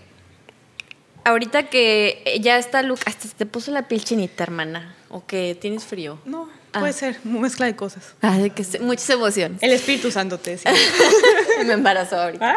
ahorita 1.25 1.65
que 1.69 2.39
ya 2.41 2.59
está 2.59 2.83
Luca, 2.83 3.03
hasta 3.07 3.29
te 3.29 3.47
puso 3.47 3.71
la 3.73 3.89
piel 3.89 4.05
chinita, 4.05 4.43
hermana. 4.45 4.95
O 5.09 5.25
que 5.27 5.57
tienes 5.61 5.85
frío. 5.85 6.19
No, 6.25 6.49
Ah. 6.73 6.81
puede 6.81 6.93
ser, 6.93 7.19
mezcla 7.25 7.67
de 7.67 7.75
cosas. 7.77 8.15
Ah, 8.23 8.37
de 8.39 8.51
que 8.51 8.63
se- 8.65 8.81
muchas 8.81 9.09
emociones. 9.11 9.63
El 9.63 9.73
Espíritu 9.73 10.11
Santo 10.11 10.39
te 10.39 10.51
decía. 10.53 10.73
me 11.65 11.73
embarazó 11.73 12.17
ahorita. 12.21 12.57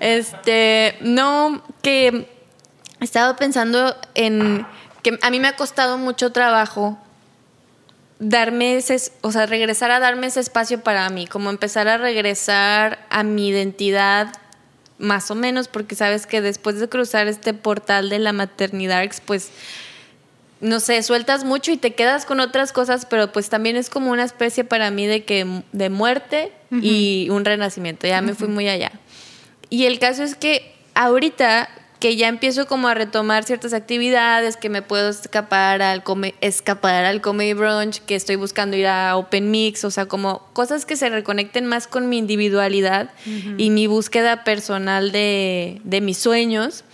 Este, 0.00 0.96
no, 1.00 1.62
que 1.82 2.28
estaba 3.00 3.36
pensando 3.36 3.94
en 4.14 4.66
que 5.06 5.16
a 5.22 5.30
mí 5.30 5.38
me 5.38 5.46
ha 5.46 5.54
costado 5.54 5.98
mucho 5.98 6.32
trabajo 6.32 6.98
darme 8.18 8.74
ese, 8.74 9.12
o 9.20 9.30
sea, 9.30 9.46
regresar 9.46 9.92
a 9.92 10.00
darme 10.00 10.26
ese 10.26 10.40
espacio 10.40 10.80
para 10.80 11.08
mí, 11.10 11.28
como 11.28 11.48
empezar 11.48 11.86
a 11.86 11.96
regresar 11.96 13.06
a 13.08 13.22
mi 13.22 13.46
identidad 13.46 14.34
más 14.98 15.30
o 15.30 15.36
menos, 15.36 15.68
porque 15.68 15.94
sabes 15.94 16.26
que 16.26 16.40
después 16.40 16.80
de 16.80 16.88
cruzar 16.88 17.28
este 17.28 17.54
portal 17.54 18.08
de 18.08 18.18
la 18.18 18.32
maternidad, 18.32 19.08
pues 19.26 19.50
no 20.60 20.80
sé, 20.80 21.00
sueltas 21.04 21.44
mucho 21.44 21.70
y 21.70 21.76
te 21.76 21.94
quedas 21.94 22.26
con 22.26 22.40
otras 22.40 22.72
cosas, 22.72 23.06
pero 23.06 23.30
pues 23.30 23.48
también 23.48 23.76
es 23.76 23.90
como 23.90 24.10
una 24.10 24.24
especie 24.24 24.64
para 24.64 24.90
mí 24.90 25.06
de 25.06 25.24
que 25.24 25.62
de 25.70 25.88
muerte 25.88 26.50
y 26.82 27.28
un 27.30 27.44
renacimiento. 27.44 28.08
Ya 28.08 28.22
me 28.22 28.34
fui 28.34 28.48
muy 28.48 28.68
allá. 28.68 28.90
Y 29.70 29.84
el 29.84 30.00
caso 30.00 30.24
es 30.24 30.34
que 30.34 30.74
ahorita 30.94 31.68
que 32.06 32.14
ya 32.14 32.28
empiezo 32.28 32.68
como 32.68 32.86
a 32.86 32.94
retomar 32.94 33.42
ciertas 33.42 33.72
actividades, 33.72 34.56
que 34.56 34.68
me 34.68 34.80
puedo 34.80 35.08
escapar 35.08 35.82
al 35.82 36.04
come- 36.04 36.36
escapar 36.40 37.04
al 37.04 37.20
comedy 37.20 37.52
brunch, 37.52 37.98
que 38.02 38.14
estoy 38.14 38.36
buscando 38.36 38.76
ir 38.76 38.86
a 38.86 39.16
open 39.16 39.50
mix, 39.50 39.84
o 39.84 39.90
sea, 39.90 40.06
como 40.06 40.46
cosas 40.52 40.86
que 40.86 40.94
se 40.94 41.08
reconecten 41.08 41.66
más 41.66 41.88
con 41.88 42.08
mi 42.08 42.18
individualidad 42.18 43.10
y 43.58 43.70
mi 43.70 43.88
búsqueda 43.88 44.44
personal 44.44 45.10
de, 45.10 45.80
de 45.82 46.00
mis 46.00 46.18
sueños. 46.18 46.84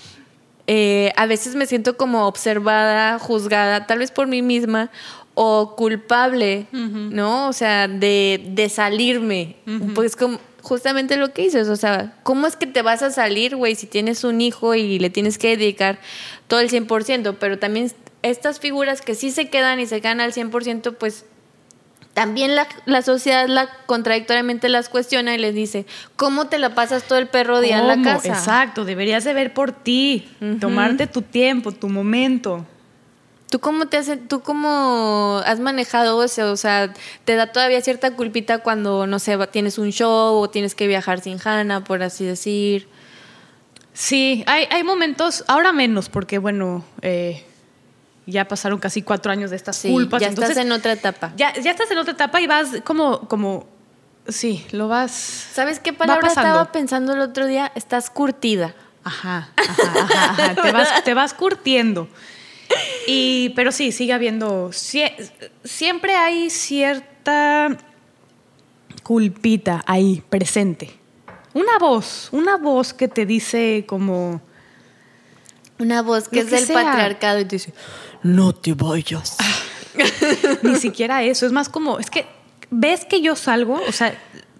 Eh, 0.66 1.12
a 1.16 1.26
veces 1.26 1.56
me 1.56 1.66
siento 1.66 1.98
como 1.98 2.26
observada, 2.26 3.18
juzgada, 3.18 3.86
tal 3.86 3.98
vez 3.98 4.10
por 4.12 4.28
mí 4.28 4.40
misma, 4.40 4.88
o 5.34 5.76
culpable, 5.76 6.68
¿no? 6.72 7.48
O 7.48 7.52
sea, 7.52 7.86
de, 7.86 8.42
de 8.48 8.68
salirme. 8.70 9.56
Pues 9.94 10.16
como 10.16 10.38
justamente 10.62 11.16
lo 11.16 11.32
que 11.32 11.42
dices, 11.42 11.68
o 11.68 11.76
sea, 11.76 12.14
¿cómo 12.22 12.46
es 12.46 12.56
que 12.56 12.66
te 12.66 12.82
vas 12.82 13.02
a 13.02 13.10
salir, 13.10 13.56
güey, 13.56 13.74
si 13.74 13.86
tienes 13.86 14.24
un 14.24 14.40
hijo 14.40 14.74
y 14.74 14.98
le 14.98 15.10
tienes 15.10 15.36
que 15.36 15.56
dedicar 15.56 15.98
todo 16.46 16.60
el 16.60 16.70
100%? 16.70 17.36
Pero 17.38 17.58
también 17.58 17.92
estas 18.22 18.60
figuras 18.60 19.02
que 19.02 19.14
sí 19.14 19.30
se 19.30 19.50
quedan 19.50 19.80
y 19.80 19.86
se 19.86 20.00
quedan 20.00 20.20
al 20.20 20.32
100%, 20.32 20.96
pues 20.96 21.26
también 22.14 22.54
la, 22.54 22.68
la 22.84 23.02
sociedad 23.02 23.48
la 23.48 23.68
contradictoriamente 23.86 24.68
las 24.68 24.88
cuestiona 24.88 25.34
y 25.34 25.38
les 25.38 25.54
dice, 25.54 25.86
¿cómo 26.16 26.46
te 26.46 26.58
la 26.58 26.74
pasas 26.74 27.04
todo 27.04 27.18
el 27.18 27.26
perro 27.26 27.60
día 27.60 27.78
en 27.78 27.88
la 27.88 28.02
casa? 28.02 28.28
Exacto, 28.28 28.84
deberías 28.84 29.24
de 29.24 29.32
ver 29.32 29.54
por 29.54 29.72
ti, 29.72 30.28
tomarte 30.60 31.06
tu 31.06 31.22
tiempo, 31.22 31.72
tu 31.72 31.88
momento. 31.88 32.66
¿Tú 33.52 33.58
cómo 33.60 33.84
te 33.84 33.98
hace, 33.98 34.16
tú 34.16 34.40
cómo 34.40 35.42
has 35.44 35.60
manejado 35.60 36.24
eso? 36.24 36.50
O 36.52 36.56
sea, 36.56 36.94
¿te 37.26 37.36
da 37.36 37.52
todavía 37.52 37.82
cierta 37.82 38.12
culpita 38.16 38.60
cuando, 38.60 39.06
no 39.06 39.18
sé, 39.18 39.36
tienes 39.48 39.76
un 39.76 39.90
show 39.92 40.36
o 40.38 40.48
tienes 40.48 40.74
que 40.74 40.86
viajar 40.86 41.20
sin 41.20 41.36
Hannah, 41.38 41.84
por 41.84 42.02
así 42.02 42.24
decir? 42.24 42.88
Sí, 43.92 44.42
hay, 44.46 44.66
hay 44.70 44.82
momentos, 44.84 45.44
ahora 45.48 45.70
menos, 45.74 46.08
porque 46.08 46.38
bueno, 46.38 46.82
eh, 47.02 47.44
ya 48.24 48.48
pasaron 48.48 48.78
casi 48.78 49.02
cuatro 49.02 49.30
años 49.30 49.50
de 49.50 49.56
estas 49.56 49.76
Sí, 49.76 49.90
culpas. 49.90 50.22
ya 50.22 50.28
entonces, 50.28 50.52
estás 50.52 50.64
en 50.64 50.72
otra 50.72 50.92
etapa. 50.92 51.32
ya, 51.36 51.52
ya 51.60 51.72
estás 51.72 51.90
en 51.90 51.98
otra 51.98 52.14
etapa 52.14 52.40
y 52.40 52.46
vas 52.46 52.68
como, 52.84 53.28
como, 53.28 53.66
sí, 54.28 54.64
lo 54.72 54.88
vas... 54.88 55.10
¿Sabes 55.12 55.78
qué 55.78 55.92
palabra 55.92 56.26
estaba 56.26 56.72
pensando 56.72 57.12
el 57.12 57.20
otro 57.20 57.46
día? 57.46 57.70
Estás 57.74 58.08
curtida. 58.08 58.74
Ajá, 59.04 59.50
ajá, 59.56 59.82
ajá, 60.04 60.24
ajá, 60.30 60.62
Te, 60.62 60.72
vas, 60.72 61.04
te 61.04 61.12
vas 61.12 61.34
curtiendo. 61.34 62.08
Y, 63.06 63.50
pero 63.56 63.72
sí, 63.72 63.92
sigue 63.92 64.12
habiendo. 64.12 64.68
sie- 64.72 65.12
siempre 65.64 66.14
hay 66.14 66.50
cierta 66.50 67.76
culpita 69.02 69.82
ahí, 69.86 70.22
presente. 70.28 70.90
Una 71.54 71.78
voz, 71.78 72.28
una 72.32 72.56
voz 72.56 72.92
que 72.94 73.08
te 73.08 73.26
dice 73.26 73.84
como. 73.86 74.40
Una 75.78 76.02
voz 76.02 76.28
que 76.28 76.40
es 76.40 76.50
del 76.50 76.64
sea. 76.64 76.82
patriarcado 76.82 77.40
y 77.40 77.44
te 77.44 77.56
dice, 77.56 77.74
no 78.22 78.54
te 78.54 78.74
vayas. 78.74 79.36
Ni 80.62 80.76
siquiera 80.76 81.22
eso, 81.24 81.44
es 81.44 81.52
más 81.52 81.68
como. 81.68 81.98
Es 81.98 82.08
que 82.10 82.26
ves 82.70 83.04
que 83.04 83.20
yo 83.20 83.36
salgo, 83.36 83.80
o 83.86 83.92
sea, 83.92 84.16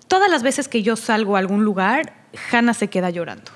todas 0.09 0.29
las 0.31 0.43
veces 0.43 0.69
que 0.69 0.83
yo 0.83 0.97
salgo 0.97 1.37
a 1.37 1.39
algún 1.39 1.65
lugar, 1.65 2.27
Hannah 2.51 2.75
se 2.75 2.89
queda 2.91 3.09
llorando. 3.11 3.51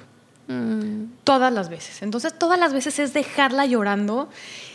Mm, 0.48 1.06
Todas 1.24 1.52
las 1.52 1.68
veces. 1.68 2.02
Entonces, 2.02 2.38
todas 2.38 2.58
las 2.58 2.72
veces 2.72 2.98
es 2.98 3.12
dejarla 3.12 3.66
llorando 3.66 4.28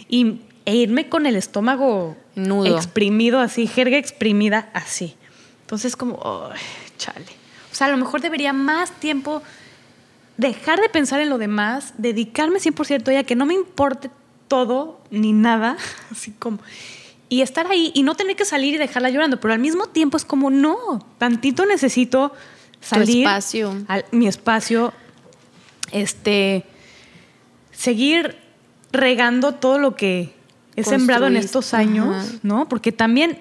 y, 0.09 0.41
e 0.65 0.75
irme 0.75 1.07
con 1.09 1.25
el 1.25 1.35
estómago 1.35 2.17
Nudo. 2.35 2.65
exprimido 2.75 3.39
así, 3.39 3.67
jerga 3.67 3.97
exprimida 3.97 4.69
así. 4.73 5.15
Entonces, 5.61 5.95
como, 5.95 6.19
"Ay, 6.51 6.59
chale. 6.97 7.25
O 7.71 7.75
sea, 7.75 7.87
a 7.87 7.89
lo 7.89 7.97
mejor 7.97 8.19
debería 8.21 8.51
más 8.51 8.91
tiempo 8.91 9.41
dejar 10.37 10.81
de 10.81 10.89
pensar 10.89 11.21
en 11.21 11.29
lo 11.29 11.37
demás, 11.37 11.93
dedicarme 11.97 12.59
100% 12.59 13.07
a 13.09 13.13
ella, 13.13 13.23
que 13.23 13.35
no 13.35 13.45
me 13.45 13.53
importe 13.53 14.09
todo 14.47 14.99
ni 15.09 15.31
nada, 15.33 15.77
así 16.11 16.31
como. 16.31 16.59
Y 17.29 17.41
estar 17.41 17.65
ahí 17.67 17.91
y 17.95 18.03
no 18.03 18.15
tener 18.15 18.35
que 18.35 18.43
salir 18.43 18.75
y 18.75 18.77
dejarla 18.77 19.09
llorando, 19.09 19.39
pero 19.39 19.53
al 19.53 19.59
mismo 19.59 19.87
tiempo 19.87 20.17
es 20.17 20.25
como, 20.25 20.49
no, 20.49 20.75
tantito 21.17 21.65
necesito 21.65 22.33
salir. 22.81 23.25
espacio. 23.25 23.73
al- 23.87 24.03
mi 24.11 24.27
espacio, 24.27 24.93
este, 25.91 26.65
seguir 27.71 28.37
regando 28.91 29.53
todo 29.55 29.79
lo 29.79 29.95
que 29.95 30.33
he 30.75 30.83
sembrado 30.83 31.27
en 31.27 31.37
estos 31.37 31.73
años, 31.73 32.15
Ajá. 32.15 32.39
¿no? 32.43 32.67
Porque 32.69 32.91
también 32.91 33.39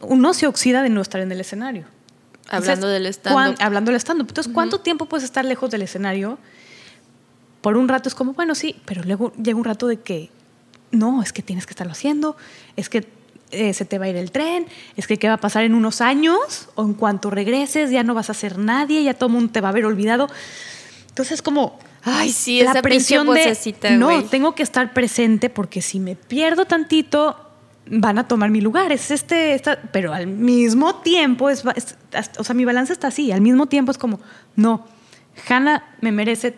uno 0.00 0.34
se 0.34 0.46
oxida 0.46 0.82
de 0.82 0.88
no 0.88 1.00
estar 1.00 1.20
en 1.20 1.30
el 1.32 1.40
escenario. 1.40 1.84
Hablando 2.48 2.88
del 2.88 3.02
¿cuán- 3.04 3.52
stand-up. 3.52 3.56
Hablando 3.62 3.90
del 3.92 4.00
stand-up. 4.00 4.26
Entonces, 4.28 4.52
¿cuánto 4.52 4.80
tiempo 4.80 5.06
puedes 5.06 5.24
estar 5.24 5.44
lejos 5.44 5.70
del 5.70 5.82
escenario? 5.82 6.38
Por 7.60 7.76
un 7.76 7.88
rato 7.88 8.08
es 8.08 8.14
como, 8.14 8.32
bueno, 8.32 8.54
sí, 8.54 8.76
pero 8.84 9.02
luego 9.04 9.32
llega 9.40 9.56
un 9.56 9.64
rato 9.64 9.86
de 9.86 10.00
que, 10.00 10.30
no, 10.90 11.22
es 11.22 11.32
que 11.32 11.42
tienes 11.42 11.66
que 11.66 11.70
estarlo 11.70 11.92
haciendo, 11.92 12.36
es 12.76 12.88
que 12.88 13.06
eh, 13.52 13.72
se 13.72 13.84
te 13.84 13.98
va 13.98 14.06
a 14.06 14.08
ir 14.08 14.16
el 14.16 14.32
tren, 14.32 14.66
es 14.96 15.06
que 15.06 15.16
qué 15.18 15.28
va 15.28 15.34
a 15.34 15.40
pasar 15.40 15.62
en 15.62 15.74
unos 15.74 16.00
años, 16.00 16.68
o 16.74 16.82
en 16.84 16.94
cuanto 16.94 17.30
regreses 17.30 17.90
ya 17.90 18.02
no 18.02 18.14
vas 18.14 18.30
a 18.30 18.34
ser 18.34 18.58
nadie, 18.58 19.04
ya 19.04 19.14
todo 19.14 19.28
el 19.28 19.32
mundo 19.34 19.52
te 19.52 19.60
va 19.60 19.68
a 19.68 19.70
haber 19.70 19.84
olvidado. 19.86 20.28
Entonces, 21.12 21.42
como, 21.42 21.78
Ay, 22.04 22.30
sí, 22.32 22.60
esa 22.60 22.82
pinche 22.82 23.14
de, 23.34 23.50
no, 23.98 24.08
tengo 24.24 24.54
que 24.54 24.62
estar 24.62 24.92
presente 24.92 25.50
porque 25.50 25.82
si 25.82 26.00
me 26.00 26.16
pierdo 26.16 26.64
tantito, 26.64 27.36
van 27.86 28.18
a 28.18 28.26
tomar 28.26 28.50
mi 28.50 28.60
lugar. 28.60 28.90
Es 28.92 29.10
este, 29.10 29.54
esta- 29.54 29.78
pero 29.92 30.12
al 30.14 30.26
mismo 30.26 30.96
tiempo, 30.96 31.50
es, 31.50 31.62
es- 31.76 31.96
o 32.38 32.44
sea, 32.44 32.54
mi 32.54 32.64
balance 32.64 32.92
está 32.92 33.08
así. 33.08 33.30
Al 33.30 33.40
mismo 33.40 33.66
tiempo 33.66 33.92
es 33.92 33.98
como, 33.98 34.20
no, 34.56 34.86
Hannah 35.48 35.94
me 36.00 36.12
merece 36.12 36.54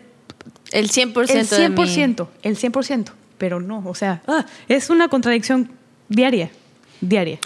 El 0.71 0.89
100%. 0.89 1.29
el 1.29 1.47
de 1.49 1.69
mí. 1.69 1.75
100%, 1.75 2.27
el 2.43 2.57
100%, 2.57 3.11
pero 3.37 3.59
no, 3.59 3.83
o 3.85 3.93
sea, 3.95 4.21
ah, 4.27 4.45
es 4.67 4.89
una 4.89 5.09
contradicción 5.09 5.69
diaria, 6.09 6.49
diaria. 7.01 7.39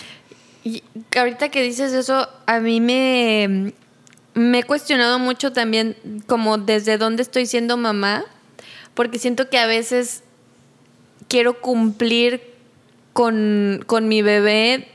Y 0.64 0.84
ahorita 1.18 1.50
que 1.50 1.64
dices 1.64 1.92
eso, 1.94 2.28
a 2.46 2.60
mí 2.60 2.80
me, 2.82 3.74
me 4.40 4.60
he 4.60 4.64
cuestionado 4.64 5.20
mucho 5.20 5.52
también 5.52 5.96
como 6.28 6.58
desde 6.58 6.98
dónde 6.98 7.24
estoy 7.24 7.46
siendo 7.46 7.78
mamá, 7.78 8.24
porque 8.94 9.20
siento 9.20 9.50
que 9.50 9.58
a 9.58 9.68
veces 9.68 10.24
quiero 11.28 11.60
cumplir 11.62 12.42
con, 13.14 13.84
con 13.86 14.08
mi 14.08 14.22
bebé 14.22 14.88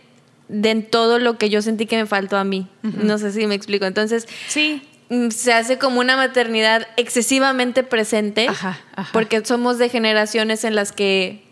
de 0.48 0.70
en 0.70 0.88
todo 0.88 1.18
lo 1.18 1.36
que 1.38 1.48
yo 1.50 1.62
sentí 1.62 1.86
que 1.86 1.96
me 1.96 2.06
faltó 2.06 2.36
a 2.36 2.44
mí. 2.44 2.68
No 2.82 3.18
sé 3.18 3.32
si 3.32 3.46
me 3.46 3.54
explico. 3.54 3.84
Entonces, 3.86 4.26
Sí, 4.48 4.82
mm, 5.10 5.28
se 5.30 5.52
hace 5.52 5.78
como 5.78 6.00
una 6.00 6.16
maternidad 6.16 6.86
excesivamente 6.96 7.82
presente, 7.82 8.48
Ajá, 8.48 8.78
ajá. 8.94 9.10
porque 9.12 9.44
somos 9.44 9.78
de 9.78 9.88
generaciones 9.88 10.64
en 10.64 10.74
las 10.74 10.92
que, 10.92 11.44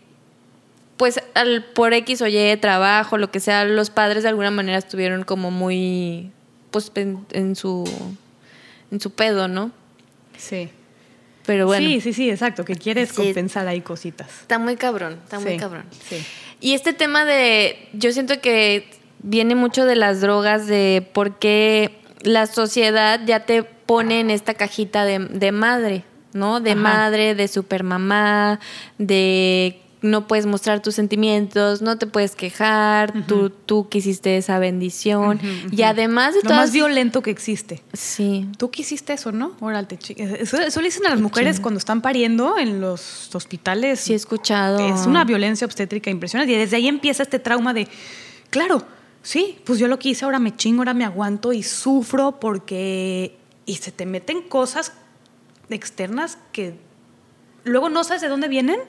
pues, 0.97 1.19
al, 1.33 1.63
por 1.63 1.93
X 1.93 2.21
o 2.21 2.27
Y 2.27 2.57
trabajo, 2.57 3.17
lo 3.17 3.29
que 3.31 3.39
sea, 3.39 3.65
los 3.65 3.89
padres 3.89 4.23
de 4.23 4.29
alguna 4.29 4.51
manera 4.51 4.77
estuvieron 4.77 5.23
como 5.23 5.49
muy, 5.51 6.31
pues, 6.73 6.91
en, 6.95 7.25
en 7.31 7.55
su, 7.55 7.85
en 8.91 8.99
su 8.99 9.11
pedo, 9.11 9.47
¿no? 9.47 9.71
sí. 10.35 10.69
Pero 11.45 11.65
bueno, 11.67 11.85
Sí, 11.85 11.99
sí, 11.99 12.13
sí, 12.13 12.29
exacto, 12.29 12.63
que 12.63 12.75
quieres 12.77 13.09
Sí. 13.09 13.15
compensar 13.17 13.67
ahí 13.67 13.81
cositas. 13.81 14.29
está 14.41 14.59
muy 14.59 14.77
cabrón, 14.77 15.19
está 15.25 15.41
muy 15.41 15.57
cabrón. 15.57 15.83
Sí. 16.07 16.25
Y 16.61 16.73
este 16.73 16.93
tema 16.93 17.25
de, 17.25 17.89
yo 17.91 18.13
siento 18.13 18.39
que 18.39 18.89
viene 19.21 19.53
mucho 19.53 19.83
de 19.85 19.97
las 19.97 20.21
drogas, 20.21 20.67
de 20.67 21.05
por 21.13 21.39
qué 21.39 21.99
la 22.21 22.45
sociedad 22.47 23.19
ya 23.25 23.41
te 23.45 23.63
pone 23.63 24.21
en 24.21 24.29
esta 24.29 24.53
cajita 24.53 25.03
de, 25.03 25.19
de 25.19 25.51
madre, 25.51 26.05
¿no? 26.31 26.61
De 26.61 26.71
Ajá. 26.71 26.79
madre, 26.79 27.35
de 27.35 27.49
supermamá, 27.49 28.61
de 28.97 29.81
no 30.03 30.27
puedes 30.27 30.45
mostrar 30.45 30.81
tus 30.81 30.93
sentimientos, 30.95 31.81
no 31.81 31.97
te 31.97 32.05
puedes 32.05 32.35
quejar, 32.35 33.25
tú, 33.25 33.49
tú 33.49 33.89
quisiste 33.89 34.37
esa 34.37 34.59
bendición. 34.59 35.39
Y 35.71 35.81
además 35.81 36.33
de 36.35 36.41
Lo 36.43 36.49
todas... 36.49 36.57
más 36.57 36.71
violento 36.73 37.21
que 37.23 37.31
existe. 37.31 37.81
Sí. 37.93 38.47
Tú 38.57 38.69
quisiste 38.69 39.13
eso, 39.13 39.31
¿no? 39.31 39.55
Órale, 39.61 39.97
chi- 39.97 40.15
eso, 40.17 40.57
eso 40.57 40.81
le 40.81 40.87
dicen 40.87 41.07
a 41.07 41.09
las 41.09 41.21
mujeres 41.21 41.59
cuando 41.59 41.77
están 41.77 42.01
pariendo 42.01 42.57
en 42.59 42.81
los 42.81 43.33
hospitales. 43.33 44.01
Sí 44.01 44.13
he 44.13 44.15
escuchado. 44.15 44.79
Es 44.79 45.07
una 45.07 45.23
violencia 45.23 45.65
obstétrica 45.65 46.11
impresionante. 46.11 46.53
Y 46.53 46.57
desde 46.57 46.75
ahí 46.75 46.87
empieza 46.87 47.23
este 47.23 47.39
trauma 47.39 47.73
de, 47.73 47.87
claro, 48.49 48.83
sí, 49.21 49.57
pues 49.63 49.79
yo 49.79 49.87
lo 49.87 49.97
quise, 49.99 50.25
ahora 50.25 50.37
me 50.39 50.55
chingo, 50.55 50.81
ahora 50.81 50.93
me 50.93 51.05
aguanto 51.05 51.53
y 51.53 51.63
sufro 51.63 52.39
porque... 52.39 53.37
Y 53.65 53.75
se 53.75 53.93
te 53.93 54.05
meten 54.05 54.41
cosas 54.41 54.91
externas 55.69 56.37
que 56.51 56.75
luego 57.63 57.87
no 57.89 58.03
sabes 58.03 58.21
de 58.21 58.27
dónde 58.27 58.49
vienen, 58.49 58.79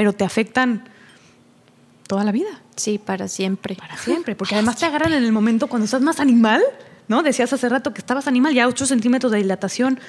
pero 0.00 0.14
te 0.14 0.24
afectan 0.24 0.88
toda 2.06 2.24
la 2.24 2.32
vida, 2.32 2.62
Sí, 2.74 2.96
para 2.96 3.28
siempre. 3.28 3.74
para 3.74 3.98
siempre. 3.98 4.34
Porque 4.34 4.54
además 4.54 4.76
te 4.76 4.86
agarran 4.86 5.12
en 5.12 5.22
el 5.22 5.30
momento 5.30 5.66
cuando 5.66 5.84
estás 5.84 6.00
más 6.00 6.20
animal, 6.20 6.62
¿no? 7.06 7.22
Decías 7.22 7.52
hace 7.52 7.68
rato 7.68 7.92
que 7.92 7.98
estabas 7.98 8.26
animal, 8.26 8.54
ya 8.54 8.66
8 8.66 8.86
centímetros 8.86 9.30
de 9.30 9.36
dilatación. 9.36 10.00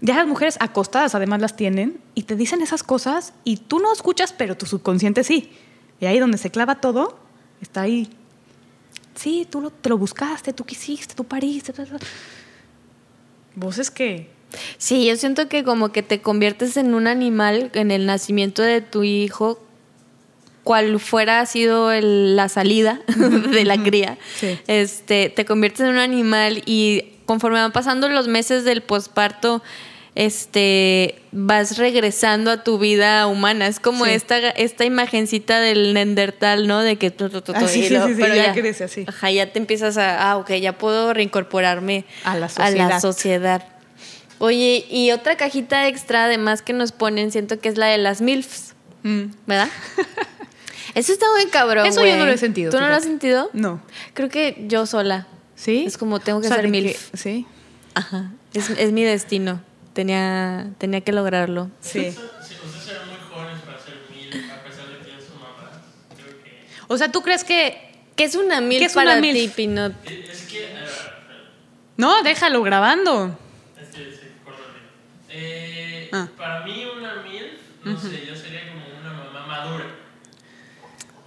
Ya 0.00 0.14
las 0.14 0.28
mujeres 0.28 0.56
acostadas 0.60 1.16
además 1.16 1.40
las 1.40 1.56
tienen 1.56 1.98
y 2.14 2.22
te 2.22 2.36
dicen 2.36 2.62
esas 2.62 2.84
cosas 2.84 3.32
y 3.42 3.56
tú 3.56 3.80
no 3.80 3.92
escuchas, 3.92 4.32
pero 4.32 4.56
tu 4.56 4.66
subconsciente 4.66 5.24
sí. 5.24 5.50
Y 5.98 6.06
ahí 6.06 6.20
donde 6.20 6.38
se 6.38 6.52
clava 6.52 6.76
todo, 6.76 7.18
está 7.60 7.80
ahí. 7.80 8.08
Sí, 9.16 9.48
tú 9.50 9.62
lo, 9.62 9.70
te 9.70 9.88
lo 9.88 9.98
buscaste, 9.98 10.52
tú 10.52 10.62
quisiste, 10.64 11.16
tú 11.16 11.24
pariste. 11.24 11.74
Voces 13.56 13.90
que... 13.90 14.30
Sí, 14.78 15.06
yo 15.06 15.16
siento 15.16 15.48
que 15.48 15.64
como 15.64 15.90
que 15.92 16.02
te 16.02 16.20
conviertes 16.20 16.76
en 16.76 16.94
un 16.94 17.06
animal 17.06 17.70
en 17.74 17.90
el 17.90 18.06
nacimiento 18.06 18.62
de 18.62 18.80
tu 18.80 19.02
hijo, 19.04 19.60
cual 20.62 20.98
fuera 21.00 21.44
sido 21.46 21.92
el- 21.92 22.36
la 22.36 22.48
salida 22.48 23.00
de 23.56 23.64
la 23.64 23.82
cría. 23.82 24.16
Sí. 24.38 24.58
Este, 24.66 25.28
te 25.28 25.44
conviertes 25.44 25.80
en 25.80 25.88
un 25.88 25.98
animal 25.98 26.62
y 26.64 27.04
conforme 27.26 27.58
van 27.60 27.72
pasando 27.72 28.08
los 28.08 28.28
meses 28.28 28.64
del 28.64 28.82
posparto, 28.82 29.62
este, 30.14 31.16
vas 31.32 31.76
regresando 31.76 32.50
a 32.50 32.62
tu 32.62 32.78
vida 32.78 33.26
humana. 33.26 33.66
Es 33.66 33.80
como 33.80 34.04
Sí. 34.04 34.12
esta, 34.12 34.38
esta 34.38 34.84
imagencita 34.84 35.60
del 35.60 35.92
Neandertal, 35.92 36.66
¿no? 36.66 36.80
De 36.82 36.96
que 36.96 37.10
tu, 37.10 37.28
tu, 37.28 37.52
Ah, 37.52 37.66
sí, 37.66 37.82
sí, 37.88 37.96
pero 38.18 38.34
ya 38.34 38.52
crece 38.54 38.84
así. 38.84 39.04
Ajá, 39.08 39.30
ya 39.30 39.52
te 39.52 39.58
empiezas 39.58 39.96
a, 39.98 40.30
ah, 40.30 40.36
ok, 40.38 40.52
ya 40.54 40.78
puedo 40.78 41.12
reincorporarme 41.12 42.04
A 42.24 42.36
la 42.36 42.46
A 42.46 42.48
sociedad. 42.48 42.88
la 42.88 43.00
sociedad. 43.00 43.66
Oye, 44.38 44.84
y 44.90 45.10
otra 45.12 45.36
cajita 45.36 45.86
extra 45.88 46.24
además 46.24 46.62
que 46.62 46.72
nos 46.72 46.92
ponen, 46.92 47.30
siento 47.30 47.58
que 47.60 47.68
es 47.68 47.76
la 47.78 47.86
de 47.86 47.98
las 47.98 48.20
MILFs, 48.20 48.74
mm, 49.02 49.22
¿verdad? 49.46 49.68
Eso 50.94 51.12
está 51.12 51.26
muy 51.36 51.46
cabrón. 51.50 51.86
Eso 51.86 52.04
yo 52.04 52.16
no 52.16 52.26
lo 52.26 52.32
he 52.32 52.38
sentido, 52.38 52.70
¿Tú 52.70 52.78
no 52.80 52.88
lo 52.88 52.94
has 52.94 53.02
sentido? 53.04 53.50
No. 53.52 53.82
Creo 54.12 54.28
que 54.28 54.64
yo 54.68 54.86
sola. 54.86 55.26
¿Sí? 55.56 55.84
Es 55.86 55.98
como 55.98 56.20
tengo 56.20 56.40
que 56.40 56.46
O 56.46 56.50
sea, 56.50 56.58
ser 56.58 56.68
MILF. 56.68 57.10
que- 57.10 57.16
sí. 57.16 57.46
Ajá. 57.94 58.30
Es, 58.52 58.70
es 58.70 58.92
mi 58.92 59.02
destino. 59.04 59.60
Tenía, 59.92 60.66
tenía 60.78 61.00
que 61.00 61.12
lograrlo. 61.12 61.70
Sí. 61.80 61.90
Sí, 62.00 62.08
ustedes 62.08 62.88
eran 62.90 63.08
muy 63.08 63.16
jóvenes 63.32 63.60
para 63.62 63.78
ser 63.80 63.94
mil, 64.10 64.50
a 64.50 64.62
pesar 64.64 64.88
de 64.88 64.98
que 65.04 65.10
ya 65.10 65.18
son 65.26 65.40
mamás. 65.40 65.80
Creo 66.16 66.42
que. 66.42 66.62
O 66.88 66.96
sea, 66.98 67.10
¿tú 67.12 67.22
crees 67.22 67.44
que 67.44 67.78
¿Qué 68.16 68.24
es 68.24 68.34
una 68.36 68.60
MILF 68.60 68.78
¿Qué 68.80 68.84
es 68.86 68.94
una 68.96 69.04
para 69.06 69.20
MILF? 69.20 69.34
ti, 69.34 69.48
Pinot? 69.56 69.92
Es 70.06 70.42
que. 70.42 70.66
a 70.66 70.80
ver, 70.82 70.88
No, 71.96 72.22
déjalo 72.22 72.62
grabando. 72.62 73.36
Es 73.80 73.88
que. 73.96 74.23
Eh, 75.36 76.08
Ah. 76.12 76.28
Para 76.36 76.60
mí, 76.64 76.84
una 76.96 77.14
MILF, 77.22 77.60
no 77.84 77.98
sé, 77.98 78.24
yo 78.26 78.36
sería 78.36 78.68
como 78.68 78.84
una 79.00 79.12
mamá 79.12 79.46
madura. 79.46 79.86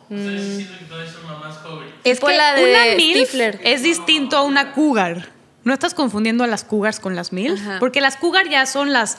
Ustedes 0.09 0.55
siento 0.55 0.77
que 0.79 0.85
todavía 0.85 1.11
son 1.11 1.25
mamás 1.27 1.57
jóvenes. 1.57 1.93
Es 2.05 2.19
que 2.21 2.37
la 2.37 2.53
de 2.55 2.69
una 2.71 2.95
MILF 2.95 3.27
Stifler. 3.27 3.59
es 3.65 3.83
distinto 3.83 4.37
a 4.37 4.43
una 4.43 4.71
cougar. 4.71 5.29
No 5.65 5.73
estás 5.73 5.93
confundiendo 5.93 6.45
a 6.45 6.47
las 6.47 6.63
cougars 6.63 7.01
con 7.01 7.15
las 7.17 7.33
MILF, 7.33 7.59
Ajá. 7.59 7.79
porque 7.79 7.99
las 7.99 8.15
cougar 8.15 8.47
ya 8.49 8.65
son 8.65 8.93
las 8.93 9.17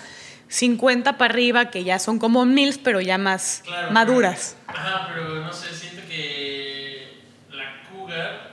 50 0.48 1.18
para 1.18 1.34
arriba, 1.34 1.68
que 1.70 1.84
ya 1.84 1.98
son 1.98 2.18
como 2.18 2.46
MILF, 2.46 2.78
pero 2.82 3.02
ya 3.02 3.18
más 3.18 3.62
Claro, 3.66 3.90
maduras. 3.90 4.56
pero- 4.66 4.78
ajá, 4.78 5.08
pero 5.12 5.34
no 5.44 5.52
sé, 5.52 5.74
siento 5.74 6.08
que 6.08 7.18
la 7.50 7.82
cougar 7.92 8.52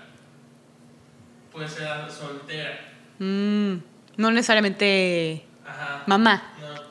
puede 1.53 1.69
ser 1.69 1.87
soltera. 2.11 2.77
Mm, 3.19 3.75
no 4.17 4.31
necesariamente 4.31 5.45
Ajá. 5.79 6.03
mamá. 6.05 6.43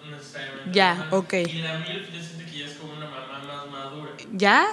No 0.09 0.17
necesariamente. 0.19 0.71
Ya, 0.71 0.95
mamá. 0.95 1.07
ok. 1.11 1.33
Y 1.35 1.63
la 1.63 1.79
MILF 1.79 2.13
yo 2.13 2.23
siento 2.23 2.45
que 2.51 2.59
ya 2.59 2.67
es 2.67 2.73
como 2.79 2.95
una 2.95 3.09
mamá 3.09 3.45
más 3.47 3.71
madura. 3.71 4.13
¿Ya? 4.33 4.67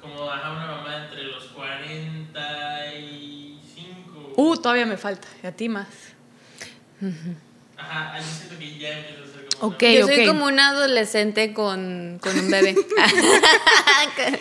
Como 0.00 0.30
ajá, 0.30 0.52
una 0.52 0.66
mamá 0.66 1.04
entre 1.04 1.24
los 1.24 1.44
45. 1.46 4.32
Uh, 4.36 4.56
todavía 4.56 4.86
me 4.86 4.96
falta. 4.96 5.28
Y 5.42 5.46
a 5.46 5.52
ti 5.52 5.68
más. 5.68 5.86
Ajá, 7.78 8.12
yo 8.16 8.22
siento 8.22 8.58
que 8.58 8.78
ya 8.78 8.98
empieza 8.98 9.22
a 9.22 9.26
ser 9.32 9.44
como 9.46 9.68
Ok, 9.74 9.82
Yo 9.82 10.04
ok. 10.06 10.12
soy 10.12 10.26
como 10.26 10.46
un 10.46 10.58
adolescente 10.60 11.52
con, 11.52 12.18
con 12.20 12.38
un 12.38 12.50
bebé. 12.50 12.74
una. 14.02 14.38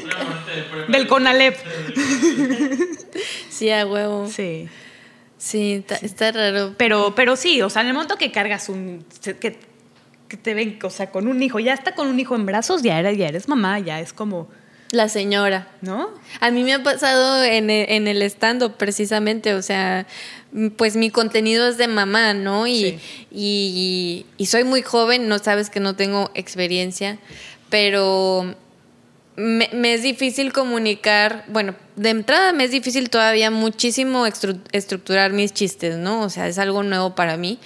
Del 0.88 1.07
Conalep. 1.07 1.57
sí, 3.49 3.69
a 3.69 3.86
huevo. 3.86 4.27
Sí. 4.27 4.69
Sí, 5.45 5.73
está, 5.73 5.95
está 5.95 6.32
raro. 6.32 6.73
Pero, 6.77 7.13
pero 7.15 7.36
sí, 7.36 7.62
o 7.62 7.69
sea, 7.69 7.82
en 7.82 7.89
el 7.89 7.93
momento 7.93 8.15
que 8.17 8.32
cargas 8.32 8.69
un. 8.69 9.06
que, 9.41 9.60
que 10.29 10.38
te 10.38 10.53
ven, 10.53 10.79
o 10.82 10.89
sea, 10.89 11.12
con 11.12 11.27
un 11.27 11.43
hijo, 11.43 11.60
ya 11.60 11.73
está 11.73 11.95
con 11.95 12.08
un 12.08 12.17
hijo 12.17 12.34
en 12.36 12.45
brazos, 12.45 12.82
ya 12.82 12.97
eres, 12.97 13.17
ya 13.17 13.27
eres 13.27 13.49
mamá, 13.49 13.77
ya 13.79 13.99
es 13.99 14.13
como. 14.13 14.47
La 14.91 15.10
señora. 15.10 15.67
¿No? 15.82 16.12
A 16.39 16.49
mí 16.51 16.63
me 16.63 16.73
ha 16.73 16.82
pasado 16.84 17.43
en 17.43 17.69
e- 17.69 17.95
en 17.97 18.08
el 18.08 18.21
stand-up 18.21 18.75
precisamente, 18.77 19.53
o 19.53 19.62
sea, 19.62 20.06
pues 20.77 20.95
mi 20.95 21.10
contenido 21.10 21.67
es 21.67 21.77
de 21.77 21.88
mamá, 21.89 22.34
¿no? 22.34 22.65
Y, 22.67 22.75
Sí. 22.75 22.99
y, 23.32 24.25
y 24.38 24.45
soy 24.45 24.63
muy 24.63 24.82
joven, 24.82 25.27
no 25.27 25.39
sabes 25.39 25.69
que 25.69 25.79
no 25.82 25.95
tengo 25.97 26.32
experiencia, 26.36 27.17
pero 27.69 28.56
me, 29.36 29.69
me 29.74 29.93
es 29.93 30.04
difícil 30.04 30.54
comunicar, 30.54 31.43
bueno, 31.48 31.76
de 31.96 32.10
entrada 32.12 32.54
me 32.54 32.63
es 32.65 32.72
difícil 32.72 33.10
todavía 33.10 33.50
muchísimo 33.52 34.26
estru- 34.28 34.60
estructurar 34.72 35.32
mis 35.32 35.54
chistes, 35.54 35.98
¿no? 35.98 36.22
O 36.22 36.30
sea, 36.30 36.48
es 36.48 36.58
algo 36.60 36.84
nuevo 36.84 37.15
para 37.15 37.38
mí. 37.38 37.60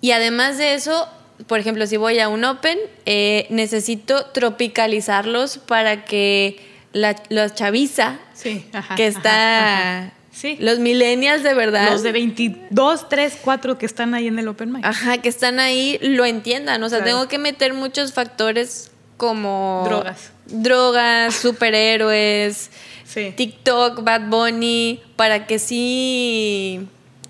Y 0.00 0.10
además 0.12 0.58
de 0.58 0.74
eso, 0.74 1.08
por 1.46 1.58
ejemplo, 1.60 1.86
si 1.86 1.96
voy 1.96 2.18
a 2.18 2.28
un 2.28 2.44
Open, 2.44 2.78
eh, 3.06 3.46
necesito 3.50 4.26
tropicalizarlos 4.26 5.58
para 5.58 6.04
que 6.04 6.58
la, 6.92 7.16
la 7.28 7.52
chaviza 7.54 8.18
Sí, 8.34 8.66
ajá, 8.72 8.94
que 8.96 9.06
ajá, 9.06 9.18
está... 9.18 9.98
ajá. 10.00 10.12
Sí. 10.32 10.58
Los 10.60 10.80
millennials 10.80 11.42
de 11.42 11.54
verdad. 11.54 11.90
Los 11.90 12.02
de 12.02 12.12
22, 12.12 13.08
3, 13.08 13.38
4 13.42 13.78
que 13.78 13.86
están 13.86 14.12
ahí 14.12 14.26
en 14.26 14.38
el 14.38 14.46
Open 14.48 14.70
Mic. 14.70 14.84
Ajá, 14.84 15.16
que 15.16 15.30
están 15.30 15.60
ahí, 15.60 15.98
lo 16.02 16.26
entiendan. 16.26 16.82
O 16.82 16.90
sea, 16.90 16.98
Claro. 16.98 17.10
tengo 17.12 17.28
que 17.28 17.38
meter 17.38 17.72
muchos 17.72 18.12
factores 18.12 18.90
como... 19.16 19.84
Drogas. 19.88 20.32
Drogas, 20.46 21.34
superhéroes, 21.34 22.70
Sí. 23.04 23.32
TikTok, 23.36 24.02
Bad 24.02 24.28
Bunny, 24.28 25.00
para 25.14 25.46
que 25.46 25.58
sí 25.58 26.88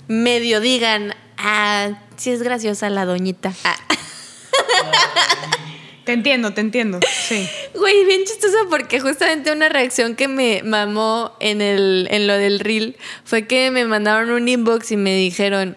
medio 0.08 0.60
digan, 0.60 1.14
ah, 1.36 1.90
sí 2.16 2.30
es 2.30 2.42
graciosa 2.42 2.88
la 2.90 3.04
doñita. 3.04 3.52
Ah. 3.64 3.76
Te 6.04 6.12
entiendo, 6.12 6.54
te 6.54 6.60
entiendo. 6.60 7.00
Sí. 7.26 7.48
Güey, 7.74 8.04
bien 8.04 8.20
chistoso 8.24 8.56
porque 8.70 9.00
justamente 9.00 9.50
una 9.50 9.68
reacción 9.68 10.14
que 10.14 10.28
me 10.28 10.62
mamó 10.62 11.32
en, 11.40 11.60
el, 11.60 12.06
en 12.12 12.28
lo 12.28 12.34
del 12.34 12.60
reel 12.60 12.96
fue 13.24 13.48
que 13.48 13.72
me 13.72 13.84
mandaron 13.84 14.30
un 14.30 14.48
inbox 14.48 14.92
y 14.92 14.96
me 14.96 15.16
dijeron, 15.16 15.76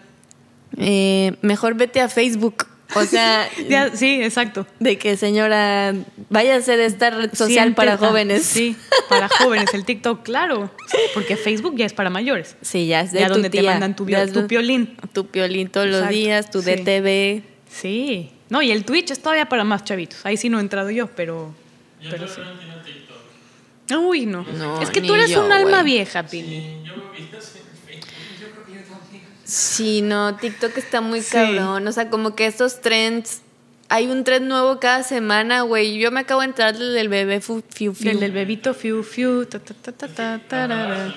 eh, 0.76 1.32
mejor 1.42 1.74
vete 1.74 2.00
a 2.00 2.08
Facebook. 2.08 2.68
O 2.94 3.04
sea, 3.04 3.48
Ya, 3.68 3.94
sí, 3.94 4.22
exacto. 4.22 4.66
de 4.78 4.98
que 4.98 5.16
señora, 5.16 5.94
vaya 6.28 6.54
a 6.54 6.58
hacer 6.58 6.80
esta 6.80 7.10
red 7.10 7.30
social 7.34 7.74
para 7.74 7.96
jóvenes. 7.96 8.44
Sí, 8.44 8.76
para 9.08 9.28
jóvenes, 9.28 9.72
el 9.74 9.84
TikTok, 9.84 10.22
claro. 10.22 10.70
Sí, 10.88 10.98
porque 11.14 11.36
Facebook 11.36 11.76
ya 11.76 11.86
es 11.86 11.92
para 11.92 12.10
mayores. 12.10 12.56
Sí, 12.62 12.86
ya 12.86 13.00
es 13.02 13.12
de 13.12 13.20
Ya 13.20 13.26
tu 13.28 13.34
donde 13.34 13.50
te 13.50 13.62
mandan 13.62 13.94
tu, 13.96 14.06
Ya 14.08 14.18
bio- 14.18 14.26
es 14.26 14.32
tu 14.32 14.46
piolín. 14.46 14.96
Tu 15.12 15.26
piolín 15.26 15.68
todos 15.68 15.86
los 15.88 16.08
días, 16.08 16.50
tu 16.50 16.62
sí. 16.62 16.70
DTV. 16.72 17.42
Sí. 17.70 18.30
No, 18.48 18.62
y 18.62 18.72
el 18.72 18.84
Twitch 18.84 19.12
es 19.12 19.20
todavía 19.20 19.46
para 19.48 19.62
más 19.64 19.84
chavitos. 19.84 20.26
Ahí 20.26 20.36
sí 20.36 20.48
no 20.48 20.58
he 20.58 20.60
entrado 20.60 20.90
yo, 20.90 21.06
pero. 21.08 21.54
Yo 22.02 22.10
pero 22.10 22.26
todavía 22.26 22.54
sí. 22.60 22.66
no 22.68 22.82
TikTok. 22.82 24.00
Uy, 24.08 24.26
no. 24.26 24.42
No, 24.56 24.80
es 24.82 24.90
que 24.90 25.00
tú 25.00 25.14
eres 25.14 25.30
yo, 25.30 25.44
un 25.44 25.52
alma 25.52 25.82
vieja, 25.84 26.24
Pili. 26.24 26.46
Sí, 26.48 26.76
yo 26.84 26.94
veo 26.96 27.10
videos 27.12 27.44
en 27.56 27.62
Facebook. 27.86 28.10
Yo 28.40 28.50
creo 28.50 28.64
que 28.66 28.72
yo 28.72 28.80
también. 28.92 29.22
Sí, 29.50 30.00
no, 30.02 30.36
TikTok 30.36 30.76
está 30.78 31.00
muy 31.00 31.22
Sí. 31.22 31.32
cabrón. 31.32 31.86
O 31.86 31.92
sea, 31.92 32.08
como 32.10 32.34
que 32.34 32.46
estos 32.46 32.80
trends. 32.80 33.42
Hay 33.88 34.06
un 34.06 34.22
trend 34.22 34.46
nuevo 34.46 34.78
cada 34.78 35.02
semana, 35.02 35.62
güey. 35.62 35.98
Yo 35.98 36.12
me 36.12 36.20
acabo 36.20 36.42
de 36.42 36.46
entrar 36.46 36.78
del 36.78 36.94
del 36.94 37.08
bebé 37.08 37.40
fiu 37.40 37.62
fiu. 37.68 37.92
Del 37.98 38.20
del 38.20 38.30
bebito 38.30 38.72
fiu 38.72 39.02
fiu. 39.02 39.46
Ta, 39.46 39.58
ta, 39.58 39.74
ta, 39.74 40.08
ta, 40.08 40.38
ta. 40.48 41.14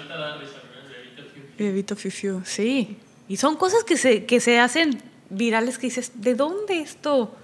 Bebito 1.57 1.95
fiu 1.95 2.11
fiu. 2.11 2.41
Sí. 2.45 2.97
Y 3.27 3.37
son 3.37 3.55
cosas 3.57 3.83
que 3.83 3.95
se, 3.95 4.25
que 4.25 4.39
se 4.39 4.59
hacen 4.59 5.01
virales 5.29 5.77
que 5.77 5.87
dices, 5.87 6.13
¿de 6.15 6.33
dónde 6.33 6.79
esto? 6.81 7.35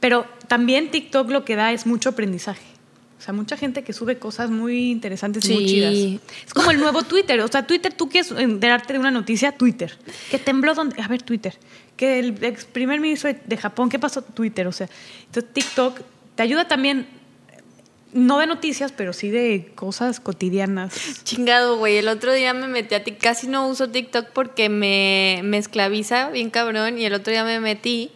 Pero 0.00 0.26
también 0.46 0.90
TikTok 0.90 1.30
lo 1.30 1.44
que 1.44 1.56
da 1.56 1.72
es 1.72 1.86
mucho 1.86 2.10
aprendizaje. 2.10 2.66
O 3.18 3.20
sea, 3.20 3.34
mucha 3.34 3.56
gente 3.56 3.82
que 3.82 3.92
sube 3.92 4.18
cosas 4.18 4.48
muy 4.48 4.90
interesantes 4.92 5.44
y 5.48 5.52
muy 5.52 5.66
chidas. 5.66 5.92
Es 6.46 6.54
como 6.54 6.70
el 6.70 6.78
nuevo 6.78 7.02
Twitter. 7.02 7.40
O 7.40 7.48
sea, 7.48 7.66
Twitter, 7.66 7.92
tú 7.92 8.08
quieres 8.08 8.30
enterarte 8.30 8.92
de 8.92 8.98
una 9.00 9.10
noticia, 9.10 9.50
Twitter. 9.52 9.98
Que 10.30 10.38
tembló 10.38 10.74
donde. 10.74 11.02
A 11.02 11.08
ver, 11.08 11.22
Twitter. 11.22 11.58
Que 11.96 12.20
el 12.20 12.42
ex 12.44 12.64
primer 12.64 13.00
ministro 13.00 13.30
de- 13.44 13.56
Japón, 13.56 13.88
¿qué 13.88 13.98
pasó? 13.98 14.22
Twitter. 14.22 14.68
O 14.68 14.72
sea, 14.72 14.88
entonces 15.26 15.52
TikTok 15.52 16.00
te 16.36 16.42
ayuda 16.44 16.68
también, 16.68 17.08
no 18.12 18.38
de 18.38 18.46
noticias, 18.46 18.92
pero 18.92 19.12
sí 19.12 19.30
de 19.30 19.72
cosas 19.74 20.20
cotidianas. 20.20 21.24
Chingado, 21.24 21.76
güey. 21.76 21.96
El 21.96 22.06
otro 22.06 22.32
día 22.32 22.54
me 22.54 22.68
metí 22.68 22.94
a 22.94 23.02
TikTok. 23.02 23.22
Casi 23.22 23.48
no 23.48 23.66
uso 23.66 23.90
TikTok 23.90 24.28
porque 24.32 24.68
me, 24.68 25.40
me 25.42 25.58
esclaviza 25.58 26.30
bien 26.30 26.50
cabrón. 26.50 26.98
Y 26.98 27.04
el 27.04 27.14
otro 27.14 27.32
día 27.32 27.42
me 27.42 27.58
metí 27.58 28.12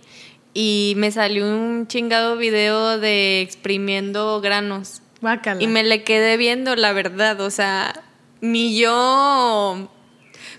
y 0.54 0.94
me 0.96 1.10
salió 1.10 1.46
un 1.46 1.86
chingado 1.88 2.36
video 2.36 2.98
de 2.98 3.40
exprimiendo 3.40 4.40
granos. 4.40 5.00
Guácala. 5.20 5.62
Y 5.62 5.66
me 5.66 5.82
le 5.84 6.02
quedé 6.04 6.36
viendo, 6.36 6.74
la 6.76 6.92
verdad. 6.92 7.40
O 7.40 7.50
sea, 7.50 8.02
mi 8.40 8.76
yo 8.78 9.88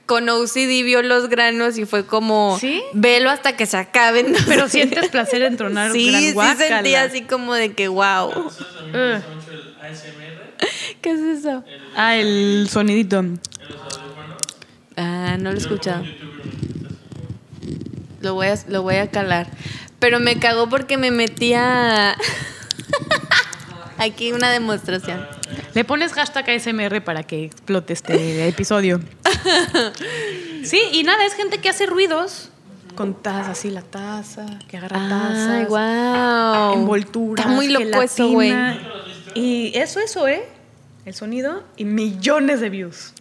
con 0.05 0.27
OCD 0.29 0.83
vio 0.83 1.01
los 1.01 1.29
granos 1.29 1.77
y 1.77 1.85
fue 1.85 2.05
como, 2.05 2.57
¿Sí? 2.59 2.81
velo 2.93 3.29
hasta 3.29 3.55
que 3.55 3.65
se 3.65 3.77
acaben. 3.77 4.33
Pero 4.47 4.67
sientes 4.69 5.09
placer 5.11 5.43
en 5.43 5.57
tronar 5.57 5.91
Sí, 5.91 6.09
gran 6.09 6.21
sí 6.23 6.31
guácala. 6.33 6.67
sentí 6.77 6.95
así 6.95 7.21
como 7.23 7.53
de 7.53 7.73
que, 7.73 7.87
wow. 7.87 8.31
El 8.93 9.15
ASMR. 9.15 9.23
¿Qué 11.01 11.11
es 11.11 11.19
eso? 11.19 11.63
Ah, 11.95 12.15
el 12.15 12.67
sonidito. 12.69 13.19
En 13.19 13.33
los 13.69 13.97
audífonos. 13.97 14.37
Ah, 14.95 15.35
no 15.39 15.51
lo 15.51 15.57
he 15.57 15.59
escuchado. 15.59 16.03
Lo 18.23 18.33
voy 18.33 18.47
a, 18.47 18.55
lo 18.67 18.81
voy 18.81 18.95
a 18.95 19.11
calar. 19.11 19.47
Pero 19.99 20.19
me 20.19 20.39
cagó 20.39 20.67
porque 20.69 20.97
me 20.97 21.11
metía. 21.11 22.15
Aquí 23.97 24.31
una 24.31 24.49
demostración. 24.51 25.25
Le 25.75 25.83
pones 25.85 26.13
hashtag 26.13 26.49
ASMR 26.49 27.03
para 27.03 27.23
que 27.23 27.43
explote 27.45 27.93
este 27.93 28.47
episodio. 28.47 28.99
Sí, 30.63 30.81
y 30.93 31.03
nada, 31.03 31.25
es 31.25 31.33
gente 31.33 31.57
que 31.57 31.67
hace 31.67 31.85
ruidos 31.85 32.49
con 32.95 33.21
taza, 33.21 33.51
así 33.51 33.69
la 33.69 33.81
taza, 33.81 34.45
que 34.69 34.77
agarra 34.77 34.97
Ay, 34.97 35.09
tazas, 35.09 35.67
wow. 35.67 36.73
envolturas, 36.79 37.45
Está 37.45 37.53
muy 37.53 37.67
loco 37.67 38.01
eso, 38.01 38.29
güey. 38.29 38.53
Y 39.35 39.73
eso, 39.77 39.99
eso, 39.99 40.25
¿eh? 40.25 40.45
El 41.03 41.13
sonido 41.15 41.65
y 41.75 41.83
millones 41.83 42.61
de 42.61 42.69
views. 42.69 43.11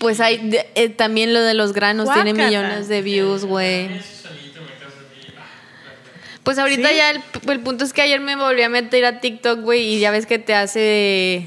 Pues 0.00 0.18
hay 0.18 0.38
de- 0.48 0.66
eh, 0.74 0.88
también 0.88 1.32
lo 1.32 1.40
de 1.42 1.54
los 1.54 1.72
granos, 1.72 2.12
tiene 2.12 2.34
millones 2.34 2.88
de 2.88 3.00
views, 3.00 3.44
güey. 3.44 3.84
Ese 3.98 4.22
sonidito 4.28 4.60
me 4.62 4.72
causa 4.80 4.96
a 4.98 5.02
mí. 5.02 5.34
ah, 5.38 6.37
Pues 6.48 6.58
ahorita 6.58 6.88
¿Sí? 6.88 6.96
ya 6.96 7.10
el, 7.10 7.20
el 7.46 7.60
punto 7.60 7.84
es 7.84 7.92
que 7.92 8.00
ayer 8.00 8.20
me 8.20 8.34
volví 8.34 8.62
a 8.62 8.70
meter 8.70 9.04
a 9.04 9.20
TikTok, 9.20 9.60
güey, 9.60 9.82
y 9.82 10.00
ya 10.00 10.10
ves 10.10 10.24
que 10.24 10.38
te 10.38 10.54
hace... 10.54 11.46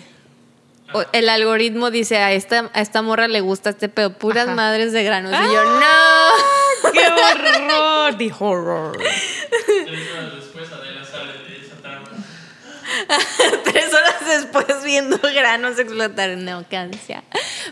o- 0.93 1.03
El 1.11 1.27
algoritmo 1.27 1.89
dice, 1.89 2.17
a 2.17 2.31
esta, 2.33 2.69
a 2.75 2.81
esta 2.81 3.01
morra 3.01 3.27
le 3.27 3.41
gusta 3.41 3.71
este 3.71 3.89
pedo, 3.89 4.13
puras 4.13 4.45
Ajá. 4.45 4.55
madres 4.55 4.93
de 4.93 5.03
granos. 5.03 5.31
Ah. 5.33 5.43
Y 5.43 5.53
yo, 5.53 5.63
no. 5.63 6.91
¡Qué 6.93 6.99
horror! 6.99 8.17
The 8.19 8.31
horror. 8.39 8.97
Tres 8.99 10.07
horas 10.11 10.35
después 10.35 10.71
Adela 10.71 11.03
sale 11.03 11.33
de 11.49 11.65
esa 11.65 11.75
trama. 11.81 12.09
Tres 13.63 13.91
horas 13.91 14.15
después 14.27 14.83
viendo 14.83 15.17
granos 15.17 15.79
explotar. 15.79 16.37
No, 16.37 16.63
cansia. 16.69 17.23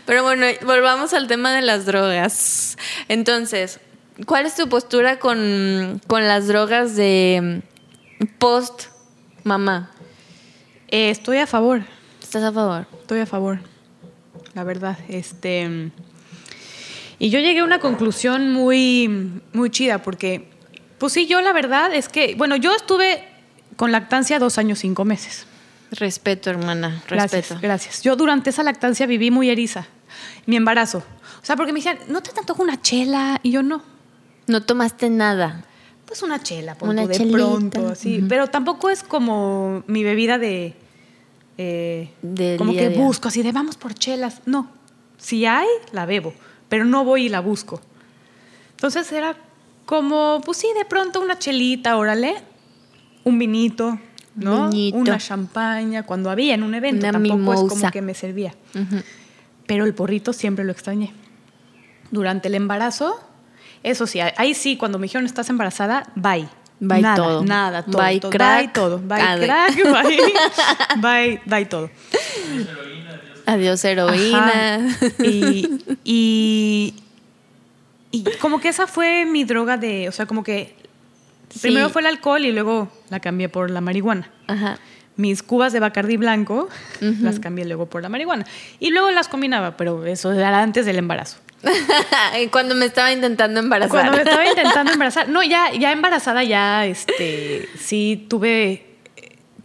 Pero 0.04 0.24
bueno, 0.24 0.46
volvamos 0.62 1.14
al 1.14 1.28
tema 1.28 1.54
de 1.54 1.62
las 1.62 1.86
drogas. 1.86 2.76
Entonces, 3.06 3.78
¿cuál 4.26 4.46
es 4.46 4.54
tu 4.54 4.68
postura 4.68 5.18
con, 5.18 6.00
con 6.06 6.26
las 6.26 6.46
drogas 6.48 6.96
de 6.96 7.62
mm, 8.20 8.26
post 8.38 8.84
mamá? 9.44 9.90
Eh, 10.88 11.10
estoy 11.10 11.38
a 11.38 11.46
favor. 11.46 11.82
¿Estás 12.22 12.42
a 12.42 12.52
favor? 12.52 12.86
Estoy 13.00 13.20
a 13.20 13.26
favor. 13.26 13.60
La 14.54 14.64
verdad, 14.64 14.98
este. 15.08 15.90
Y 17.18 17.30
yo 17.30 17.38
llegué 17.38 17.60
a 17.60 17.64
una 17.64 17.80
conclusión 17.80 18.52
muy, 18.52 19.40
muy 19.52 19.70
chida, 19.70 20.02
porque, 20.02 20.48
pues 20.98 21.12
sí, 21.12 21.26
yo 21.26 21.40
la 21.40 21.52
verdad 21.52 21.94
es 21.94 22.08
que, 22.08 22.34
bueno, 22.34 22.56
yo 22.56 22.74
estuve 22.74 23.28
con 23.76 23.92
lactancia 23.92 24.38
dos 24.38 24.58
años, 24.58 24.78
cinco 24.78 25.04
meses. 25.04 25.46
Respeto, 25.92 26.50
hermana. 26.50 27.02
Respeto. 27.08 27.58
gracias. 27.60 28.02
Yo 28.02 28.16
durante 28.16 28.50
esa 28.50 28.62
lactancia 28.62 29.06
viví 29.06 29.30
muy 29.30 29.50
eriza, 29.50 29.86
mi 30.46 30.56
embarazo. 30.56 31.02
O 31.42 31.44
sea, 31.44 31.56
porque 31.56 31.72
me 31.72 31.78
decían, 31.80 31.98
¿no 32.08 32.22
te 32.22 32.30
antoja 32.38 32.62
una 32.62 32.80
chela? 32.80 33.40
Y 33.42 33.50
yo 33.50 33.62
no. 33.62 33.82
No 34.50 34.62
tomaste 34.62 35.08
nada. 35.10 35.64
Pues 36.06 36.22
una 36.22 36.42
chela, 36.42 36.74
pon 36.74 36.88
Una 36.88 37.06
de 37.06 37.14
chelita. 37.14 37.36
pronto, 37.38 37.88
así. 37.88 38.24
Pero 38.28 38.48
tampoco 38.48 38.90
es 38.90 39.02
como 39.04 39.84
mi 39.86 40.02
bebida 40.02 40.38
de. 40.38 40.74
eh, 41.56 42.10
Del 42.20 42.58
como 42.58 42.72
que 42.72 42.88
busco, 42.88 43.28
así 43.28 43.42
de 43.42 43.52
vamos 43.52 43.76
por 43.76 43.94
chelas. 43.94 44.40
No. 44.44 44.70
Si 45.18 45.46
hay, 45.46 45.68
la 45.92 46.06
bebo. 46.06 46.34
Pero 46.68 46.84
no 46.84 47.04
voy 47.04 47.26
y 47.26 47.28
la 47.28 47.40
busco. 47.40 47.80
Entonces 48.72 49.10
era 49.12 49.36
como, 49.86 50.40
pues 50.44 50.58
sí, 50.58 50.68
de 50.76 50.84
pronto 50.84 51.20
una 51.20 51.38
chelita, 51.38 51.96
órale. 51.96 52.34
Un 53.22 53.38
vinito, 53.38 53.98
¿no? 54.34 54.68
Vinito. 54.70 54.96
Una 54.98 55.18
champaña, 55.18 56.04
cuando 56.04 56.30
había 56.30 56.54
en 56.54 56.62
un 56.64 56.74
evento. 56.74 57.06
Una 57.06 57.12
tampoco 57.12 57.52
es 57.54 57.60
como 57.72 57.90
que 57.92 58.02
me 58.02 58.14
servía. 58.14 58.54
Pero 59.66 59.84
el 59.84 59.94
porrito 59.94 60.32
siempre 60.32 60.64
lo 60.64 60.72
extrañé. 60.72 61.12
Durante 62.10 62.48
el 62.48 62.54
embarazo, 62.56 63.20
eso 63.82 64.06
sí, 64.06 64.20
ahí 64.20 64.54
sí, 64.54 64.76
cuando 64.76 64.98
me 64.98 65.04
dijeron 65.04 65.26
estás 65.26 65.48
embarazada, 65.50 66.04
bye. 66.14 66.48
Bye 66.82 67.02
nada, 67.02 67.16
todo. 67.16 67.44
Nada, 67.44 67.82
todo. 67.82 67.98
Bye 68.02 68.20
todo, 68.20 68.30
crack, 68.30 68.58
Bye 68.60 68.68
todo. 68.68 68.98
Bye 68.98 69.20
ade. 69.20 69.46
crack, 69.46 69.74
bye, 70.96 71.00
bye, 71.02 71.40
bye 71.44 71.64
todo. 71.66 71.90
Adiós, 73.46 73.84
heroína. 73.84 74.76
Ajá. 74.76 74.80
Y, 75.24 75.78
y, 76.04 76.94
y 78.12 78.24
como 78.40 78.60
que 78.60 78.68
esa 78.68 78.86
fue 78.86 79.24
mi 79.26 79.44
droga 79.44 79.76
de, 79.76 80.08
o 80.08 80.12
sea, 80.12 80.26
como 80.26 80.42
que 80.42 80.74
Sí. 81.50 81.58
primero 81.62 81.90
fue 81.90 82.00
el 82.02 82.06
alcohol 82.06 82.44
y 82.44 82.52
luego 82.52 82.88
la 83.08 83.18
cambié 83.18 83.48
por 83.48 83.70
la 83.70 83.80
marihuana. 83.80 84.30
Ajá. 84.46 84.78
Mis 85.16 85.42
cubas 85.42 85.72
de 85.72 85.80
Bacardí 85.80 86.16
blanco 86.16 86.68
las 87.00 87.40
cambié 87.40 87.64
luego 87.64 87.86
por 87.86 88.02
la 88.02 88.08
marihuana. 88.08 88.46
Y 88.78 88.90
luego 88.90 89.10
las 89.10 89.26
combinaba, 89.26 89.76
pero 89.76 90.06
eso 90.06 90.32
era 90.32 90.62
antes 90.62 90.86
del 90.86 90.96
embarazo. 90.98 91.38
Cuando 92.50 92.74
me 92.74 92.86
estaba 92.86 93.12
intentando 93.12 93.60
embarazar. 93.60 93.90
Cuando 93.90 94.12
me 94.12 94.22
estaba 94.22 94.46
intentando 94.48 94.92
embarazar. 94.92 95.28
No, 95.28 95.42
ya, 95.42 95.72
ya 95.72 95.92
embarazada, 95.92 96.44
ya 96.44 96.86
este, 96.86 97.68
sí 97.78 98.26
tuve, 98.28 98.96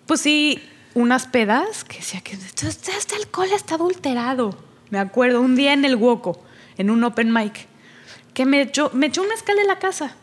pues 0.05 0.21
sí, 0.21 0.61
unas 0.93 1.27
pedas 1.27 1.83
que 1.83 1.97
decía 1.97 2.21
que 2.21 2.33
este, 2.33 3.15
alcohol 3.15 3.49
está 3.53 3.75
adulterado. 3.75 4.57
Me 4.89 4.99
acuerdo, 4.99 5.41
un 5.41 5.55
día 5.55 5.73
en 5.73 5.85
el 5.85 5.95
Woco, 5.95 6.43
en 6.77 6.89
un 6.89 7.03
open 7.03 7.33
mic, 7.33 7.67
que 8.33 8.45
me 8.45 8.61
echó, 8.61 8.91
me 8.93 9.07
echó 9.07 9.21
un 9.21 9.29
mezcal 9.29 9.57
en 9.59 9.67
la 9.67 9.79
casa. 9.79 10.15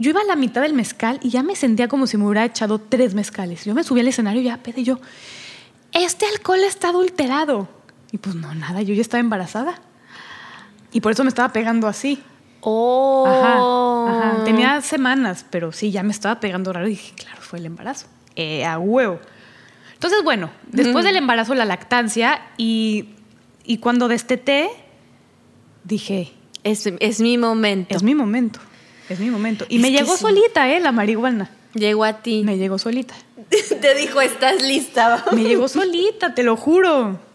Yo 0.00 0.10
iba 0.10 0.20
a 0.20 0.24
la 0.24 0.36
mitad 0.36 0.62
del 0.62 0.74
mezcal 0.74 1.18
y 1.22 1.30
ya 1.30 1.42
me 1.42 1.56
sentía 1.56 1.88
como 1.88 2.06
si 2.06 2.16
me 2.16 2.24
hubiera 2.24 2.44
echado 2.44 2.78
tres 2.78 3.14
mezcales. 3.14 3.64
Yo 3.64 3.74
me 3.74 3.82
subí 3.82 4.00
al 4.00 4.08
escenario 4.08 4.40
y 4.40 4.44
ya 4.44 4.58
pedí 4.58 4.84
yo, 4.84 5.00
este 5.92 6.26
alcohol 6.26 6.60
está 6.60 6.90
adulterado. 6.90 7.68
Y 8.12 8.18
pues 8.18 8.36
no, 8.36 8.54
nada, 8.54 8.82
yo 8.82 8.94
ya 8.94 9.00
estaba 9.00 9.20
embarazada. 9.20 9.80
Y 10.92 11.00
por 11.00 11.12
eso 11.12 11.22
me 11.24 11.28
estaba 11.28 11.52
pegando 11.52 11.86
así. 11.86 12.22
Oh. 12.60 13.24
Ajá, 13.26 14.32
ajá. 14.38 14.44
Tenía 14.44 14.80
semanas, 14.80 15.44
pero 15.50 15.72
sí, 15.72 15.90
ya 15.90 16.02
me 16.02 16.10
estaba 16.12 16.40
pegando 16.40 16.72
raro 16.72 16.86
y 16.86 16.90
dije, 16.90 17.12
claro, 17.16 17.40
fue 17.40 17.58
el 17.58 17.66
embarazo. 17.66 18.06
Eh, 18.36 18.64
a 18.64 18.78
huevo. 18.78 19.20
Entonces, 19.94 20.22
bueno, 20.24 20.50
después 20.68 21.04
del 21.04 21.16
embarazo, 21.16 21.54
la 21.54 21.64
lactancia 21.64 22.40
y, 22.56 23.10
y 23.64 23.78
cuando 23.78 24.06
desteté, 24.08 24.68
dije, 25.84 26.32
Es, 26.64 26.86
es 26.86 27.20
mi 27.20 27.36
momento. 27.38 27.94
es 27.94 28.02
mi 28.02 28.14
momento, 28.14 28.60
es 29.08 29.18
mi 29.20 29.30
momento. 29.30 29.66
Y 29.68 29.76
Es 29.76 29.82
me 29.82 29.90
llegó 29.90 30.14
sí. 30.16 30.22
solita, 30.22 30.68
¿eh? 30.70 30.80
La 30.80 30.92
marihuana. 30.92 31.50
Llegó 31.74 32.04
a 32.04 32.22
ti. 32.22 32.42
Me 32.44 32.56
llegó 32.58 32.78
solita. 32.78 33.14
Te 33.80 33.94
dijo, 33.94 34.20
estás 34.20 34.62
lista. 34.62 35.24
Me 35.32 35.42
llegó 35.44 35.68
solita, 35.68 36.34
te 36.34 36.42
lo 36.42 36.56
juro. 36.56 37.18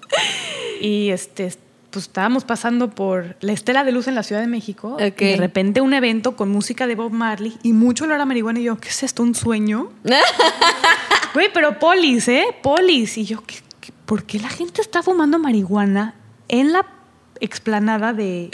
Y 0.82 1.10
este, 1.10 1.54
pues 1.94 2.06
estábamos 2.08 2.44
pasando 2.44 2.90
por 2.90 3.38
la 3.40 3.54
Estela 3.54 3.84
de 3.84 3.92
Luz 3.92 4.08
en 4.08 4.16
la 4.16 4.24
Ciudad 4.24 4.42
de 4.42 4.48
México. 4.48 4.98
Y 5.00 5.12
de 5.34 5.38
repente 5.38 5.80
un 5.80 5.94
evento 5.94 6.36
con 6.36 6.50
música 6.50 6.88
de 6.88 6.96
Bob 6.96 7.12
Marley 7.12 7.54
y 7.64 7.72
mucho 7.74 8.04
olor 8.06 8.20
a 8.20 8.26
marihuana. 8.26 8.60
Y 8.60 8.64
yo, 8.64 8.78
¿qué 8.78 8.90
es 8.90 9.04
esto? 9.04 9.24
¿Un 9.24 9.36
sueño? 9.36 9.90
Güey, 11.34 11.50
pero 11.54 11.80
polis, 11.80 12.28
¿eh? 12.28 12.46
Polis. 12.62 13.18
Y 13.18 13.26
yo, 13.26 13.44
¿qué, 13.46 13.56
qué- 13.82 13.92
por 14.06 14.24
qué 14.24 14.40
la 14.40 14.50
gente 14.50 14.82
está 14.82 15.02
fumando 15.02 15.40
marihuana 15.40 16.14
en 16.48 16.72
la 16.74 16.86
explanada 17.40 18.14
de, 18.14 18.50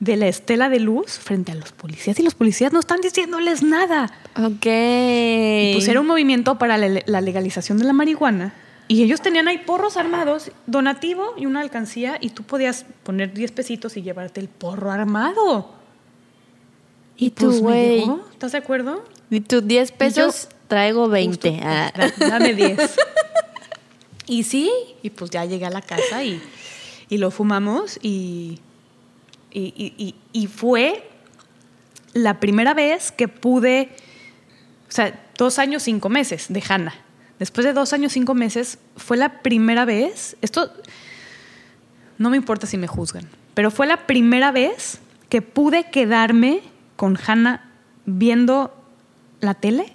de 0.00 0.16
la 0.16 0.26
Estela 0.26 0.68
de 0.70 0.80
Luz 0.80 1.18
frente 1.18 1.52
a 1.52 1.54
los 1.54 1.72
policías? 1.72 2.18
Y 2.18 2.22
los 2.22 2.34
policías 2.34 2.72
no 2.72 2.80
están 2.80 3.00
diciéndoles 3.02 3.62
nada. 3.62 4.10
Ok. 4.36 4.64
Y 4.64 5.72
pues 5.74 5.88
era 5.88 6.00
un 6.00 6.06
movimiento 6.06 6.56
para 6.58 6.78
la, 6.78 7.02
la 7.04 7.20
legalización 7.20 7.76
de 7.78 7.84
la 7.84 7.92
marihuana. 7.92 8.54
Y 8.86 9.02
ellos 9.02 9.22
tenían 9.22 9.48
ahí 9.48 9.58
porros 9.58 9.96
armados, 9.96 10.50
donativo 10.66 11.34
y 11.38 11.46
una 11.46 11.60
alcancía, 11.60 12.18
y 12.20 12.30
tú 12.30 12.42
podías 12.42 12.84
poner 13.02 13.32
10 13.32 13.52
pesitos 13.52 13.96
y 13.96 14.02
llevarte 14.02 14.40
el 14.40 14.48
porro 14.48 14.90
armado. 14.90 15.70
¿Y 17.16 17.30
tú, 17.30 17.46
Pues 17.46 17.60
güey? 17.60 18.04
¿Estás 18.32 18.52
de 18.52 18.58
acuerdo? 18.58 19.04
¿Y 19.30 19.40
tus 19.40 19.66
10 19.66 19.92
pesos? 19.92 20.48
Traigo 20.68 21.08
20. 21.08 21.50
Justo, 21.50 21.64
Ah. 21.66 21.92
da- 21.96 22.12
Dame 22.28 22.54
10. 22.54 22.78
y 24.26 24.42
sí, 24.42 24.70
y 25.02 25.10
pues 25.10 25.30
ya 25.30 25.44
llegué 25.44 25.64
a 25.66 25.70
la 25.70 25.80
casa 25.82 26.22
y, 26.24 26.42
y 27.08 27.18
lo 27.18 27.30
fumamos 27.30 27.98
y, 28.02 28.58
y, 29.50 29.60
y- 29.76 29.94
y- 29.96 30.14
y 30.32 30.46
fue 30.46 31.08
la 32.12 32.38
primera 32.40 32.74
vez 32.74 33.12
que 33.12 33.28
pude, 33.28 33.90
o 34.88 34.92
sea, 34.92 35.24
dos 35.38 35.58
años, 35.58 35.82
cinco 35.84 36.08
meses 36.08 36.46
de 36.48 36.62
Hanna. 36.68 36.94
Después 37.44 37.66
de 37.66 37.74
dos 37.74 37.92
años, 37.92 38.12
cinco 38.12 38.32
meses, 38.32 38.78
fue 38.96 39.18
la 39.18 39.42
primera 39.42 39.84
vez, 39.84 40.34
esto 40.40 40.72
no 42.16 42.30
me 42.30 42.38
importa 42.38 42.66
si 42.66 42.78
me 42.78 42.86
juzgan, 42.86 43.28
pero 43.52 43.70
fue 43.70 43.86
la 43.86 44.06
primera 44.06 44.50
vez 44.50 44.98
que 45.28 45.42
pude 45.42 45.90
quedarme 45.90 46.62
con 46.96 47.18
Hanna 47.18 47.70
viendo 48.06 48.74
la 49.40 49.52
tele 49.52 49.94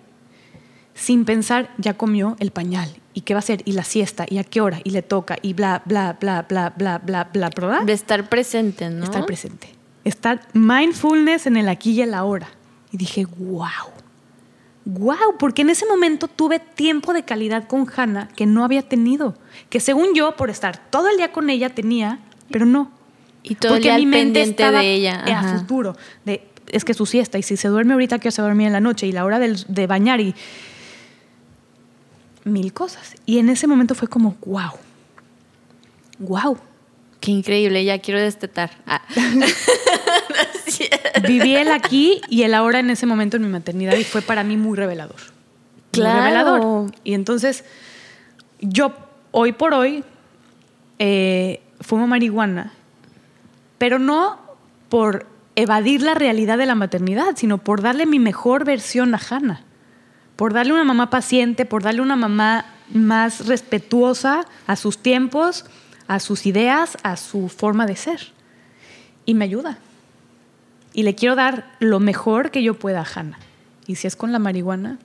sin 0.94 1.26
pensar, 1.26 1.74
ya 1.80 1.96
comió 1.96 2.36
el 2.38 2.52
pañal, 2.52 2.96
y 3.16 3.22
qué 3.22 3.34
va 3.34 3.40
a 3.40 3.40
hacer, 3.40 3.64
y 3.66 3.72
la 3.72 3.84
siesta, 3.84 4.28
y 4.30 4.38
a 4.38 4.44
qué 4.44 4.62
hora, 4.62 4.80
y 4.84 4.92
le 4.92 5.02
toca, 5.02 5.40
y 5.42 5.54
bla, 5.54 5.82
bla, 5.86 6.18
bla, 6.22 6.44
bla, 6.44 6.70
bla, 6.70 7.00
bla, 7.00 7.24
bla, 7.34 7.50
bla. 7.50 7.80
De 7.84 7.94
estar 7.94 8.30
presente, 8.30 8.92
¿no? 8.92 9.06
Estar 9.06 9.26
presente. 9.26 9.74
Estar 10.04 10.48
mindfulness 10.54 11.48
en 11.48 11.58
el 11.58 11.68
aquí 11.68 11.94
y 11.94 12.04
el 12.04 12.14
ahora. 12.14 12.48
Y 12.92 12.98
dije, 12.98 13.26
wow. 13.26 13.99
Wow, 14.86 15.38
porque 15.38 15.62
en 15.62 15.70
ese 15.70 15.86
momento 15.86 16.28
tuve 16.28 16.60
tiempo 16.60 17.14
de 17.14 17.24
calidad 17.24 17.68
con 17.68 17.86
Hannah 17.96 18.28
que 18.30 18.46
no 18.46 18.64
había 18.64 18.82
tenido. 18.82 19.36
Que 19.70 19.80
según 19.80 20.16
yo, 20.16 20.36
por 20.36 20.50
estar 20.50 20.90
todo 20.90 21.10
el 21.10 21.18
día 21.18 21.32
con 21.32 21.50
ella, 21.50 21.70
tenía, 21.70 22.20
pero 22.50 22.66
no. 22.66 22.92
Y 23.44 23.56
todo 23.56 23.76
el 23.76 23.82
Porque 23.82 23.90
día 23.90 23.98
mi 23.98 24.06
mente 24.06 24.40
pendiente 24.40 24.64
estaba 24.64 24.80
de 24.80 24.94
ella. 24.94 25.24
A 25.26 25.40
Ajá. 25.40 25.60
futuro. 25.60 25.96
De, 26.26 26.48
es 26.68 26.86
que 26.86 26.94
su 26.94 27.06
siesta, 27.06 27.38
y 27.38 27.44
si 27.44 27.58
se 27.58 27.68
duerme 27.68 27.94
ahorita, 27.94 28.20
que 28.20 28.32
se 28.32 28.42
dormir 28.42 28.68
en 28.68 28.74
la 28.74 28.82
noche, 28.82 29.08
y 29.08 29.12
la 29.12 29.26
hora 29.26 29.40
de 29.40 29.88
bañar, 29.88 30.22
y 30.22 30.34
mil 32.46 32.74
cosas. 32.74 33.16
Y 33.26 33.40
en 33.40 33.50
ese 33.50 33.68
momento 33.68 33.96
fue 33.96 34.08
como, 34.08 34.36
wow. 34.46 34.72
Wow. 36.20 36.58
Qué 37.20 37.32
increíble, 37.32 37.84
ya 37.84 38.00
quiero 38.00 38.20
destetar. 38.20 38.72
Ah. 38.86 39.02
Viví 41.28 41.56
el 41.56 41.70
aquí 41.70 42.22
y 42.30 42.44
el 42.44 42.54
ahora 42.54 42.80
en 42.80 42.90
ese 42.90 43.06
momento 43.06 43.38
en 43.38 43.44
mi 43.44 43.50
maternidad 43.50 43.96
y 43.96 44.04
fue 44.04 44.22
para 44.22 44.44
mí 44.44 44.58
muy 44.58 44.78
revelador. 44.78 45.18
Muy 45.18 45.92
Claro. 45.92 46.20
revelador. 46.20 46.92
Y 47.04 47.14
entonces, 47.14 47.64
yo 48.60 48.94
hoy 49.32 49.52
por 49.54 49.74
hoy 49.74 50.04
eh, 51.00 51.62
fumo 51.82 52.08
marihuana, 52.08 52.74
pero 53.78 54.00
no 54.00 54.40
por 54.90 55.26
evadir 55.56 56.02
la 56.02 56.14
realidad 56.14 56.58
de 56.58 56.66
la 56.66 56.76
maternidad, 56.76 57.36
sino 57.36 57.58
por 57.58 57.82
darle 57.82 58.06
mi 58.06 58.20
mejor 58.20 58.66
versión 58.66 59.14
a 59.16 59.20
Hannah. 59.30 59.62
Por 60.36 60.54
darle 60.54 60.74
una 60.74 60.86
mamá 60.86 61.10
paciente, 61.10 61.66
por 61.66 61.84
darle 61.84 62.02
una 62.02 62.16
mamá 62.16 62.66
más 62.94 63.46
respetuosa 63.46 64.46
a 64.68 64.76
sus 64.76 64.98
tiempos, 64.98 65.66
a 66.08 66.20
sus 66.20 66.46
ideas, 66.46 66.98
a 67.04 67.18
su 67.18 67.50
forma 67.50 67.86
de 67.86 67.96
ser. 67.96 68.32
Y 69.26 69.34
me 69.34 69.46
ayuda. 69.46 69.80
Y 70.94 71.04
le 71.04 71.16
quiero 71.16 71.36
dar 71.36 71.72
lo 71.80 72.00
mejor 72.00 72.52
que 72.52 72.64
yo 72.64 72.74
pueda 72.74 73.02
a 73.02 73.08
Hannah. 73.20 73.40
Y 73.88 73.96
si 73.96 74.08
es 74.08 74.16
con 74.16 74.32
la 74.32 74.40
marihuana, 74.40 74.98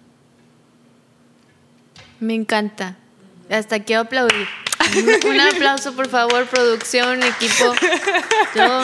Me 2.21 2.35
encanta. 2.35 2.97
Hasta 3.51 3.81
quiero 3.83 4.03
aplaudir. 4.03 4.47
Un- 5.27 5.41
aplauso, 5.41 5.95
por 5.95 6.09
favor, 6.09 6.47
producción, 6.47 7.23
equipo. 7.23 7.75
Yo- 8.55 8.83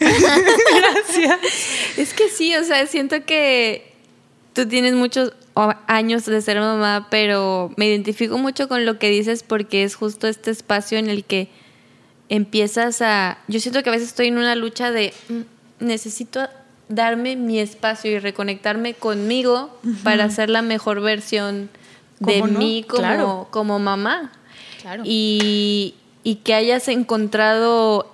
Gracias. 0.00 1.38
Es 1.96 2.14
que 2.14 2.28
sí, 2.28 2.54
o 2.56 2.64
sea, 2.64 2.86
siento 2.86 3.24
que 3.24 3.92
tú 4.54 4.66
tienes 4.66 4.94
muchos 4.94 5.32
años 5.86 6.24
de 6.24 6.40
ser 6.40 6.58
mamá, 6.58 7.08
pero 7.10 7.72
me 7.76 7.86
identifico 7.86 8.38
mucho 8.38 8.68
con 8.68 8.86
lo 8.86 8.98
que 8.98 9.10
dices 9.10 9.42
porque 9.42 9.84
es 9.84 9.94
justo 9.94 10.26
este 10.26 10.50
espacio 10.50 10.98
en 10.98 11.10
el 11.10 11.24
que 11.24 11.50
empiezas 12.28 13.02
a... 13.02 13.38
Yo 13.48 13.60
siento 13.60 13.82
que 13.82 13.90
a 13.90 13.92
veces 13.92 14.08
estoy 14.08 14.28
en 14.28 14.38
una 14.38 14.54
lucha 14.54 14.90
de 14.90 15.12
mm, 15.28 15.40
necesito 15.80 16.48
darme 16.88 17.36
mi 17.36 17.58
espacio 17.60 18.10
y 18.10 18.18
reconectarme 18.18 18.94
conmigo 18.94 19.70
para 20.02 20.28
ser 20.30 20.50
la 20.50 20.62
mejor 20.62 21.00
versión 21.00 21.68
de 22.18 22.42
mí 22.42 22.84
como, 22.86 22.98
Claro. 23.00 23.48
como 23.50 23.78
mamá. 23.78 24.32
Claro. 24.80 25.02
Y, 25.06 25.94
y 26.24 26.36
que 26.36 26.54
hayas 26.54 26.88
encontrado 26.88 28.10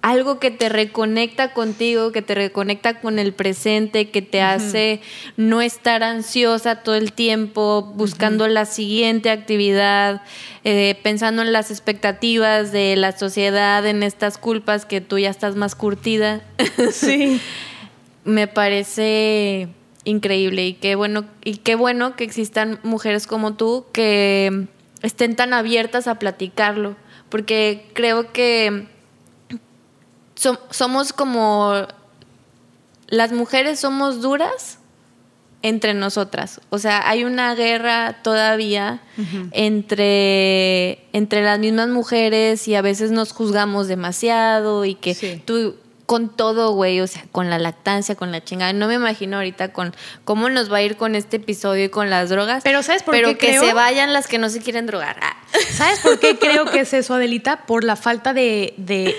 algo 0.00 0.38
que 0.38 0.50
te 0.50 0.68
reconecta 0.68 1.52
contigo, 1.52 2.12
que 2.12 2.22
te 2.22 2.34
reconecta 2.34 3.00
con 3.00 3.18
el 3.18 3.32
presente, 3.32 4.10
que 4.10 4.22
te 4.22 4.40
hace 4.40 5.00
no 5.36 5.60
estar 5.60 6.02
ansiosa 6.02 6.82
todo 6.82 6.94
el 6.94 7.12
tiempo, 7.12 7.82
buscando 7.96 8.46
la 8.46 8.64
siguiente 8.64 9.30
actividad, 9.30 10.22
eh, 10.64 10.96
pensando 11.02 11.42
en 11.42 11.52
las 11.52 11.70
expectativas 11.70 12.70
de 12.70 12.94
la 12.96 13.12
sociedad, 13.12 13.84
en 13.86 14.02
estas 14.02 14.38
culpas 14.38 14.84
que 14.84 15.00
tú 15.00 15.18
ya 15.18 15.30
estás 15.30 15.56
más 15.56 15.74
curtida. 15.74 16.42
Sí. 16.92 17.40
Me 18.24 18.46
parece 18.46 19.68
increíble 20.04 20.66
y 20.66 20.74
qué 20.74 20.94
bueno 20.94 21.24
y 21.44 21.56
qué 21.58 21.74
bueno 21.74 22.14
que 22.14 22.24
existan 22.24 22.78
mujeres 22.82 23.26
como 23.26 23.54
tú 23.54 23.86
que 23.92 24.66
estén 25.02 25.34
tan 25.34 25.52
abiertas 25.52 26.06
a 26.06 26.18
platicarlo, 26.18 26.96
porque 27.30 27.88
creo 27.94 28.32
que 28.32 28.86
som- 30.38 30.58
somos 30.70 31.12
como 31.12 31.86
las 33.08 33.32
mujeres 33.32 33.80
somos 33.80 34.20
duras 34.20 34.78
entre 35.62 35.92
nosotras. 35.94 36.60
O 36.70 36.78
sea, 36.78 37.08
hay 37.08 37.24
una 37.24 37.54
guerra 37.54 38.18
todavía 38.22 39.00
entre, 39.52 41.00
entre 41.12 41.42
las 41.42 41.58
mismas 41.58 41.88
mujeres 41.88 42.68
y 42.68 42.74
a 42.74 42.82
veces 42.82 43.10
nos 43.10 43.32
juzgamos 43.32 43.88
demasiado 43.88 44.84
y 44.84 44.94
que 44.94 45.14
Sí. 45.14 45.42
tú 45.44 45.76
con 46.06 46.30
todo, 46.34 46.72
güey, 46.72 47.00
o 47.02 47.06
sea, 47.06 47.24
con 47.32 47.50
la 47.50 47.58
lactancia, 47.58 48.14
con 48.14 48.32
la 48.32 48.42
chingada. 48.42 48.72
No 48.72 48.86
me 48.88 48.94
imagino 48.94 49.36
ahorita 49.36 49.74
con 49.74 49.94
cómo 50.24 50.48
nos 50.48 50.72
va 50.72 50.78
a 50.78 50.82
ir 50.82 50.96
con 50.96 51.14
este 51.14 51.36
episodio 51.36 51.84
y 51.84 51.88
con 51.90 52.08
las 52.08 52.30
drogas. 52.30 52.62
Pero 52.64 52.82
¿sabes 52.82 53.02
por 53.02 53.12
Pero 53.14 53.28
qué 53.30 53.36
que 53.36 53.46
creo? 53.48 53.62
se 53.62 53.74
vayan 53.74 54.14
las 54.14 54.26
que 54.26 54.38
no 54.38 54.48
se 54.48 54.60
quieren 54.62 54.86
drogar. 54.86 55.16
Ah. 55.20 55.36
¿Sabes 55.70 55.98
por 56.00 56.18
qué 56.18 56.38
creo 56.38 56.64
que 56.64 56.80
es 56.80 56.94
eso, 56.94 57.12
Adelita? 57.14 57.66
Por 57.66 57.84
la 57.84 57.94
falta 57.96 58.32
de, 58.32 58.72
de- 58.78 59.14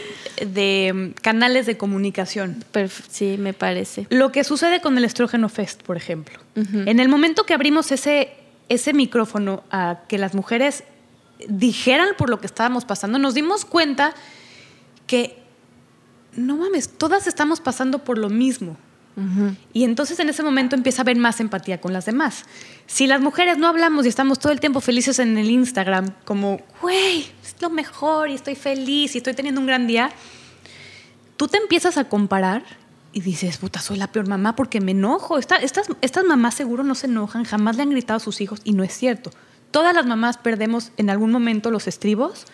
de, 0.46 0.92
mm, 0.94 1.22
canales 1.22 1.66
de 1.66 1.78
comunicación. 1.78 2.64
Perf- 2.74 3.04
sí, 3.10 3.36
me 3.40 3.54
parece. 3.54 4.08
Lo 4.10 4.32
que 4.32 4.44
sucede 4.44 4.82
con 4.82 4.98
el 4.98 5.06
estrógeno 5.06 5.50
fest, 5.50 5.82
por 5.84 5.98
ejemplo. 5.98 6.40
En 6.56 7.00
el 7.00 7.08
momento 7.10 7.46
que 7.46 7.54
abrimos 7.54 7.92
ese, 7.92 8.34
ese 8.68 8.94
micrófono 8.94 9.64
a 9.72 10.00
que 10.10 10.18
las 10.18 10.34
mujeres 10.36 10.84
dijeran 11.48 12.10
por 12.18 12.30
lo 12.30 12.40
que 12.42 12.48
estábamos 12.48 12.84
pasando, 12.86 13.18
nos 13.18 13.34
dimos 13.34 13.64
cuenta 13.64 14.14
que, 15.08 15.38
no 16.36 16.58
mames, 16.58 16.90
todas 16.90 17.28
estamos 17.28 17.62
pasando 17.62 18.00
por 18.00 18.18
lo 18.18 18.30
mismo. 18.30 18.78
Y 19.74 19.84
entonces 19.84 20.20
en 20.20 20.30
ese 20.30 20.44
momento 20.44 20.76
empieza 20.76 21.02
a 21.02 21.04
haber 21.04 21.18
más 21.18 21.40
empatía 21.40 21.82
con 21.82 21.94
las 21.94 22.06
demás. 22.06 22.46
Si 22.88 23.08
las 23.08 23.22
mujeres 23.22 23.58
no 23.58 23.68
hablamos 23.68 24.06
y 24.06 24.10
estamos 24.10 24.40
todo 24.40 24.52
el 24.52 24.60
tiempo 24.60 24.82
felices 24.82 25.20
en 25.20 25.38
el 25.38 25.50
Instagram, 25.50 26.14
como, 26.26 26.60
güey, 26.82 27.26
es 27.44 27.56
lo 27.62 27.70
mejor 27.70 28.30
y 28.30 28.36
estoy 28.36 28.56
feliz 28.56 29.16
y 29.16 29.18
estoy 29.20 29.34
teniendo 29.34 29.62
un 29.62 29.68
gran 29.68 29.88
día, 29.88 30.12
tú 31.38 31.48
te 31.48 31.58
empiezas 31.58 31.98
a 31.98 32.06
comparar 32.06 32.64
y 33.12 33.22
dices, 33.22 33.58
puta, 33.58 33.80
soy 33.80 33.98
la 33.98 34.12
peor 34.12 34.28
mamá 34.28 34.56
porque 34.56 34.82
me 34.82 34.92
enojo. 34.92 35.38
estas, 35.38 35.62
estas 36.02 36.24
mamás 36.26 36.56
seguro 36.56 36.84
no 36.84 36.96
se 36.96 37.08
enojan, 37.08 37.44
jamás 37.44 37.76
le 37.76 37.84
han 37.84 37.90
gritado 37.90 38.18
a 38.18 38.20
sus 38.20 38.42
hijos 38.42 38.62
y 38.64 38.74
no 38.74 38.84
es 38.84 38.94
cierto. 38.94 39.32
Todas 39.72 39.94
las 39.94 40.06
mamás 40.06 40.38
perdemos 40.38 40.92
en 40.98 41.10
algún 41.10 41.32
momento 41.32 41.72
los 41.72 41.88
estribos 41.88 42.46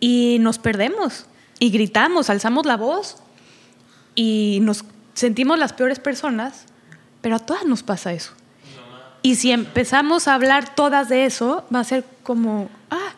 y 0.00 0.38
nos 0.40 0.58
perdemos 0.58 1.26
y 1.58 1.70
gritamos, 1.70 2.30
alzamos 2.30 2.66
la 2.66 2.76
voz 2.76 3.16
y 4.14 4.58
nos 4.62 4.84
sentimos 5.18 5.58
las 5.58 5.72
peores 5.72 5.98
personas, 5.98 6.64
pero 7.20 7.36
a 7.36 7.38
todas 7.38 7.64
nos 7.64 7.82
pasa 7.82 8.12
eso. 8.12 8.32
Y 9.22 9.34
si 9.34 9.50
empezamos 9.50 10.28
a 10.28 10.34
hablar 10.34 10.74
todas 10.74 11.08
de 11.08 11.24
eso, 11.24 11.66
va 11.74 11.80
a 11.80 11.84
ser 11.84 12.04
como, 12.22 12.68
ah, 12.90 13.14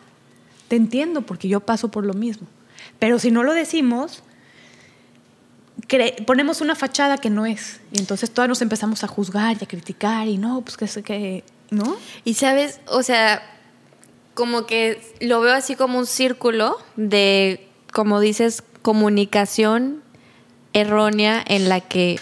te 0.67 0.75
entiendo 0.75 1.21
porque 1.21 1.47
yo 1.47 1.59
paso 1.59 1.89
por 1.89 2.05
lo 2.05 2.13
mismo. 2.13 2.47
Pero 2.97 3.19
si 3.19 3.29
no 3.29 3.43
lo 3.43 3.53
decimos, 3.53 4.23
ponemos 6.25 6.61
una 6.61 6.75
fachada 6.75 7.17
que 7.19 7.29
no 7.29 7.45
es. 7.45 7.81
Y 7.91 7.99
entonces 7.99 8.31
todas 8.31 8.49
nos 8.49 8.61
empezamos 8.61 9.03
a 9.03 9.07
juzgar 9.07 9.57
y 9.59 9.63
a 9.63 9.67
criticar 9.67 10.27
y 10.27 10.37
no, 10.37 10.61
pues 10.61 10.77
que, 10.77 11.03
que 11.03 11.43
¿no? 11.69 11.95
Y 12.23 12.33
sabes, 12.33 12.79
o 12.87 13.03
sea, 13.03 13.43
como 14.33 14.65
que 14.65 14.99
lo 15.19 15.39
veo 15.41 15.53
así 15.53 15.75
como 15.75 15.99
un 15.99 16.07
círculo 16.07 16.77
de, 16.95 17.69
como 17.93 18.19
dices, 18.19 18.63
comunicación 18.81 20.01
errónea 20.73 21.43
en 21.45 21.69
la 21.69 21.81
que 21.81 22.19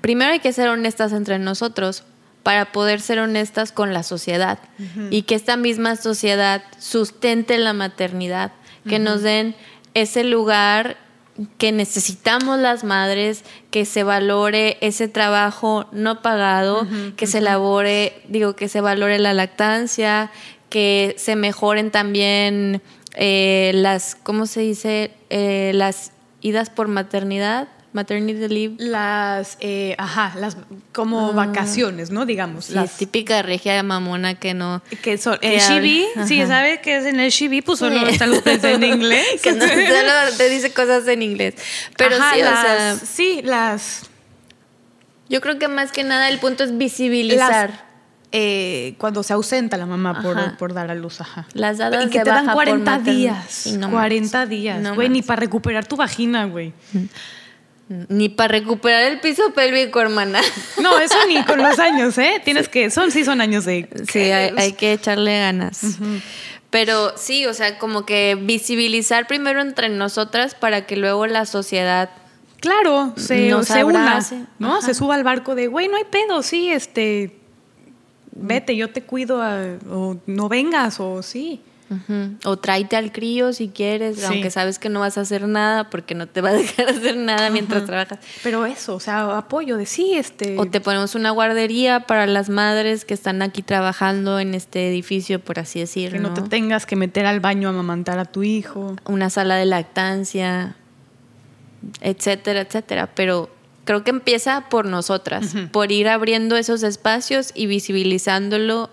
primero 0.00 0.32
hay 0.32 0.40
que 0.40 0.52
ser 0.52 0.68
honestas 0.68 1.12
entre 1.12 1.38
nosotros 1.38 2.04
para 2.42 2.66
poder 2.66 3.00
ser 3.00 3.18
honestas 3.18 3.72
con 3.72 3.92
la 3.92 4.04
sociedad 4.04 4.60
y 5.10 5.22
que 5.22 5.34
esta 5.34 5.56
misma 5.56 5.96
sociedad 5.96 6.62
sustente 6.78 7.58
la 7.58 7.72
maternidad, 7.72 8.52
que 8.88 9.00
nos 9.00 9.22
den 9.22 9.56
ese 9.94 10.22
lugar 10.22 10.96
que 11.58 11.72
necesitamos 11.72 12.58
las 12.60 12.84
madres, 12.84 13.42
que 13.70 13.84
se 13.84 14.04
valore 14.04 14.78
ese 14.80 15.08
trabajo 15.08 15.88
no 15.90 16.22
pagado, 16.22 16.86
que 17.16 17.26
se 17.26 17.38
elabore, 17.38 18.22
digo, 18.28 18.54
que 18.54 18.68
se 18.68 18.80
valore 18.80 19.18
la 19.18 19.34
lactancia, 19.34 20.30
que 20.70 21.14
se 21.18 21.34
mejoren 21.34 21.90
también 21.90 22.80
eh, 23.16 23.72
las, 23.74 24.14
¿cómo 24.14 24.46
se 24.46 24.60
dice? 24.60 25.10
Eh, 25.30 25.72
las 25.74 26.12
idas 26.42 26.70
por 26.70 26.88
maternidad 26.88 27.68
maternity 27.96 28.46
leave. 28.48 28.74
Las, 28.78 29.56
eh, 29.60 29.96
ajá, 29.98 30.34
las 30.38 30.56
como 30.92 31.30
ah. 31.30 31.32
vacaciones, 31.32 32.10
¿no? 32.10 32.26
Digamos. 32.26 32.70
La 32.70 32.86
típica 32.86 33.42
regia 33.42 33.82
mamona 33.82 34.34
que 34.34 34.54
no. 34.54 34.82
Que 35.02 35.18
son. 35.18 35.38
el 35.42 35.58
Shibi, 35.58 36.06
sí, 36.26 36.46
¿sabe 36.46 36.80
qué 36.80 36.98
es 36.98 37.06
en 37.06 37.18
el 37.18 37.30
Shibi? 37.30 37.62
Pues 37.62 37.80
solo 37.80 38.06
están 38.06 38.30
los 38.30 38.46
en 38.46 38.84
inglés. 38.94 39.40
que 39.42 39.52
no, 39.52 39.66
solo 39.66 40.36
te 40.36 40.48
dice 40.48 40.72
cosas 40.72 41.08
en 41.08 41.22
inglés. 41.22 41.54
Pero 41.96 42.16
sí, 42.16 42.42
o 42.42 42.44
sea. 42.44 42.96
Sí, 42.96 43.40
las. 43.42 44.02
Yo 45.28 45.40
creo 45.40 45.58
que 45.58 45.66
más 45.66 45.90
que 45.90 46.04
nada 46.04 46.28
el 46.28 46.38
punto 46.38 46.62
es 46.62 46.76
visibilizar. 46.78 47.86
Eh, 48.32 48.96
cuando 48.98 49.22
se 49.22 49.32
ausenta 49.32 49.76
la 49.76 49.86
mamá 49.86 50.20
por, 50.20 50.58
por, 50.58 50.74
dar 50.74 50.90
a 50.90 50.94
luz, 50.94 51.20
ajá. 51.20 51.46
Las 51.54 51.78
dadas 51.78 52.06
y 52.06 52.10
que 52.10 52.20
te 52.20 52.28
dan 52.28 52.48
40 52.48 52.98
días. 52.98 53.78
40 53.90 54.46
días, 54.46 54.94
güey, 54.94 55.08
ni 55.08 55.22
para 55.22 55.40
recuperar 55.40 55.86
tu 55.86 55.96
vagina, 55.96 56.44
güey. 56.44 56.72
Ni 57.88 58.28
para 58.28 58.48
recuperar 58.48 59.04
el 59.04 59.20
piso 59.20 59.52
pélvico, 59.54 60.00
hermana. 60.00 60.40
No, 60.82 60.98
eso 60.98 61.14
ni 61.28 61.42
con 61.44 61.62
los 61.62 61.78
años, 61.78 62.18
¿eh? 62.18 62.40
Tienes 62.44 62.68
que, 62.68 62.90
son, 62.90 63.10
sí 63.10 63.24
son 63.24 63.40
años 63.40 63.64
de... 63.64 63.88
Sí, 64.10 64.20
hay, 64.20 64.72
que 64.72 64.92
echarle 64.92 65.38
ganas. 65.38 65.98
Pero 66.70 67.16
sí, 67.16 67.46
o 67.46 67.54
sea, 67.54 67.78
como 67.78 68.04
que 68.04 68.36
visibilizar 68.40 69.26
primero 69.26 69.60
entre 69.60 69.88
nosotras 69.88 70.54
para 70.54 70.86
que 70.86 70.96
luego 70.96 71.26
la 71.26 71.46
sociedad... 71.46 72.10
Claro, 72.60 73.12
se, 73.16 73.52
se 73.64 73.84
una, 73.84 74.20
¿no? 74.58 74.82
Se 74.82 74.94
suba 74.94 75.14
al 75.14 75.24
barco 75.24 75.54
de, 75.54 75.68
güey, 75.68 75.88
no 75.88 75.96
hay 75.96 76.04
pedo, 76.04 76.42
sí, 76.42 76.70
este... 76.70 77.38
Vete, 78.32 78.76
yo 78.76 78.90
te 78.90 79.02
cuido, 79.02 79.40
o 79.90 80.16
no 80.26 80.48
vengas, 80.48 81.00
o 81.00 81.22
sí. 81.22 81.62
O 82.44 82.56
tráete 82.56 82.96
al 82.96 83.12
crío 83.12 83.52
si 83.52 83.68
quieres, 83.68 84.24
aunque 84.24 84.50
sabes 84.50 84.78
que 84.78 84.88
no 84.88 85.00
vas 85.00 85.18
a 85.18 85.20
hacer 85.20 85.46
nada 85.46 85.88
porque 85.88 86.14
no 86.14 86.26
te 86.26 86.40
va 86.40 86.50
a 86.50 86.52
dejar 86.54 86.88
hacer 86.88 87.16
nada 87.16 87.50
mientras 87.50 87.84
trabajas. 87.84 88.18
Pero 88.42 88.66
eso, 88.66 88.94
o 88.94 89.00
sea, 89.00 89.36
apoyo 89.36 89.76
de 89.76 89.86
sí, 89.86 90.14
este. 90.14 90.58
O 90.58 90.66
te 90.66 90.80
ponemos 90.80 91.14
una 91.14 91.30
guardería 91.30 92.00
para 92.00 92.26
las 92.26 92.48
madres 92.48 93.04
que 93.04 93.14
están 93.14 93.42
aquí 93.42 93.62
trabajando 93.62 94.40
en 94.40 94.54
este 94.54 94.88
edificio, 94.88 95.40
por 95.40 95.58
así 95.58 95.80
decirlo. 95.80 96.18
Que 96.18 96.22
no, 96.22 96.34
te 96.34 96.42
tengas 96.42 96.86
que 96.86 96.96
meter 96.96 97.26
al 97.26 97.40
baño 97.40 97.68
a 97.68 97.70
amamantar 97.70 98.18
a 98.18 98.24
tu 98.24 98.42
hijo. 98.42 98.96
Una 99.04 99.30
sala 99.30 99.56
de 99.56 99.66
lactancia, 99.66 100.76
etcétera, 102.00 102.62
etcétera. 102.62 103.10
Pero 103.14 103.50
creo 103.86 104.04
que 104.04 104.10
empieza 104.10 104.68
por 104.68 104.84
nosotras, 104.84 105.54
por 105.72 105.92
ir 105.92 106.08
abriendo 106.08 106.56
esos 106.56 106.82
espacios 106.82 107.52
y 107.54 107.66
visibilizándolo 107.66 108.90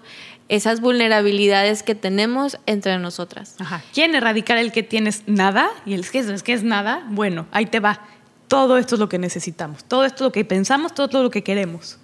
esas 0.49 0.81
vulnerabilidades 0.81 1.83
que 1.83 1.95
tenemos 1.95 2.57
entre 2.65 2.97
nosotras. 2.97 3.55
Ajá. 3.59 3.83
¿Quién 3.93 4.15
erradicar 4.15 4.57
el 4.57 4.71
que 4.71 4.83
tienes 4.83 5.23
nada? 5.25 5.69
Y 5.85 5.93
el 5.93 6.09
que 6.09 6.19
es, 6.19 6.43
que 6.43 6.53
es 6.53 6.63
nada, 6.63 7.05
bueno, 7.09 7.47
ahí 7.51 7.65
te 7.65 7.79
va. 7.79 8.01
Todo 8.47 8.77
esto 8.77 8.95
es 8.95 8.99
lo 8.99 9.09
que 9.09 9.17
necesitamos, 9.17 9.83
todo 9.85 10.05
esto 10.05 10.23
es 10.23 10.27
lo 10.27 10.31
que 10.31 10.45
pensamos, 10.45 10.93
todo 10.93 11.23
lo 11.23 11.29
que 11.29 11.43
queremos. 11.43 11.97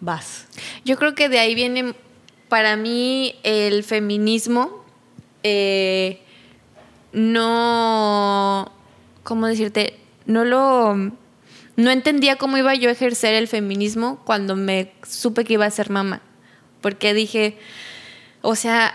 Vas. 0.00 0.46
Yo 0.84 0.96
creo 0.96 1.14
que 1.14 1.28
de 1.28 1.38
ahí 1.38 1.54
viene 1.54 1.94
para 2.48 2.76
mí 2.76 3.34
el 3.42 3.84
feminismo. 3.84 4.82
Eh, 5.42 6.22
no, 7.12 8.72
¿cómo 9.22 9.46
decirte? 9.46 9.98
No 10.24 10.44
lo, 10.44 10.94
no 10.94 11.90
entendía 11.90 12.36
cómo 12.36 12.56
iba 12.56 12.74
yo 12.74 12.88
a 12.88 12.92
ejercer 12.92 13.34
el 13.34 13.48
feminismo 13.48 14.20
cuando 14.24 14.56
me 14.56 14.92
supe 15.06 15.44
que 15.44 15.54
iba 15.54 15.66
a 15.66 15.70
ser 15.70 15.90
mamá 15.90 16.22
porque 16.80 17.14
dije, 17.14 17.58
o 18.42 18.54
sea, 18.54 18.94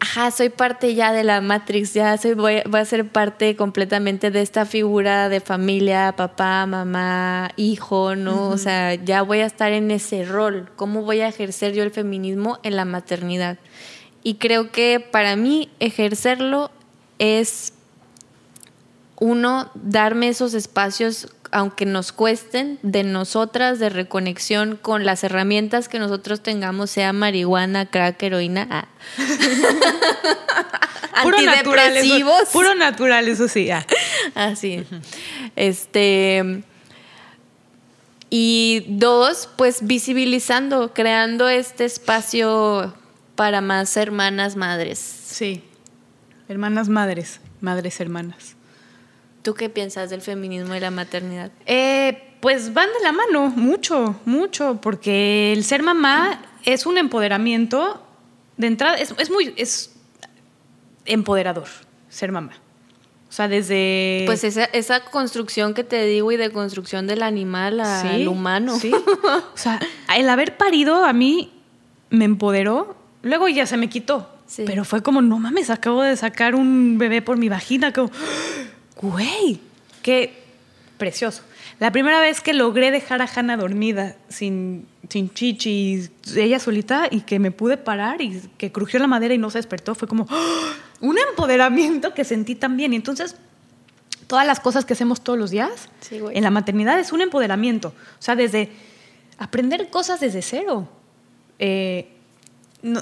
ajá, 0.00 0.30
soy 0.30 0.48
parte 0.48 0.94
ya 0.94 1.12
de 1.12 1.24
la 1.24 1.40
Matrix, 1.40 1.94
ya 1.94 2.16
soy, 2.16 2.34
voy, 2.34 2.62
a 2.72 2.84
ser 2.84 3.08
parte 3.08 3.54
completamente 3.54 4.30
de 4.30 4.40
esta 4.40 4.64
figura 4.64 5.28
de 5.28 5.40
familia, 5.40 6.14
papá, 6.16 6.64
mamá, 6.66 7.50
hijo, 7.56 8.16
¿no? 8.16 8.48
O 8.48 8.58
sea, 8.58 8.94
ya 8.94 9.22
voy 9.22 9.40
a 9.40 9.46
estar 9.46 9.72
en 9.72 9.90
ese 9.90 10.24
rol. 10.24 10.70
¿Cómo 10.76 11.02
voy 11.02 11.20
a 11.20 11.28
ejercer 11.28 11.74
yo 11.74 11.82
el 11.82 11.90
feminismo 11.90 12.58
en 12.62 12.76
la 12.76 12.86
maternidad? 12.86 13.58
Y 14.22 14.34
creo 14.34 14.72
que 14.72 15.00
para 15.00 15.36
mí 15.36 15.70
ejercerlo 15.80 16.70
es, 17.18 17.74
uno, 19.18 19.70
darme 19.74 20.28
esos 20.28 20.54
espacios 20.54 21.28
aunque 21.52 21.86
nos 21.86 22.12
cuesten, 22.12 22.78
de 22.82 23.02
nosotras, 23.02 23.78
de 23.78 23.88
reconexión 23.88 24.76
con 24.76 25.04
las 25.04 25.24
herramientas 25.24 25.88
que 25.88 25.98
nosotros 25.98 26.42
tengamos, 26.42 26.90
sea 26.90 27.12
marihuana, 27.12 27.86
crack, 27.86 28.22
heroína. 28.22 28.66
Ah. 28.70 28.88
puro 31.22 31.40
natural, 31.42 31.96
eso, 31.96 32.34
puro 32.52 32.74
natural, 32.74 33.28
eso 33.28 33.48
sí. 33.48 33.68
Así. 34.34 34.84
Este. 35.56 36.62
Y 38.32 38.84
dos, 38.86 39.48
pues 39.56 39.84
visibilizando, 39.84 40.94
creando 40.94 41.48
este 41.48 41.84
espacio 41.84 42.94
para 43.34 43.60
más 43.60 43.96
hermanas 43.96 44.54
madres. 44.54 44.98
Sí, 44.98 45.64
hermanas 46.48 46.88
madres, 46.88 47.40
madres 47.60 48.00
hermanas. 48.00 48.54
¿Tú 49.42 49.54
qué 49.54 49.68
piensas 49.68 50.10
del 50.10 50.20
feminismo 50.20 50.74
y 50.74 50.80
la 50.80 50.90
maternidad? 50.90 51.50
Eh, 51.66 52.34
pues 52.40 52.74
van 52.74 52.88
de 52.88 53.04
la 53.04 53.12
mano, 53.12 53.48
mucho, 53.48 54.16
mucho, 54.24 54.78
porque 54.80 55.52
el 55.52 55.64
ser 55.64 55.82
mamá 55.82 56.42
es 56.64 56.86
un 56.86 56.98
empoderamiento 56.98 58.02
de 58.56 58.66
entrada, 58.66 58.96
es, 58.96 59.30
muy, 59.30 59.54
es 59.56 59.94
empoderador 61.06 61.68
ser 62.08 62.32
mamá. 62.32 62.52
O 63.30 63.32
sea, 63.32 63.46
desde... 63.46 64.24
Pues 64.26 64.42
esa, 64.42 64.64
esa 64.64 65.04
construcción 65.04 65.72
que 65.72 65.84
te 65.84 66.04
digo 66.04 66.32
y 66.32 66.36
de 66.36 66.50
construcción 66.50 67.06
del 67.06 67.22
animal 67.22 67.80
al 67.80 68.26
humano. 68.26 68.78
Sí. 68.78 68.92
O 69.54 69.56
sea, 69.56 69.78
el 70.16 70.28
haber 70.28 70.56
parido 70.56 71.04
a 71.04 71.12
mí 71.12 71.52
me 72.08 72.24
empoderó, 72.24 72.96
luego 73.22 73.48
ya 73.48 73.66
se 73.66 73.76
me 73.76 73.88
quitó. 73.88 74.28
Pero 74.56 74.84
fue 74.84 75.02
como, 75.02 75.22
no 75.22 75.38
mames, 75.38 75.70
acabo 75.70 76.02
de 76.02 76.16
sacar 76.16 76.56
un 76.56 76.98
bebé 76.98 77.22
por 77.22 77.36
mi 77.36 77.48
vagina, 77.48 77.92
como 77.92 78.10
güey, 79.00 79.60
qué 80.02 80.34
precioso. 80.98 81.42
La 81.78 81.92
primera 81.92 82.20
vez 82.20 82.40
que 82.40 82.52
logré 82.52 82.90
dejar 82.90 83.22
a 83.22 83.28
Hannah 83.34 83.56
dormida 83.56 84.16
sin, 84.28 84.86
sin 85.08 85.32
chichi, 85.32 86.08
ella 86.36 86.58
solita, 86.58 87.08
y 87.10 87.22
que 87.22 87.38
me 87.38 87.50
pude 87.50 87.78
parar 87.78 88.20
y 88.20 88.42
que 88.58 88.70
crujió 88.70 88.98
la 89.00 89.06
madera 89.06 89.32
y 89.32 89.38
no 89.38 89.50
se 89.50 89.58
despertó, 89.58 89.94
fue 89.94 90.06
como 90.06 90.26
¡ah! 90.28 90.72
un 91.00 91.16
empoderamiento 91.30 92.12
que 92.12 92.24
sentí 92.24 92.54
también. 92.54 92.92
Y 92.92 92.96
entonces, 92.96 93.34
todas 94.26 94.46
las 94.46 94.60
cosas 94.60 94.84
que 94.84 94.92
hacemos 94.92 95.22
todos 95.22 95.38
los 95.38 95.50
días 95.50 95.88
en 96.10 96.42
la 96.42 96.50
maternidad 96.50 96.98
es 97.00 97.12
un 97.12 97.22
empoderamiento. 97.22 97.88
O 97.88 98.22
sea, 98.22 98.36
desde 98.36 98.68
aprender 99.38 99.88
cosas 99.88 100.20
desde 100.20 100.42
cero. 100.42 100.86
Eh, 101.58 102.08
n- 102.82 103.00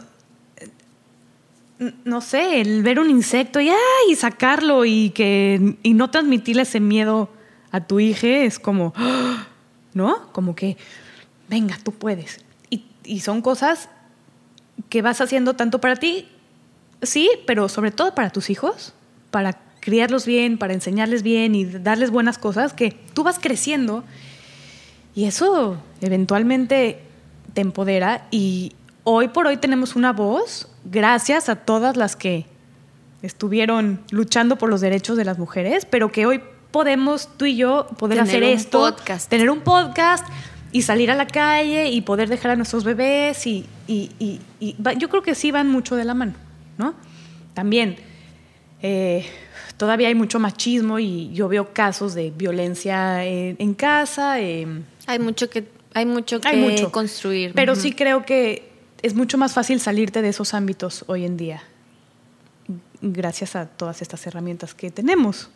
no 2.04 2.20
sé, 2.20 2.60
el 2.60 2.82
ver 2.82 2.98
un 2.98 3.10
insecto 3.10 3.60
y, 3.60 3.70
sacarlo 4.16 4.84
y, 4.84 5.10
que, 5.10 5.76
y 5.82 5.94
no 5.94 6.10
transmitirle 6.10 6.62
ese 6.62 6.80
miedo 6.80 7.28
a 7.70 7.80
tu 7.80 8.00
hija 8.00 8.26
es 8.26 8.58
como. 8.58 8.92
¿no? 9.94 10.32
Como 10.32 10.54
que, 10.54 10.76
venga, 11.48 11.76
tú 11.82 11.92
puedes. 11.92 12.40
Y 13.04 13.20
son 13.20 13.40
cosas 13.40 13.88
que 14.88 15.02
vas 15.02 15.20
haciendo 15.20 15.54
tanto 15.54 15.80
para 15.80 15.96
ti, 15.96 16.28
sí, 17.02 17.30
pero 17.46 17.68
sobre 17.68 17.90
todo 17.90 18.14
para 18.14 18.30
tus 18.30 18.50
hijos, 18.50 18.92
para 19.30 19.58
criarlos 19.80 20.26
bien, 20.26 20.58
para 20.58 20.74
enseñarles 20.74 21.22
bien 21.22 21.54
y 21.54 21.64
darles 21.64 22.10
buenas 22.10 22.38
cosas, 22.38 22.72
que 22.72 22.90
tú 23.14 23.24
vas 23.24 23.38
creciendo 23.38 24.04
y 25.14 25.24
eso 25.24 25.78
eventualmente 26.00 27.00
te 27.54 27.60
empodera 27.62 28.28
y 28.30 28.72
hoy 29.10 29.28
por 29.28 29.46
hoy 29.46 29.56
tenemos 29.56 29.96
una 29.96 30.12
voz 30.12 30.68
gracias 30.84 31.48
a 31.48 31.56
todas 31.56 31.96
las 31.96 32.14
que 32.14 32.44
estuvieron 33.22 34.00
luchando 34.10 34.56
por 34.56 34.68
los 34.68 34.80
derechos 34.82 35.16
de 35.16 35.24
las 35.24 35.38
mujeres, 35.38 35.86
pero 35.86 36.12
que 36.12 36.26
hoy 36.26 36.42
podemos 36.70 37.28
tú 37.38 37.46
y 37.46 37.56
yo 37.56 37.86
poder 37.98 38.18
Tener 38.18 38.28
hacer 38.30 38.42
un 38.42 38.48
esto, 38.50 38.80
podcast. 38.80 39.30
tener 39.30 39.48
un 39.50 39.60
podcast 39.60 40.26
y 40.72 40.82
salir 40.82 41.10
a 41.10 41.14
la 41.16 41.26
calle 41.26 41.88
y 41.90 42.02
poder 42.02 42.28
dejar 42.28 42.50
a 42.52 42.56
nuestros 42.56 42.84
bebés 42.84 43.46
y, 43.46 43.64
y- 43.86 44.10
y- 44.60 44.76
yo 44.98 45.08
creo 45.08 45.22
que 45.22 45.34
sí 45.34 45.50
van 45.50 45.70
mucho 45.70 45.96
de 45.96 46.04
la 46.04 46.12
mano, 46.14 46.34
¿no? 46.76 46.94
También 47.54 47.96
eh, 48.82 49.24
todavía 49.78 50.08
hay 50.08 50.14
mucho 50.14 50.38
machismo 50.38 50.98
y 50.98 51.32
yo 51.32 51.48
veo 51.48 51.72
casos 51.72 52.14
de 52.14 52.30
violencia 52.30 53.24
en, 53.24 53.56
en 53.58 53.72
casa. 53.74 54.38
eh, 54.40 54.66
Hay 55.06 55.18
mucho 55.18 55.48
que, 55.48 55.66
hay 55.94 56.04
mucho 56.04 56.40
que 56.40 56.48
hay 56.48 56.60
mucho. 56.60 56.92
construir. 56.92 57.52
Pero 57.54 57.74
sí 57.74 57.92
creo 57.94 58.24
que 58.26 58.68
es 59.02 59.14
mucho 59.14 59.38
más 59.38 59.52
fácil 59.52 59.80
salirte 59.80 60.22
de 60.22 60.28
esos 60.28 60.54
ámbitos 60.54 61.04
hoy 61.06 61.24
en 61.24 61.36
día, 61.36 61.62
gracias 63.00 63.56
a 63.56 63.66
todas 63.66 64.02
estas 64.02 64.26
herramientas 64.26 64.74
que 64.74 64.90
tenemos. 64.90 65.48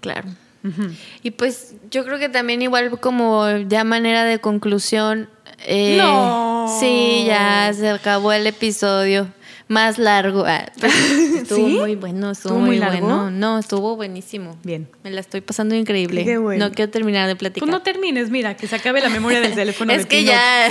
Claro. 0.00 0.28
Y 1.22 1.30
pues 1.30 1.76
yo 1.92 2.04
creo 2.04 2.18
que 2.18 2.28
también 2.28 2.60
igual 2.60 2.98
como 2.98 3.48
ya 3.68 3.84
manera 3.84 4.24
de 4.24 4.40
conclusión. 4.40 5.28
eh, 5.64 5.96
No. 5.96 6.76
Sí, 6.80 7.24
ya 7.26 7.72
se 7.72 7.88
acabó 7.88 8.32
el 8.32 8.46
episodio. 8.48 9.28
Más 9.68 9.98
largo. 9.98 10.44
Ah, 10.46 10.66
estuvo 10.80 11.66
¿Sí? 11.66 11.74
muy 11.74 11.96
bueno, 11.96 12.30
estuvo, 12.30 12.52
¿Estuvo 12.54 12.58
muy 12.60 12.68
muy, 12.68 12.78
largo? 12.78 13.06
bueno. 13.06 13.30
No, 13.32 13.58
estuvo 13.58 13.96
buenísimo. 13.96 14.56
Bien. 14.62 14.88
Me 15.02 15.10
la 15.10 15.20
estoy 15.20 15.40
pasando 15.40 15.74
increíble. 15.74 16.24
Qué 16.24 16.38
bueno. 16.38 16.68
No 16.68 16.72
quiero 16.72 16.90
terminar 16.90 17.26
de 17.26 17.34
platicar. 17.34 17.66
Pues 17.68 17.76
no 17.76 17.82
termines, 17.82 18.30
mira, 18.30 18.56
que 18.56 18.68
se 18.68 18.76
acabe 18.76 19.00
la 19.00 19.08
memoria 19.08 19.40
del 19.40 19.54
teléfono. 19.56 19.92
es 19.92 20.02
de 20.04 20.08
que 20.08 20.18
Pinot. 20.18 20.34
ya 20.34 20.68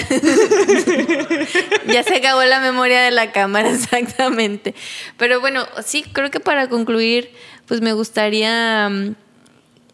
ya 1.94 2.04
se 2.04 2.16
acabó 2.16 2.44
la 2.46 2.60
memoria 2.62 3.02
de 3.02 3.12
la 3.12 3.32
cámara 3.32 3.70
exactamente 3.74 4.76
pero 5.18 5.40
bueno 5.42 5.66
sí 5.84 6.04
creo 6.12 6.32
que 6.32 6.40
para 6.40 6.70
concluir 6.70 7.32
pues 7.68 7.82
me 7.82 7.94
gustaría 7.94 8.90
mm, 8.90 9.16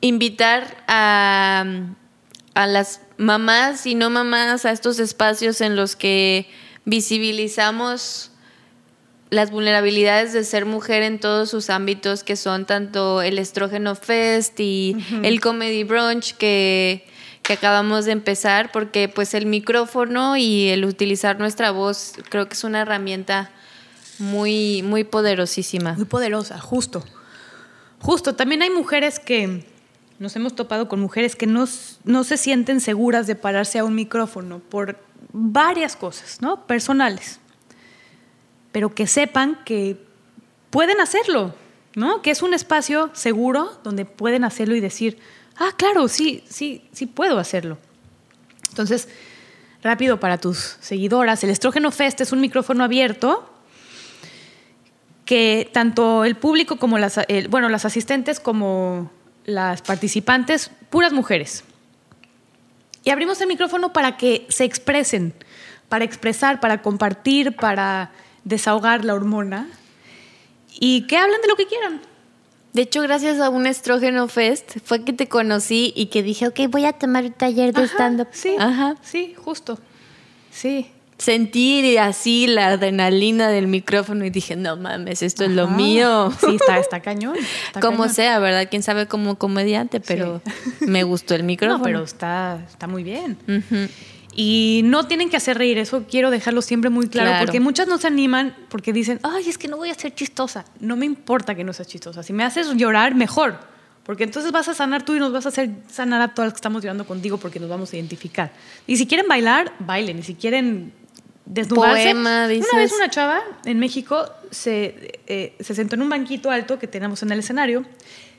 invitar 0.01 0.83
a, 0.87 1.65
a 2.53 2.67
las 2.67 3.01
mamás 3.17 3.85
y 3.85 3.95
no 3.95 4.09
mamás 4.09 4.65
a 4.65 4.71
estos 4.71 4.99
espacios 4.99 5.61
en 5.61 5.75
los 5.75 5.95
que 5.95 6.47
visibilizamos 6.85 8.30
las 9.31 9.49
vulnerabilidades 9.49 10.33
de 10.33 10.43
ser 10.43 10.65
mujer 10.65 11.03
en 11.03 11.17
todos 11.17 11.49
sus 11.49 11.69
ámbitos, 11.69 12.23
que 12.23 12.35
son 12.35 12.65
tanto 12.65 13.21
el 13.21 13.39
Estrógeno 13.39 13.95
Fest 13.95 14.59
y 14.59 14.97
el 15.23 15.39
Comedy 15.39 15.85
Brunch 15.85 16.35
que, 16.35 17.07
que 17.41 17.53
acabamos 17.53 18.03
de 18.03 18.11
empezar, 18.11 18.73
porque 18.73 19.07
pues 19.07 19.33
el 19.33 19.45
micrófono 19.45 20.35
y 20.35 20.67
el 20.67 20.83
utilizar 20.83 21.39
nuestra 21.39 21.71
voz 21.71 22.13
creo 22.29 22.47
que 22.49 22.55
es 22.55 22.63
una 22.65 22.81
herramienta 22.81 23.51
muy, 24.19 24.83
muy 24.83 25.05
poderosísima. 25.05 25.93
Muy 25.93 26.05
poderosa, 26.05 26.59
justo. 26.59 27.03
Justo, 27.99 28.35
también 28.35 28.61
hay 28.61 28.69
mujeres 28.69 29.19
que 29.19 29.65
nos 30.19 30.35
hemos 30.35 30.55
topado 30.55 30.89
con 30.89 30.99
mujeres 30.99 31.37
que 31.37 31.47
no, 31.47 31.65
no 32.03 32.23
se 32.25 32.35
sienten 32.35 32.81
seguras 32.81 33.27
de 33.27 33.35
pararse 33.35 33.79
a 33.79 33.85
un 33.85 33.95
micrófono 33.95 34.59
por 34.59 34.99
varias 35.31 35.95
cosas, 35.95 36.41
¿no? 36.41 36.67
Personales. 36.67 37.40
Pero 38.71 38.93
que 38.95 39.07
sepan 39.07 39.59
que 39.65 39.97
pueden 40.69 41.01
hacerlo, 41.01 41.53
¿no? 41.95 42.21
Que 42.21 42.31
es 42.31 42.41
un 42.41 42.53
espacio 42.53 43.09
seguro 43.13 43.79
donde 43.83 44.05
pueden 44.05 44.43
hacerlo 44.43 44.75
y 44.75 44.79
decir, 44.79 45.17
ah, 45.57 45.71
claro, 45.77 46.07
sí, 46.07 46.43
sí, 46.49 46.87
sí 46.93 47.05
puedo 47.05 47.37
hacerlo. 47.37 47.77
Entonces, 48.69 49.09
rápido 49.83 50.19
para 50.19 50.37
tus 50.37 50.77
seguidoras, 50.79 51.43
el 51.43 51.49
Estrógeno 51.49 51.91
Fest 51.91 52.21
es 52.21 52.31
un 52.31 52.39
micrófono 52.39 52.83
abierto 52.85 53.47
que 55.25 55.69
tanto 55.73 56.25
el 56.25 56.35
público 56.35 56.77
como 56.77 56.97
las, 56.97 57.19
el- 57.27 57.47
bueno, 57.47 57.69
las 57.69 57.85
asistentes 57.85 58.39
como 58.39 59.11
las 59.45 59.81
participantes, 59.81 60.71
puras 60.89 61.13
mujeres. 61.13 61.63
Y 63.03 63.09
abrimos 63.09 63.41
el 63.41 63.47
micrófono 63.47 63.93
para 63.93 64.17
que 64.17 64.45
se 64.49 64.63
expresen, 64.63 65.33
para 65.89 66.05
expresar, 66.05 66.59
para 66.59 66.81
compartir, 66.81 67.55
para 67.55 68.11
desahogar 68.43 69.05
la 69.05 69.13
hormona 69.13 69.67
y 70.79 71.01
que 71.07 71.17
hablen 71.17 71.41
de 71.41 71.47
lo 71.47 71.55
que 71.55 71.67
quieran. 71.67 72.01
De 72.73 72.83
hecho, 72.83 73.01
gracias 73.01 73.39
a 73.39 73.49
un 73.49 73.67
Estrógeno 73.67 74.27
Fest 74.29 74.77
fue 74.85 75.03
que 75.03 75.11
te 75.11 75.27
conocí 75.27 75.91
y 75.95 76.05
que 76.05 76.23
dije, 76.23 76.47
ok, 76.47 76.59
voy 76.69 76.85
a 76.85 76.93
tomar 76.93 77.25
un 77.25 77.33
taller 77.33 77.73
de 77.73 77.81
Ajá, 77.83 77.93
stand-up. 77.93 78.27
Sí, 78.31 78.55
Ajá. 78.57 78.95
sí, 79.01 79.33
justo. 79.37 79.77
Sí. 80.51 80.87
sentir 81.17 81.99
así 81.99 82.47
la 82.47 82.69
adrenalina 82.69 83.49
del 83.49 83.67
micrófono 83.67 84.25
y 84.25 84.29
dije, 84.31 84.55
no 84.55 84.75
mames, 84.77 85.21
esto 85.21 85.43
es 85.43 85.51
lo 85.51 85.65
Ajá. 85.65 85.75
mío. 85.75 86.31
Sí, 86.39 86.55
está, 86.55 86.77
está 86.79 86.99
cañón. 87.01 87.35
está 87.67 87.79
Como 87.81 87.99
cañón. 88.03 88.15
sea, 88.15 88.39
¿verdad? 88.39 88.67
Quién 88.71 88.81
sabe 88.83 89.05
como 89.07 89.35
comediante, 89.37 89.99
pero 89.99 90.41
me 90.79 91.03
gustó 91.03 91.35
el 91.35 91.43
micrófono. 91.43 91.77
No, 91.79 91.83
pero 91.83 92.03
está, 92.03 92.59
está 92.67 92.87
muy 92.87 93.03
bien. 93.03 93.37
Ujú. 93.47 93.87
Y 94.33 94.81
no 94.85 95.07
tienen 95.07 95.29
que 95.29 95.37
hacer 95.37 95.57
reír, 95.57 95.77
eso 95.77 96.05
quiero 96.09 96.31
dejarlo 96.31 96.61
siempre 96.61 96.89
muy 96.89 97.07
claro, 97.09 97.29
Claro. 97.31 97.45
porque 97.45 97.59
muchas 97.59 97.87
no 97.87 97.97
se 97.97 98.07
animan 98.07 98.55
porque 98.69 98.93
dicen, 98.93 99.19
ay, 99.23 99.49
es 99.49 99.57
que 99.57 99.67
no 99.67 99.75
voy 99.77 99.89
a 99.89 99.93
ser 99.93 100.13
chistosa. 100.15 100.63
No 100.79 100.95
me 100.95 101.05
importa 101.05 101.53
que 101.55 101.63
no 101.65 101.73
seas 101.73 101.87
chistosa. 101.89 102.23
Si 102.23 102.31
me 102.31 102.43
haces 102.43 102.73
llorar, 102.75 103.13
mejor. 103.13 103.59
Porque 104.03 104.23
entonces 104.23 104.51
vas 104.51 104.67
a 104.67 104.73
sanar 104.73 105.03
tú 105.03 105.15
y 105.15 105.19
nos 105.19 105.31
vas 105.31 105.45
a 105.45 105.49
hacer 105.49 105.69
sanar 105.89 106.21
a 106.21 106.33
todas 106.33 106.47
las 106.47 106.53
que 106.53 106.57
estamos 106.57 106.81
llorando 106.81 107.05
contigo 107.05 107.37
porque 107.37 107.59
nos 107.59 107.69
vamos 107.69 107.91
a 107.93 107.97
identificar. 107.97 108.51
Y 108.87 108.97
si 108.97 109.05
quieren 109.05 109.27
bailar, 109.27 109.73
bailen. 109.79 110.19
Y 110.19 110.23
si 110.23 110.33
quieren 110.35 110.93
desnudarse. 111.45 112.03
Poema, 112.05 112.47
dices. 112.47 112.67
Una 112.71 112.81
vez 112.81 112.93
una 112.93 113.09
chava 113.09 113.41
en 113.65 113.79
México 113.79 114.25
se, 114.49 115.19
eh, 115.27 115.55
se 115.59 115.75
sentó 115.75 115.95
en 115.95 116.01
un 116.03 116.09
banquito 116.09 116.49
alto 116.49 116.79
que 116.79 116.87
tenemos 116.87 117.21
en 117.21 117.31
el 117.31 117.39
escenario, 117.39 117.85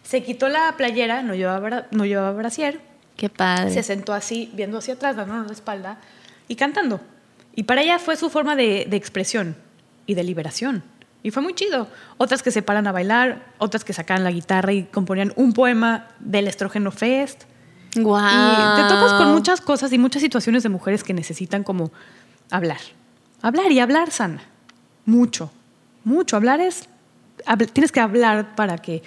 se 0.02 0.22
quitó 0.24 0.48
la 0.48 0.74
playera, 0.76 1.22
no 1.22 1.34
llevaba, 1.34 1.86
no 1.90 2.06
llevaba 2.06 2.32
brasier, 2.32 2.80
Qué 3.16 3.28
padre. 3.28 3.72
se 3.72 3.82
sentó 3.82 4.12
así, 4.12 4.50
viendo 4.54 4.78
hacia 4.78 4.94
atrás, 4.94 5.16
dándonos 5.16 5.46
la 5.46 5.52
espalda 5.52 5.98
y 6.48 6.56
cantando. 6.56 7.00
Y 7.54 7.64
para 7.64 7.82
ella 7.82 7.98
fue 7.98 8.16
su 8.16 8.30
forma 8.30 8.56
de, 8.56 8.86
de 8.88 8.96
expresión 8.96 9.56
y 10.06 10.14
de 10.14 10.24
liberación. 10.24 10.82
Y 11.22 11.30
fue 11.30 11.42
muy 11.42 11.54
chido. 11.54 11.86
Otras 12.18 12.42
que 12.42 12.50
se 12.50 12.62
paran 12.62 12.86
a 12.88 12.92
bailar, 12.92 13.44
otras 13.58 13.84
que 13.84 13.92
sacaban 13.92 14.24
la 14.24 14.32
guitarra 14.32 14.72
y 14.72 14.84
componían 14.84 15.32
un 15.36 15.52
poema 15.52 16.08
del 16.18 16.48
Estrógeno 16.48 16.90
Fest. 16.90 17.44
Guau. 17.94 18.24
Y 18.78 18.82
te 18.82 18.88
topas 18.88 19.12
con 19.12 19.30
muchas 19.32 19.60
cosas 19.60 19.92
y 19.92 19.98
muchas 19.98 20.22
situaciones 20.22 20.62
de 20.64 20.68
mujeres 20.70 21.04
que 21.04 21.14
necesitan 21.14 21.62
como 21.62 21.92
hablar. 22.50 22.78
Hablar 23.40 23.70
y 23.70 23.78
hablar 23.78 24.10
sana. 24.10 24.42
Mucho. 25.04 25.52
Mucho. 26.04 26.36
Hablar 26.36 26.60
es... 26.60 26.88
habl- 27.46 27.70
tienes 27.70 27.92
que 27.92 28.00
hablar 28.00 28.56
para 28.56 28.78
que 28.78 29.02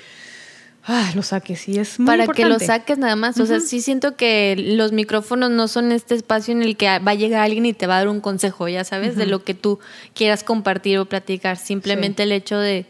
ah, 0.86 1.11
lo 1.15 1.23
saques 1.23 1.67
y 1.67 1.79
es 1.79 1.99
muy 1.99 2.07
Para 2.07 2.27
que 2.27 2.45
lo 2.45 2.59
saques 2.59 2.97
nada 2.97 3.15
más. 3.15 3.39
O 3.39 3.45
sea, 3.45 3.59
sí 3.59 3.81
siento 3.81 4.15
que 4.15 4.55
los 4.57 4.91
micrófonos 4.91 5.51
no 5.51 5.67
son 5.67 5.91
este 5.91 6.15
espacio 6.15 6.53
en 6.53 6.61
el 6.61 6.77
que 6.77 6.88
va 6.99 7.11
a 7.11 7.15
llegar 7.15 7.41
alguien 7.41 7.65
y 7.65 7.73
te 7.73 7.88
va 7.88 7.95
a 7.95 7.99
dar 7.99 8.07
un 8.07 8.21
consejo, 8.21 8.67
ya 8.67 8.83
sabes, 8.83 9.15
de 9.15 9.25
lo 9.25 9.43
que 9.43 9.53
tú 9.53 9.79
quieras 10.13 10.43
compartir 10.43 10.97
o 10.99 11.05
platicar. 11.05 11.57
Simplemente 11.57 12.23
el 12.23 12.31
hecho 12.31 12.57
de, 12.57 12.86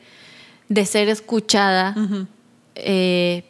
de 0.69 0.85
ser 0.85 1.09
escuchada, 1.09 1.95
eh, 2.75 3.43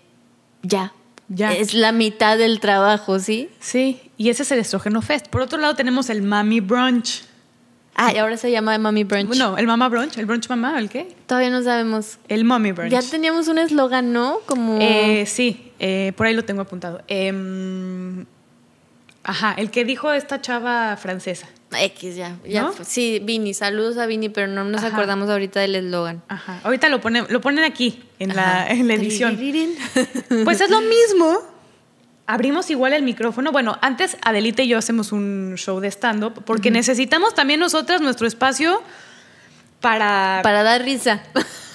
ya. 0.62 0.94
Ya. 1.28 1.54
Es 1.54 1.74
la 1.74 1.92
mitad 1.92 2.38
del 2.38 2.60
trabajo, 2.60 3.18
¿sí? 3.18 3.50
Sí, 3.60 4.00
y 4.16 4.30
ese 4.30 4.44
es 4.44 4.52
el 4.52 4.60
Estrógeno 4.60 5.02
Fest. 5.02 5.28
Por 5.28 5.42
otro 5.42 5.58
lado 5.58 5.76
tenemos 5.76 6.12
el 6.12 6.22
Mami 6.22 6.60
Brunch. 6.60 7.24
Ah, 7.96 8.12
y 8.14 8.18
ahora 8.18 8.36
se 8.36 8.52
llama 8.52 8.78
Mami 8.78 9.06
Brunch. 9.06 9.28
Bueno, 9.28 9.58
el 9.58 9.68
Mama 9.68 9.88
Brunch, 9.88 10.18
el 10.18 10.26
Brunch 10.26 10.50
Mamá, 10.50 10.78
¿el 10.80 10.90
qué? 10.90 11.16
Todavía 11.28 11.50
no 11.50 11.64
sabemos. 11.64 12.18
El 12.28 12.44
Mommy 12.44 12.74
Brunch. 12.74 12.92
Ya 12.92 13.02
teníamos 13.02 13.48
un 13.48 13.58
eslogan, 13.58 14.12
¿no? 14.12 14.40
Como... 14.46 14.80
Eh, 14.82 15.26
sí, 15.26 15.72
eh, 15.80 16.12
por 16.18 16.28
ahí 16.28 16.34
lo 16.34 16.44
tengo 16.44 16.62
apuntado. 16.62 17.02
Em, 17.08 18.26
ajá, 19.24 19.54
el 19.58 19.72
que 19.72 19.86
dijo 19.86 20.12
esta 20.12 20.42
chava 20.42 20.98
francesa. 20.98 21.48
X, 21.78 22.16
ya. 22.16 22.38
ya 22.46 22.64
¿No? 22.64 22.74
Sí, 22.84 23.22
Vini. 23.24 23.54
Saludos 23.54 23.98
a 23.98 24.06
Vini, 24.06 24.30
pero 24.30 24.48
no 24.48 24.64
nos 24.66 24.84
Ajá. 24.84 24.94
acordamos 24.96 25.30
ahorita 25.30 25.62
del 25.62 25.76
eslogan. 25.76 26.22
Ajá, 26.28 26.60
ahorita 26.64 26.90
lo 26.90 27.00
ponen, 27.02 27.26
lo 27.30 27.42
ponen 27.42 27.64
aquí, 27.64 28.04
en 28.20 28.36
la, 28.36 28.68
en 28.68 28.88
la 28.88 28.94
edición. 28.94 29.38
Pues 30.44 30.62
es 30.62 30.70
lo 30.70 30.82
mismo. 30.82 31.55
Abrimos 32.28 32.70
igual 32.72 32.94
el 32.94 33.04
micrófono. 33.04 33.52
Bueno, 33.52 33.78
antes 33.82 34.18
Adelita 34.24 34.64
y 34.64 34.68
yo 34.70 34.78
hacemos 34.78 35.12
un 35.12 35.54
show 35.58 35.80
de 35.80 35.90
stand-up 35.92 36.44
porque 36.44 36.72
necesitamos 36.72 37.36
también 37.36 37.60
nosotras 37.60 38.02
nuestro 38.02 38.26
espacio 38.28 38.82
para, 39.80 40.40
Para 40.44 40.64
dar 40.64 40.84
risa. 40.84 41.22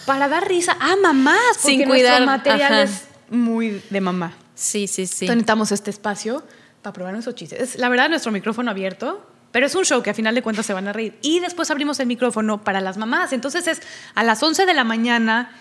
para 0.07 0.29
dar 0.29 0.49
risa 0.49 0.77
a 0.81 0.97
mamás, 0.97 1.39
porque 1.63 1.69
Sin 1.69 1.79
nuestro 1.89 1.95
cuidar, 1.95 2.27
material 2.27 2.73
ajá. 2.73 2.83
es 2.83 3.05
muy 3.31 3.81
de 3.91 4.01
mamá. 4.01 4.33
Sí, 4.55 4.87
sí, 4.89 5.07
sí. 5.07 5.25
Entonces 5.25 5.37
necesitamos 5.37 5.73
este 5.73 5.91
espacio 5.91 6.43
para 6.83 6.93
probar 6.93 7.13
nuestros 7.13 7.37
chistes. 7.37 7.61
Es, 7.61 7.79
la 7.79 7.89
verdad, 7.89 8.09
nuestro 8.09 8.33
micrófono 8.33 8.71
abierto, 8.73 9.25
pero 9.53 9.67
es 9.67 9.75
un 9.77 9.85
show 9.85 10.03
que 10.03 10.11
a 10.11 10.15
final 10.15 10.35
de 10.35 10.43
cuentas 10.43 10.67
se 10.67 10.73
van 10.75 10.89
a 10.89 10.93
reír. 10.93 11.17
Y 11.23 11.39
después 11.41 11.71
abrimos 11.71 12.01
el 12.01 12.07
micrófono 12.09 12.63
para 12.65 12.81
las 12.81 12.97
mamás. 12.97 13.33
Entonces 13.33 13.69
es 13.69 13.83
a 14.17 14.25
las 14.25 14.43
11 14.43 14.67
de 14.67 14.75
la 14.75 14.83
mañana 14.83 15.53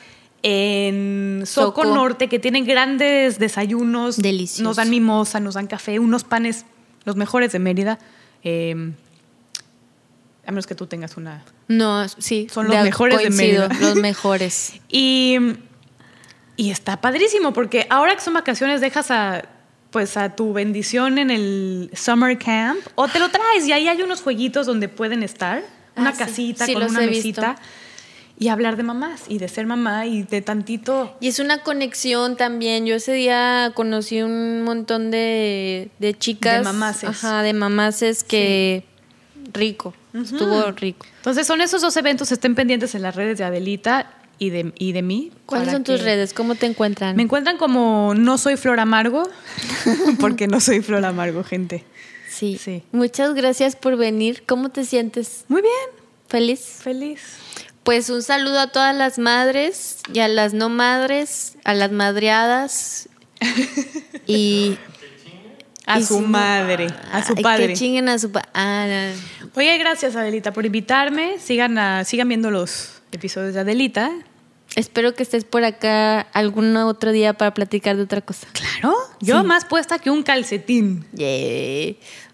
en 0.44 1.44
Soco, 1.46 1.84
Soco. 1.84 1.96
Norte, 1.96 2.28
que 2.30 2.40
tienen 2.40 2.66
grandes 2.66 3.40
desayunos. 3.40 4.18
Delicioso. 4.18 4.64
Nos 4.64 4.78
dan 4.78 4.90
mimosa, 4.90 5.40
nos 5.40 5.56
dan 5.56 5.68
café, 5.68 6.00
unos 6.00 6.24
panes, 6.24 6.66
los 7.06 7.16
mejores 7.16 7.52
de 7.52 7.60
Mérida. 7.60 8.00
Eh, 8.44 8.94
a 10.46 10.52
menos 10.52 10.66
que 10.66 10.76
tú 10.76 10.88
tengas 10.88 11.16
una... 11.18 11.44
No, 11.68 12.08
sí. 12.10 12.48
Son 12.52 12.68
los 12.68 12.84
mejores 12.84 13.20
de 13.20 13.30
Mérida. 13.30 13.70
Los 13.80 13.96
mejores. 13.98 14.74
Y, 14.90 15.38
y 16.56 16.72
está 16.72 17.02
padrísimo 17.02 17.54
porque 17.54 17.86
ahora 17.90 18.16
que 18.16 18.22
son 18.22 18.34
vacaciones 18.34 18.82
dejas 18.82 19.12
a 19.12 19.44
pues 19.92 20.18
a 20.18 20.36
tu 20.36 20.54
bendición 20.54 21.18
en 21.18 21.32
el 21.32 21.90
summer 21.96 22.38
camp 22.38 22.80
o 22.96 23.08
te 23.08 23.20
lo 23.20 23.30
traes 23.30 23.66
y 23.68 23.72
ahí 23.72 23.88
hay 23.88 24.02
unos 24.04 24.22
jueguitos 24.22 24.68
donde 24.68 24.88
pueden 24.88 25.24
estar, 25.24 25.64
una 25.96 26.12
Ah, 26.12 26.14
casita 26.16 26.66
Sí, 26.66 26.74
con 26.74 26.84
una 26.84 27.02
mesita 27.02 27.56
y 28.40 28.48
hablar 28.48 28.78
de 28.78 28.84
mamás 28.84 29.24
y 29.28 29.38
de 29.38 29.50
ser 29.50 29.68
mamá 29.68 30.06
y 30.06 30.24
de 30.24 30.42
tantito 30.42 31.16
Y 31.20 31.28
es 31.28 31.40
una 31.40 31.62
conexión 31.62 32.38
también. 32.38 32.86
Yo 32.86 32.96
ese 32.96 33.12
día 33.12 33.74
conocí 33.76 34.22
un 34.22 34.64
montón 34.64 35.12
de, 35.12 35.92
de 36.00 36.18
chicas. 36.18 36.60
De 36.60 36.64
mamaces. 36.64 37.10
Ajá, 37.10 37.44
de 37.44 37.54
mamaces 37.54 38.24
que 38.24 38.86
rico. 39.54 39.94
Estuvo 40.14 40.72
rico. 40.72 41.06
Entonces 41.18 41.46
son 41.46 41.62
esos 41.62 41.82
dos 41.82 41.96
eventos, 41.98 42.32
estén 42.32 42.56
pendientes 42.56 42.96
en 42.96 43.02
las 43.02 43.16
redes 43.16 43.38
de 43.38 43.44
Adelita 43.44 44.12
y 44.40 44.50
de, 44.50 44.74
y 44.80 44.94
de 44.94 45.02
mí. 45.02 45.32
¿Cuáles 45.46 45.72
son 45.72 45.84
tus 45.84 46.02
redes? 46.02 46.34
¿Cómo 46.34 46.56
te 46.56 46.66
encuentran? 46.66 47.16
Me 47.16 47.24
encuentran 47.24 47.58
como 47.58 48.14
no 48.16 48.38
soy 48.38 48.56
Flor 48.56 48.80
Amargo, 48.80 49.30
porque 50.20 50.48
no 50.48 50.62
soy 50.62 50.82
Flor 50.82 51.06
Amargo, 51.06 51.44
gente. 51.44 51.84
Sí. 52.30 52.58
Sí. 52.58 52.84
Muchas 52.94 53.34
gracias 53.34 53.76
por 53.76 53.98
venir. 53.98 54.44
¿Cómo 54.48 54.70
te 54.70 54.86
sientes? 54.86 55.44
Muy 55.50 55.62
bien, 55.62 55.74
¿Feliz? 56.28 56.80
feliz. 56.82 57.20
Pues 57.84 58.10
un 58.10 58.22
saludo 58.22 58.60
a 58.60 58.68
todas 58.68 58.96
las 58.96 59.18
madres 59.20 59.98
y 60.14 60.20
a 60.20 60.28
las 60.28 60.54
no 60.54 60.70
madres, 60.70 61.56
a 61.64 61.74
las 61.74 61.92
madreadas 61.92 63.10
y 64.28 64.78
A 65.86 66.02
su 66.04 66.20
madre, 66.20 66.86
a 67.12 67.26
su 67.26 67.34
padre. 67.36 67.70
Que 67.70 67.74
chinguen 67.74 68.10
a 68.10 68.20
su 68.20 68.32
padre. 68.32 68.48
Ah, 68.54 68.86
no. 69.42 69.50
Oye, 69.56 69.76
gracias 69.80 70.16
Adelita 70.16 70.54
por 70.54 70.64
invitarme. 70.68 71.40
Sigan, 71.40 71.80
a- 71.80 72.04
sigan 72.06 72.28
viendo 72.28 72.52
los 72.52 73.02
episodios 73.12 73.56
de 73.56 73.62
Adelita. 73.62 74.12
Espero 74.76 75.16
que 75.16 75.24
estés 75.24 75.46
por 75.46 75.64
acá 75.64 76.22
algún 76.22 76.78
otro 76.78 77.12
día 77.12 77.34
para 77.34 77.56
platicar 77.56 77.98
de 77.98 78.04
otra 78.04 78.22
cosa. 78.22 78.46
Claro. 78.52 78.94
Yo 79.20 79.40
Sí. 79.42 79.48
más 79.48 79.66
puesta 79.66 79.98
que 79.98 80.12
un 80.12 80.22
calcetín. 80.22 81.08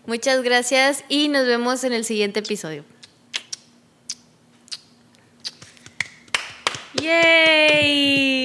Muchas 0.06 0.44
gracias 0.44 1.06
y 1.08 1.30
nos 1.30 1.48
vemos 1.48 1.86
en 1.86 1.94
el 1.94 2.04
siguiente 2.04 2.42
episodio. 2.42 2.84
¡Yay! 7.02 8.36